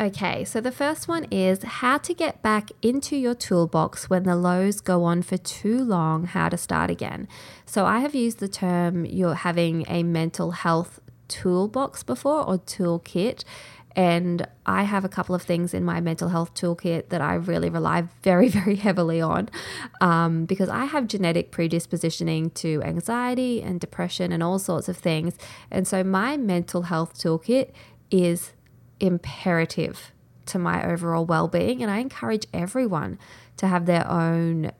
Okay, 0.00 0.44
so 0.44 0.60
the 0.60 0.70
first 0.70 1.08
one 1.08 1.24
is 1.24 1.64
how 1.64 1.98
to 1.98 2.14
get 2.14 2.40
back 2.40 2.70
into 2.82 3.16
your 3.16 3.34
toolbox 3.34 4.08
when 4.08 4.22
the 4.22 4.36
lows 4.36 4.80
go 4.80 5.02
on 5.02 5.22
for 5.22 5.36
too 5.36 5.82
long, 5.82 6.24
how 6.24 6.48
to 6.48 6.56
start 6.56 6.88
again. 6.88 7.26
So 7.66 7.84
I 7.84 7.98
have 7.98 8.14
used 8.14 8.38
the 8.38 8.46
term 8.46 9.04
you're 9.04 9.34
having 9.34 9.84
a 9.88 10.04
mental 10.04 10.52
health 10.52 11.00
toolbox 11.26 12.04
before 12.04 12.44
or 12.44 12.58
toolkit. 12.58 13.42
And 13.96 14.46
I 14.66 14.84
have 14.84 15.04
a 15.04 15.08
couple 15.08 15.34
of 15.34 15.42
things 15.42 15.74
in 15.74 15.84
my 15.84 16.00
mental 16.00 16.28
health 16.28 16.54
toolkit 16.54 17.08
that 17.08 17.20
I 17.20 17.34
really 17.34 17.68
rely 17.68 18.02
very, 18.22 18.48
very 18.60 18.76
heavily 18.76 19.20
on 19.20 19.48
um, 20.00 20.44
because 20.44 20.68
I 20.68 20.84
have 20.84 21.06
genetic 21.06 21.50
predispositioning 21.50 22.54
to 22.54 22.82
anxiety 22.82 23.62
and 23.62 23.80
depression 23.80 24.32
and 24.32 24.42
all 24.42 24.58
sorts 24.58 24.88
of 24.88 24.96
things. 24.96 25.36
And 25.70 25.86
so 25.86 26.04
my 26.04 26.36
mental 26.36 26.82
health 26.82 27.14
toolkit 27.14 27.70
is 28.10 28.52
imperative 29.00 30.12
to 30.46 30.58
my 30.58 30.84
overall 30.84 31.24
well 31.24 31.48
being. 31.48 31.82
And 31.82 31.90
I 31.90 31.98
encourage 31.98 32.46
everyone 32.52 33.18
to 33.56 33.66
have 33.66 33.86
their 33.86 34.08
own 34.10 34.72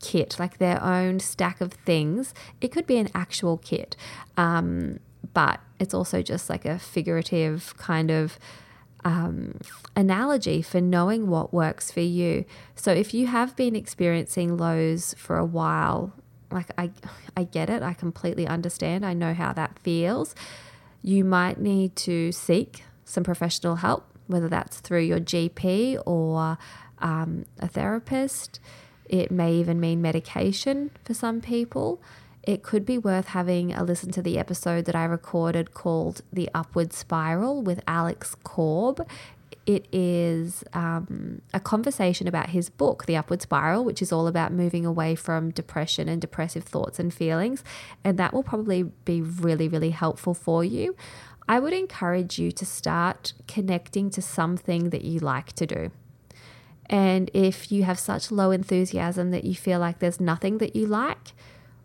kit, 0.00 0.38
like 0.38 0.58
their 0.58 0.82
own 0.82 1.20
stack 1.20 1.60
of 1.60 1.72
things. 1.72 2.34
It 2.60 2.68
could 2.68 2.86
be 2.86 2.98
an 2.98 3.08
actual 3.14 3.58
kit, 3.58 3.96
um, 4.36 4.98
but 5.32 5.60
it's 5.78 5.94
also 5.94 6.22
just 6.22 6.50
like 6.50 6.64
a 6.64 6.78
figurative 6.78 7.76
kind 7.76 8.10
of 8.10 8.38
um, 9.04 9.60
analogy 9.96 10.62
for 10.62 10.80
knowing 10.80 11.28
what 11.28 11.52
works 11.52 11.90
for 11.90 12.00
you. 12.00 12.44
So 12.74 12.92
if 12.92 13.14
you 13.14 13.26
have 13.26 13.56
been 13.56 13.74
experiencing 13.74 14.56
lows 14.56 15.14
for 15.16 15.38
a 15.38 15.44
while, 15.44 16.12
like 16.50 16.70
I, 16.76 16.90
I 17.36 17.44
get 17.44 17.70
it, 17.70 17.82
I 17.82 17.94
completely 17.94 18.46
understand, 18.46 19.06
I 19.06 19.14
know 19.14 19.34
how 19.34 19.52
that 19.52 19.78
feels. 19.78 20.34
You 21.02 21.24
might 21.24 21.60
need 21.60 21.96
to 21.96 22.32
seek 22.32 22.84
some 23.04 23.24
professional 23.24 23.76
help, 23.76 24.06
whether 24.26 24.48
that's 24.48 24.80
through 24.80 25.02
your 25.02 25.20
GP 25.20 26.02
or 26.06 26.58
um, 26.98 27.46
a 27.58 27.68
therapist. 27.68 28.60
It 29.06 29.30
may 29.30 29.54
even 29.54 29.80
mean 29.80 30.02
medication 30.02 30.90
for 31.04 31.14
some 31.14 31.40
people. 31.40 32.00
It 32.42 32.62
could 32.62 32.86
be 32.86 32.96
worth 32.96 33.28
having 33.28 33.72
a 33.72 33.84
listen 33.84 34.10
to 34.12 34.22
the 34.22 34.38
episode 34.38 34.86
that 34.86 34.94
I 34.94 35.04
recorded 35.04 35.74
called 35.74 36.22
The 36.32 36.48
Upward 36.54 36.92
Spiral 36.92 37.62
with 37.62 37.80
Alex 37.86 38.34
Korb. 38.44 39.06
It 39.66 39.86
is 39.92 40.64
um, 40.72 41.42
a 41.52 41.60
conversation 41.60 42.26
about 42.26 42.50
his 42.50 42.70
book, 42.70 43.04
The 43.04 43.16
Upward 43.16 43.42
Spiral, 43.42 43.84
which 43.84 44.00
is 44.00 44.10
all 44.10 44.26
about 44.26 44.52
moving 44.52 44.86
away 44.86 45.14
from 45.14 45.50
depression 45.50 46.08
and 46.08 46.20
depressive 46.20 46.64
thoughts 46.64 46.98
and 46.98 47.12
feelings. 47.12 47.62
And 48.02 48.18
that 48.18 48.32
will 48.32 48.42
probably 48.42 48.84
be 48.84 49.20
really, 49.20 49.68
really 49.68 49.90
helpful 49.90 50.32
for 50.32 50.64
you. 50.64 50.96
I 51.46 51.58
would 51.58 51.74
encourage 51.74 52.38
you 52.38 52.52
to 52.52 52.64
start 52.64 53.34
connecting 53.48 54.08
to 54.10 54.22
something 54.22 54.90
that 54.90 55.02
you 55.02 55.20
like 55.20 55.52
to 55.54 55.66
do. 55.66 55.90
And 56.86 57.30
if 57.34 57.70
you 57.70 57.84
have 57.84 57.98
such 57.98 58.32
low 58.32 58.50
enthusiasm 58.50 59.30
that 59.30 59.44
you 59.44 59.54
feel 59.54 59.78
like 59.78 59.98
there's 59.98 60.20
nothing 60.20 60.58
that 60.58 60.74
you 60.74 60.86
like, 60.86 61.32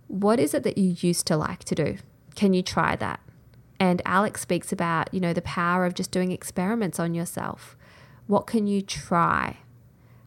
what 0.07 0.39
is 0.39 0.53
it 0.53 0.63
that 0.63 0.77
you 0.77 0.95
used 0.99 1.27
to 1.27 1.37
like 1.37 1.63
to 1.65 1.75
do? 1.75 1.97
Can 2.35 2.53
you 2.53 2.61
try 2.61 2.95
that? 2.95 3.19
And 3.79 4.01
Alex 4.05 4.41
speaks 4.41 4.71
about, 4.71 5.13
you 5.13 5.19
know, 5.19 5.33
the 5.33 5.41
power 5.41 5.85
of 5.85 5.93
just 5.93 6.11
doing 6.11 6.31
experiments 6.31 6.99
on 6.99 7.13
yourself. 7.13 7.75
What 8.27 8.47
can 8.47 8.67
you 8.67 8.81
try? 8.81 9.57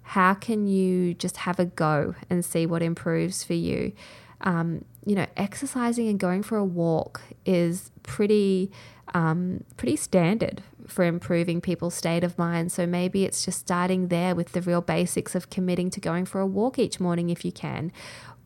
How 0.03 0.35
can 0.35 0.67
you 0.67 1.15
just 1.15 1.39
have 1.39 1.59
a 1.59 1.67
go 1.67 2.15
and 2.31 2.45
see 2.45 2.67
what 2.67 2.83
improves 2.83 3.45
for 3.45 3.55
you? 3.55 3.93
Um, 4.41 4.85
you 5.05 5.15
know, 5.15 5.27
exercising 5.37 6.09
and 6.09 6.19
going 6.19 6.43
for 6.43 6.57
a 6.57 6.65
walk 6.65 7.23
is 7.45 7.91
pretty 8.03 8.71
um, 9.15 9.65
pretty 9.77 9.97
standard 9.97 10.63
for 10.87 11.05
improving 11.05 11.61
people's 11.61 11.95
state 11.95 12.25
of 12.25 12.39
mind. 12.39 12.73
So 12.73 12.87
maybe 12.87 13.25
it's 13.25 13.45
just 13.45 13.59
starting 13.59 14.09
there 14.09 14.35
with 14.35 14.53
the 14.53 14.61
real 14.61 14.81
basics 14.81 15.35
of 15.35 15.51
committing 15.51 15.91
to 15.91 16.01
going 16.01 16.25
for 16.25 16.41
a 16.41 16.47
walk 16.47 16.79
each 16.79 17.01
morning 17.01 17.31
if 17.31 17.45
you 17.45 17.53
can, 17.53 17.93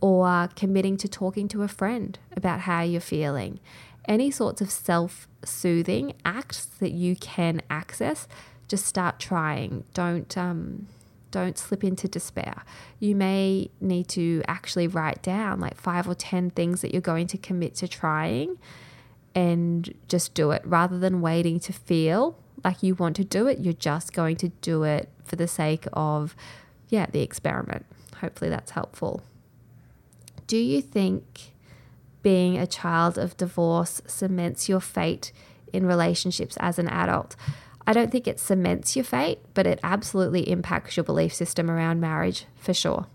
or 0.03 0.49
committing 0.57 0.99
to 0.99 1.09
talking 1.09 1.49
to 1.49 1.63
a 1.63 1.69
friend 1.69 2.19
about 2.37 2.61
how 2.61 2.83
you're 2.83 3.01
feeling. 3.01 3.61
Any 4.07 4.31
sorts 4.33 4.61
of 4.61 4.71
self 4.71 5.29
soothing 5.45 6.13
acts 6.25 6.67
that 6.81 6.91
you 6.91 7.15
can 7.17 7.63
access, 7.71 8.27
just 8.67 8.85
start 8.85 9.21
trying. 9.21 9.85
Don't 9.95 10.37
um, 10.37 10.89
don't 11.31 11.57
slip 11.57 11.85
into 11.85 12.09
despair. 12.09 12.65
You 12.99 13.15
may 13.15 13.71
need 13.81 14.09
to 14.09 14.43
actually 14.49 14.89
write 14.89 15.23
down 15.23 15.61
like 15.61 15.77
five 15.77 16.09
or 16.09 16.15
10 16.15 16.51
things 16.51 16.83
that 16.83 16.93
you're 16.93 17.01
going 17.01 17.29
to 17.29 17.39
commit 17.39 17.77
to 17.77 17.89
trying 17.89 18.59
and 19.35 19.95
just 20.09 20.35
do 20.35 20.51
it 20.51 20.61
rather 20.65 20.99
than 20.99 21.23
waiting 21.23 21.59
to 21.61 21.73
feel 21.73 22.37
like 22.63 22.83
you 22.83 22.95
want 22.95 23.17
to 23.17 23.25
do 23.25 23.47
it. 23.47 23.61
You're 23.61 23.73
just 23.73 24.13
going 24.13 24.37
to 24.37 24.49
do 24.49 24.83
it 24.83 25.09
for 25.25 25.37
the 25.37 25.49
sake 25.49 25.87
of, 25.95 26.37
yeah, 26.89 27.07
the 27.07 27.23
experiment. 27.23 27.87
Hopefully 28.21 28.51
that's 28.51 28.73
helpful. 28.73 29.23
Do 30.47 30.57
you 30.57 30.83
think 30.83 31.53
being 32.23 32.59
a 32.59 32.67
child 32.67 33.19
of 33.19 33.37
divorce 33.37 34.01
cements 34.07 34.69
your 34.69 34.81
fate 34.81 35.33
in 35.73 35.87
relationships 35.87 36.57
as 36.61 36.79
an 36.79 36.89
adult? 36.89 37.37
I 37.87 37.93
don't 37.93 38.13
think 38.13 38.29
it 38.29 38.39
cements 38.39 38.95
your 38.95 39.05
fate, 39.05 39.41
but 39.55 39.67
it 39.67 39.81
absolutely 39.83 40.49
impacts 40.49 40.97
your 40.97 41.05
belief 41.05 41.35
system 41.35 41.71
around 41.71 42.01
marriage 42.01 42.47
for 42.57 42.73
sure. 42.73 43.07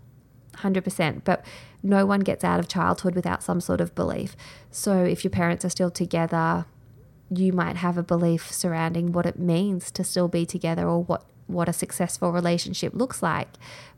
100%. 0.58 1.22
But 1.24 1.44
no 1.82 2.04
one 2.04 2.20
gets 2.20 2.44
out 2.44 2.60
of 2.60 2.68
childhood 2.68 3.14
without 3.14 3.42
some 3.42 3.60
sort 3.60 3.80
of 3.80 3.94
belief. 3.94 4.36
So 4.70 5.04
if 5.04 5.24
your 5.24 5.30
parents 5.30 5.64
are 5.64 5.70
still 5.70 5.90
together, 5.90 6.66
you 7.30 7.52
might 7.52 7.76
have 7.76 7.96
a 7.96 8.02
belief 8.02 8.52
surrounding 8.52 9.12
what 9.12 9.26
it 9.26 9.38
means 9.38 9.90
to 9.92 10.04
still 10.04 10.28
be 10.28 10.44
together 10.44 10.86
or 10.86 11.04
what, 11.04 11.24
what 11.46 11.68
a 11.68 11.72
successful 11.72 12.32
relationship 12.32 12.94
looks 12.94 13.22
like. 13.22 13.48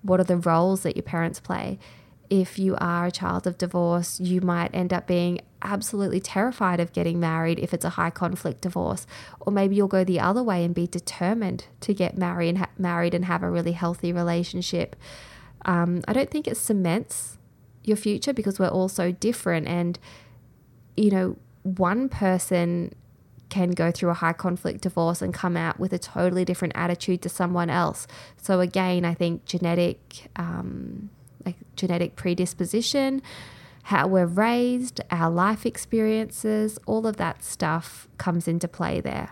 What 0.02 0.20
are 0.20 0.24
the 0.24 0.36
roles 0.36 0.82
that 0.82 0.96
your 0.96 1.04
parents 1.04 1.40
play? 1.40 1.78
If 2.30 2.58
you 2.58 2.76
are 2.78 3.06
a 3.06 3.10
child 3.10 3.46
of 3.46 3.58
divorce, 3.58 4.20
you 4.20 4.40
might 4.40 4.72
end 4.72 4.92
up 4.92 5.06
being 5.06 5.40
absolutely 5.62 6.20
terrified 6.20 6.80
of 6.80 6.92
getting 6.92 7.20
married 7.20 7.58
if 7.58 7.74
it's 7.74 7.84
a 7.84 7.90
high 7.90 8.10
conflict 8.10 8.60
divorce. 8.60 9.06
Or 9.40 9.52
maybe 9.52 9.74
you'll 9.74 9.88
go 9.88 10.04
the 10.04 10.20
other 10.20 10.42
way 10.42 10.64
and 10.64 10.74
be 10.74 10.86
determined 10.86 11.66
to 11.80 11.92
get 11.92 12.16
married 12.16 12.50
and, 12.50 12.58
ha- 12.58 12.70
married 12.78 13.14
and 13.14 13.24
have 13.24 13.42
a 13.42 13.50
really 13.50 13.72
healthy 13.72 14.12
relationship. 14.12 14.96
Um, 15.64 16.02
I 16.08 16.12
don't 16.12 16.30
think 16.30 16.46
it 16.46 16.56
cements 16.56 17.36
your 17.82 17.96
future 17.96 18.32
because 18.32 18.58
we're 18.58 18.68
all 18.68 18.88
so 18.88 19.10
different 19.10 19.66
and 19.66 19.98
you 20.96 21.10
know, 21.10 21.36
one 21.62 22.08
person 22.08 22.94
can 23.48 23.70
go 23.70 23.90
through 23.90 24.10
a 24.10 24.14
high 24.14 24.32
conflict 24.32 24.82
divorce 24.82 25.22
and 25.22 25.34
come 25.34 25.56
out 25.56 25.80
with 25.80 25.92
a 25.92 25.98
totally 25.98 26.44
different 26.44 26.72
attitude 26.76 27.22
to 27.22 27.28
someone 27.28 27.68
else. 27.70 28.06
So 28.36 28.60
again, 28.60 29.04
I 29.04 29.14
think 29.14 29.44
genetic, 29.44 30.28
um, 30.36 31.10
like 31.44 31.56
genetic 31.76 32.16
predisposition, 32.16 33.22
how 33.84 34.06
we're 34.06 34.26
raised, 34.26 35.00
our 35.10 35.30
life 35.30 35.66
experiences, 35.66 36.78
all 36.86 37.06
of 37.06 37.16
that 37.16 37.42
stuff 37.42 38.08
comes 38.18 38.46
into 38.46 38.68
play 38.68 39.00
there. 39.00 39.30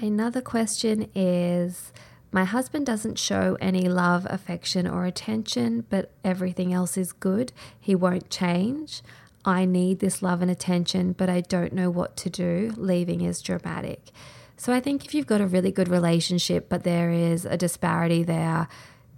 Another 0.00 0.40
question 0.40 1.08
is 1.14 1.92
My 2.32 2.44
husband 2.44 2.86
doesn't 2.86 3.18
show 3.18 3.56
any 3.60 3.88
love, 3.88 4.26
affection, 4.28 4.86
or 4.86 5.04
attention, 5.04 5.86
but 5.88 6.10
everything 6.24 6.72
else 6.72 6.96
is 6.96 7.12
good. 7.12 7.52
He 7.78 7.94
won't 7.94 8.28
change. 8.30 9.02
I 9.44 9.66
need 9.66 10.00
this 10.00 10.22
love 10.22 10.40
and 10.40 10.50
attention, 10.50 11.12
but 11.12 11.28
I 11.28 11.42
don't 11.42 11.72
know 11.72 11.90
what 11.90 12.16
to 12.18 12.30
do. 12.30 12.72
Leaving 12.76 13.20
is 13.20 13.42
dramatic. 13.42 14.10
So 14.56 14.72
I 14.72 14.80
think 14.80 15.04
if 15.04 15.14
you've 15.14 15.26
got 15.26 15.40
a 15.40 15.46
really 15.46 15.70
good 15.70 15.88
relationship, 15.88 16.68
but 16.68 16.84
there 16.84 17.10
is 17.10 17.44
a 17.44 17.56
disparity 17.56 18.22
there 18.22 18.68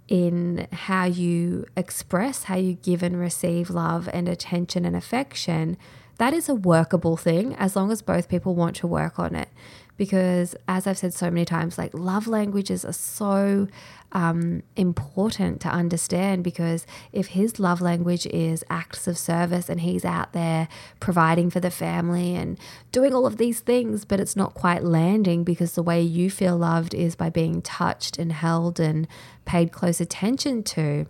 in 0.07 0.67
how 0.71 1.05
you 1.05 1.65
express, 1.75 2.43
how 2.43 2.55
you 2.55 2.73
give 2.73 3.03
and 3.03 3.19
receive 3.19 3.69
love 3.69 4.09
and 4.13 4.27
attention 4.27 4.85
and 4.85 4.95
affection, 4.95 5.77
that 6.17 6.33
is 6.33 6.49
a 6.49 6.55
workable 6.55 7.17
thing 7.17 7.55
as 7.55 7.75
long 7.75 7.91
as 7.91 8.01
both 8.01 8.29
people 8.29 8.55
want 8.55 8.75
to 8.77 8.87
work 8.87 9.19
on 9.19 9.35
it 9.35 9.49
because 9.97 10.55
as 10.67 10.87
I've 10.87 10.97
said 10.97 11.13
so 11.13 11.29
many 11.29 11.45
times, 11.45 11.77
like 11.77 11.93
love 11.93 12.27
languages 12.27 12.85
are 12.85 12.93
so 12.93 13.67
um, 14.11 14.63
important 14.75 15.59
to 15.61 15.69
understand 15.69 16.43
because 16.43 16.85
if 17.11 17.27
his 17.27 17.59
love 17.59 17.81
language 17.81 18.25
is 18.27 18.63
acts 18.69 19.07
of 19.07 19.17
service 19.17 19.69
and 19.69 19.81
he's 19.81 20.05
out 20.05 20.33
there 20.33 20.67
providing 20.99 21.49
for 21.49 21.59
the 21.59 21.71
family 21.71 22.35
and 22.35 22.59
doing 22.91 23.13
all 23.13 23.25
of 23.25 23.37
these 23.37 23.59
things, 23.59 24.05
but 24.05 24.19
it's 24.19 24.35
not 24.35 24.53
quite 24.53 24.83
landing 24.83 25.43
because 25.43 25.73
the 25.73 25.83
way 25.83 26.01
you 26.01 26.29
feel 26.29 26.57
loved 26.57 26.93
is 26.93 27.15
by 27.15 27.29
being 27.29 27.61
touched 27.61 28.17
and 28.17 28.31
held 28.31 28.79
and 28.79 29.07
paid 29.45 29.71
close 29.71 29.99
attention 29.99 30.63
to. 30.63 31.07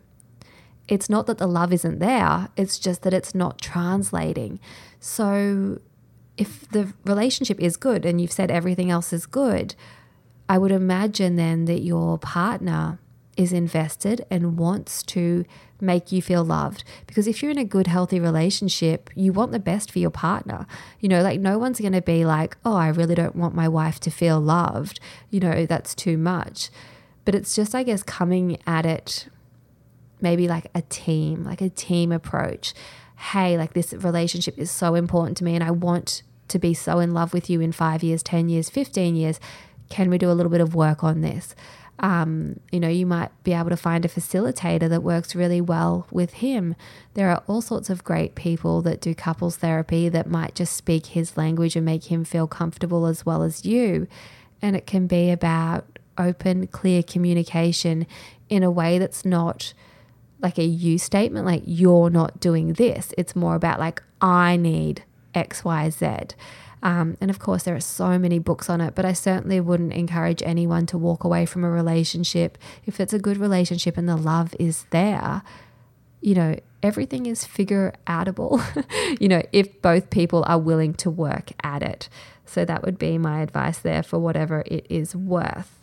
It's 0.88 1.10
not 1.10 1.28
that 1.28 1.38
the 1.38 1.48
love 1.48 1.74
isn't 1.74 2.00
there, 2.00 2.48
it's 2.56 2.80
just 2.80 3.04
that 3.04 3.14
it's 3.14 3.36
not 3.36 3.60
translating. 3.60 4.60
So 5.00 5.80
if 6.38 6.70
the 6.70 6.94
relationship 7.06 7.60
is 7.60 7.78
good 7.78 8.06
and 8.06 8.22
you've 8.22 8.32
said 8.32 8.52
everything 8.52 8.92
else 8.92 9.12
is 9.12 9.26
good, 9.26 9.76
I 10.48 10.58
would 10.58 10.72
imagine 10.72 11.36
then 11.36 11.66
that 11.66 11.82
your 11.82 12.18
partner 12.18 13.00
is 13.36 13.54
invested 13.54 14.26
and 14.32 14.58
wants 14.58 15.04
to 15.04 15.46
make 15.80 16.12
you 16.12 16.22
feel 16.22 16.44
loved. 16.44 16.84
Because 17.06 17.28
if 17.28 17.42
you're 17.42 17.52
in 17.52 17.58
a 17.58 17.66
good, 17.66 17.88
healthy 17.88 18.20
relationship, 18.20 19.10
you 19.16 19.32
want 19.32 19.52
the 19.52 19.60
best 19.60 19.92
for 19.92 20.00
your 20.00 20.10
partner. 20.10 20.66
You 21.00 21.10
know, 21.10 21.22
like 21.22 21.40
no 21.40 21.58
one's 21.60 21.80
going 21.80 21.94
to 21.94 22.02
be 22.02 22.26
like, 22.26 22.58
oh, 22.66 22.76
I 22.76 22.88
really 22.88 23.14
don't 23.14 23.36
want 23.36 23.54
my 23.54 23.68
wife 23.68 24.00
to 24.02 24.12
feel 24.12 24.40
loved. 24.40 25.00
You 25.30 25.40
know, 25.40 25.66
that's 25.66 25.94
too 25.94 26.18
much. 26.18 26.70
But 27.26 27.36
it's 27.36 27.56
just, 27.56 27.76
I 27.76 27.84
guess, 27.84 28.04
coming 28.04 28.58
at 28.66 28.86
it 28.86 29.28
maybe 30.20 30.48
like 30.48 30.68
a 30.74 30.82
team, 30.84 31.44
like 31.44 31.62
a 31.62 31.70
team 31.70 32.12
approach. 32.12 32.74
Hey, 33.18 33.58
like 33.58 33.74
this 33.74 33.94
relationship 33.94 34.58
is 34.58 34.72
so 34.72 34.96
important 34.96 35.38
to 35.38 35.44
me 35.44 35.56
and 35.56 35.64
I 35.64 35.72
want 35.72 36.24
to 36.50 36.60
be 36.60 36.74
so 36.74 37.00
in 37.00 37.14
love 37.14 37.34
with 37.34 37.50
you 37.50 37.62
in 37.62 37.72
five 37.72 38.04
years, 38.04 38.24
10 38.24 38.50
years, 38.50 38.70
15 38.70 39.16
years. 39.16 39.40
Can 39.90 40.10
we 40.10 40.18
do 40.18 40.30
a 40.30 40.34
little 40.34 40.52
bit 40.52 40.62
of 40.62 40.76
work 40.76 41.04
on 41.04 41.22
this? 41.22 41.56
Um, 42.00 42.60
you 42.72 42.80
know, 42.80 42.90
you 42.90 43.06
might 43.06 43.32
be 43.44 43.54
able 43.54 43.70
to 43.70 43.78
find 43.78 44.06
a 44.06 44.10
facilitator 44.10 44.88
that 44.90 45.02
works 45.02 45.36
really 45.36 45.62
well 45.62 46.06
with 46.12 46.34
him. 46.34 46.76
There 47.16 47.30
are 47.30 47.44
all 47.48 47.62
sorts 47.62 47.90
of 47.90 48.04
great 48.04 48.36
people 48.36 48.82
that 48.84 49.02
do 49.02 49.16
couples 49.16 49.58
therapy 49.58 50.08
that 50.10 50.30
might 50.30 50.54
just 50.54 50.76
speak 50.76 51.08
his 51.08 51.38
language 51.38 51.76
and 51.76 51.86
make 51.86 52.12
him 52.12 52.24
feel 52.24 52.48
comfortable 52.48 53.08
as 53.08 53.26
well 53.26 53.42
as 53.42 53.66
you. 53.66 54.08
And 54.62 54.76
it 54.76 54.86
can 54.86 55.08
be 55.08 55.32
about 55.32 55.86
open, 56.18 56.68
clear 56.68 57.02
communication 57.02 58.06
in 58.50 58.64
a 58.64 58.72
way 58.72 59.00
that's 59.00 59.26
not 59.26 59.74
like 60.40 60.60
a 60.60 60.64
you 60.64 61.00
statement, 61.00 61.46
like 61.46 61.64
you're 61.66 62.12
not 62.12 62.40
doing 62.40 62.74
this. 62.74 63.12
It's 63.18 63.36
more 63.36 63.56
about 63.56 63.80
like, 63.80 64.04
I 64.22 64.56
need 64.56 65.04
X, 65.38 65.64
Y, 65.64 65.90
Z. 65.90 66.08
Um, 66.84 67.18
and 67.20 67.30
of 67.30 67.40
course, 67.40 67.64
there 67.64 67.76
are 67.76 67.80
so 67.80 68.20
many 68.20 68.40
books 68.40 68.70
on 68.70 68.82
it, 68.82 68.94
but 68.96 69.06
I 69.06 69.14
certainly 69.14 69.60
wouldn't 69.60 69.94
encourage 69.94 70.44
anyone 70.44 70.86
to 70.88 70.98
walk 70.98 71.24
away 71.24 71.46
from 71.46 71.64
a 71.64 71.70
relationship 71.70 72.58
if 72.86 73.00
it's 73.00 73.14
a 73.14 73.20
good 73.20 73.38
relationship 73.38 73.98
and 73.98 74.08
the 74.08 74.16
love 74.16 74.54
is 74.60 74.86
there. 74.92 75.42
You 76.22 76.36
know, 76.36 76.56
everything 76.84 77.26
is 77.26 77.46
figure 77.46 77.94
outable, 78.06 78.62
you 79.20 79.28
know, 79.28 79.42
if 79.52 79.82
both 79.82 80.10
people 80.10 80.44
are 80.48 80.60
willing 80.60 80.94
to 80.96 81.10
work 81.10 81.52
at 81.64 81.82
it. 81.82 82.10
So 82.46 82.64
that 82.66 82.84
would 82.84 82.98
be 82.98 83.18
my 83.18 83.42
advice 83.42 83.80
there 83.80 84.04
for 84.04 84.20
whatever 84.20 84.64
it 84.66 84.86
is 84.90 85.16
worth. 85.16 85.77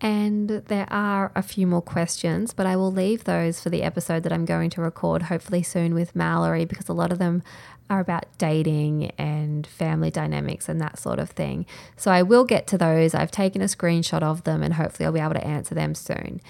And 0.00 0.48
there 0.48 0.86
are 0.90 1.30
a 1.34 1.42
few 1.42 1.66
more 1.66 1.82
questions, 1.82 2.54
but 2.54 2.66
I 2.66 2.74
will 2.76 2.90
leave 2.90 3.24
those 3.24 3.60
for 3.60 3.68
the 3.68 3.82
episode 3.82 4.22
that 4.22 4.32
I'm 4.32 4.46
going 4.46 4.70
to 4.70 4.80
record 4.80 5.22
hopefully 5.22 5.62
soon 5.62 5.94
with 5.94 6.16
Mallory 6.16 6.64
because 6.64 6.88
a 6.88 6.94
lot 6.94 7.12
of 7.12 7.18
them 7.18 7.42
are 7.90 8.00
about 8.00 8.24
dating 8.38 9.10
and 9.18 9.66
family 9.66 10.10
dynamics 10.10 10.68
and 10.68 10.80
that 10.80 10.98
sort 10.98 11.18
of 11.18 11.30
thing. 11.30 11.66
So 11.96 12.10
I 12.10 12.22
will 12.22 12.44
get 12.44 12.66
to 12.68 12.78
those. 12.78 13.14
I've 13.14 13.32
taken 13.32 13.60
a 13.60 13.66
screenshot 13.66 14.22
of 14.22 14.44
them 14.44 14.62
and 14.62 14.74
hopefully 14.74 15.06
I'll 15.06 15.12
be 15.12 15.20
able 15.20 15.34
to 15.34 15.46
answer 15.46 15.74
them 15.74 15.94
soon. 15.94 16.40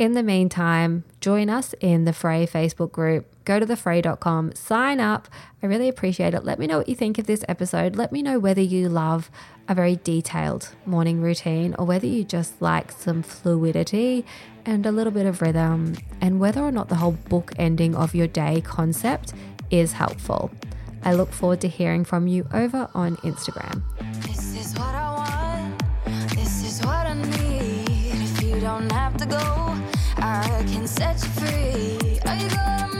In 0.00 0.14
the 0.14 0.22
meantime, 0.22 1.04
join 1.20 1.50
us 1.50 1.74
in 1.78 2.06
the 2.06 2.14
Frae 2.14 2.46
Facebook 2.46 2.90
group. 2.90 3.26
Go 3.44 3.60
to 3.60 3.66
thefrae.com, 3.66 4.54
sign 4.54 4.98
up. 4.98 5.28
I 5.62 5.66
really 5.66 5.90
appreciate 5.90 6.32
it. 6.32 6.42
Let 6.42 6.58
me 6.58 6.66
know 6.66 6.78
what 6.78 6.88
you 6.88 6.94
think 6.94 7.18
of 7.18 7.26
this 7.26 7.44
episode. 7.48 7.96
Let 7.96 8.10
me 8.10 8.22
know 8.22 8.38
whether 8.38 8.62
you 8.62 8.88
love 8.88 9.30
a 9.68 9.74
very 9.74 9.96
detailed 9.96 10.70
morning 10.86 11.20
routine 11.20 11.74
or 11.78 11.84
whether 11.84 12.06
you 12.06 12.24
just 12.24 12.62
like 12.62 12.92
some 12.92 13.22
fluidity 13.22 14.24
and 14.64 14.86
a 14.86 14.90
little 14.90 15.12
bit 15.12 15.26
of 15.26 15.42
rhythm, 15.42 15.98
and 16.22 16.40
whether 16.40 16.62
or 16.62 16.72
not 16.72 16.88
the 16.88 16.94
whole 16.94 17.12
book 17.28 17.52
ending 17.58 17.94
of 17.94 18.14
your 18.14 18.26
day 18.26 18.62
concept 18.62 19.34
is 19.70 19.92
helpful. 19.92 20.50
I 21.04 21.12
look 21.12 21.30
forward 21.30 21.60
to 21.60 21.68
hearing 21.68 22.06
from 22.06 22.26
you 22.26 22.48
over 22.54 22.88
on 22.94 23.16
Instagram. 23.18 23.82
This 24.22 24.56
is 24.58 24.72
what 24.78 24.94
I 24.94 25.12
want. 25.12 26.30
This 26.30 26.64
is 26.64 26.86
what 26.86 27.06
I 27.06 27.12
need. 27.12 27.84
If 28.22 28.42
you 28.42 28.60
don't 28.60 28.90
have 28.92 29.16
to 29.18 29.26
go, 29.26 29.89
I 30.32 30.62
can 30.62 30.86
set 30.86 31.20
you 31.20 31.28
free. 31.30 32.20
Are 32.24 32.36
you 32.36 32.48
gonna 32.50 32.99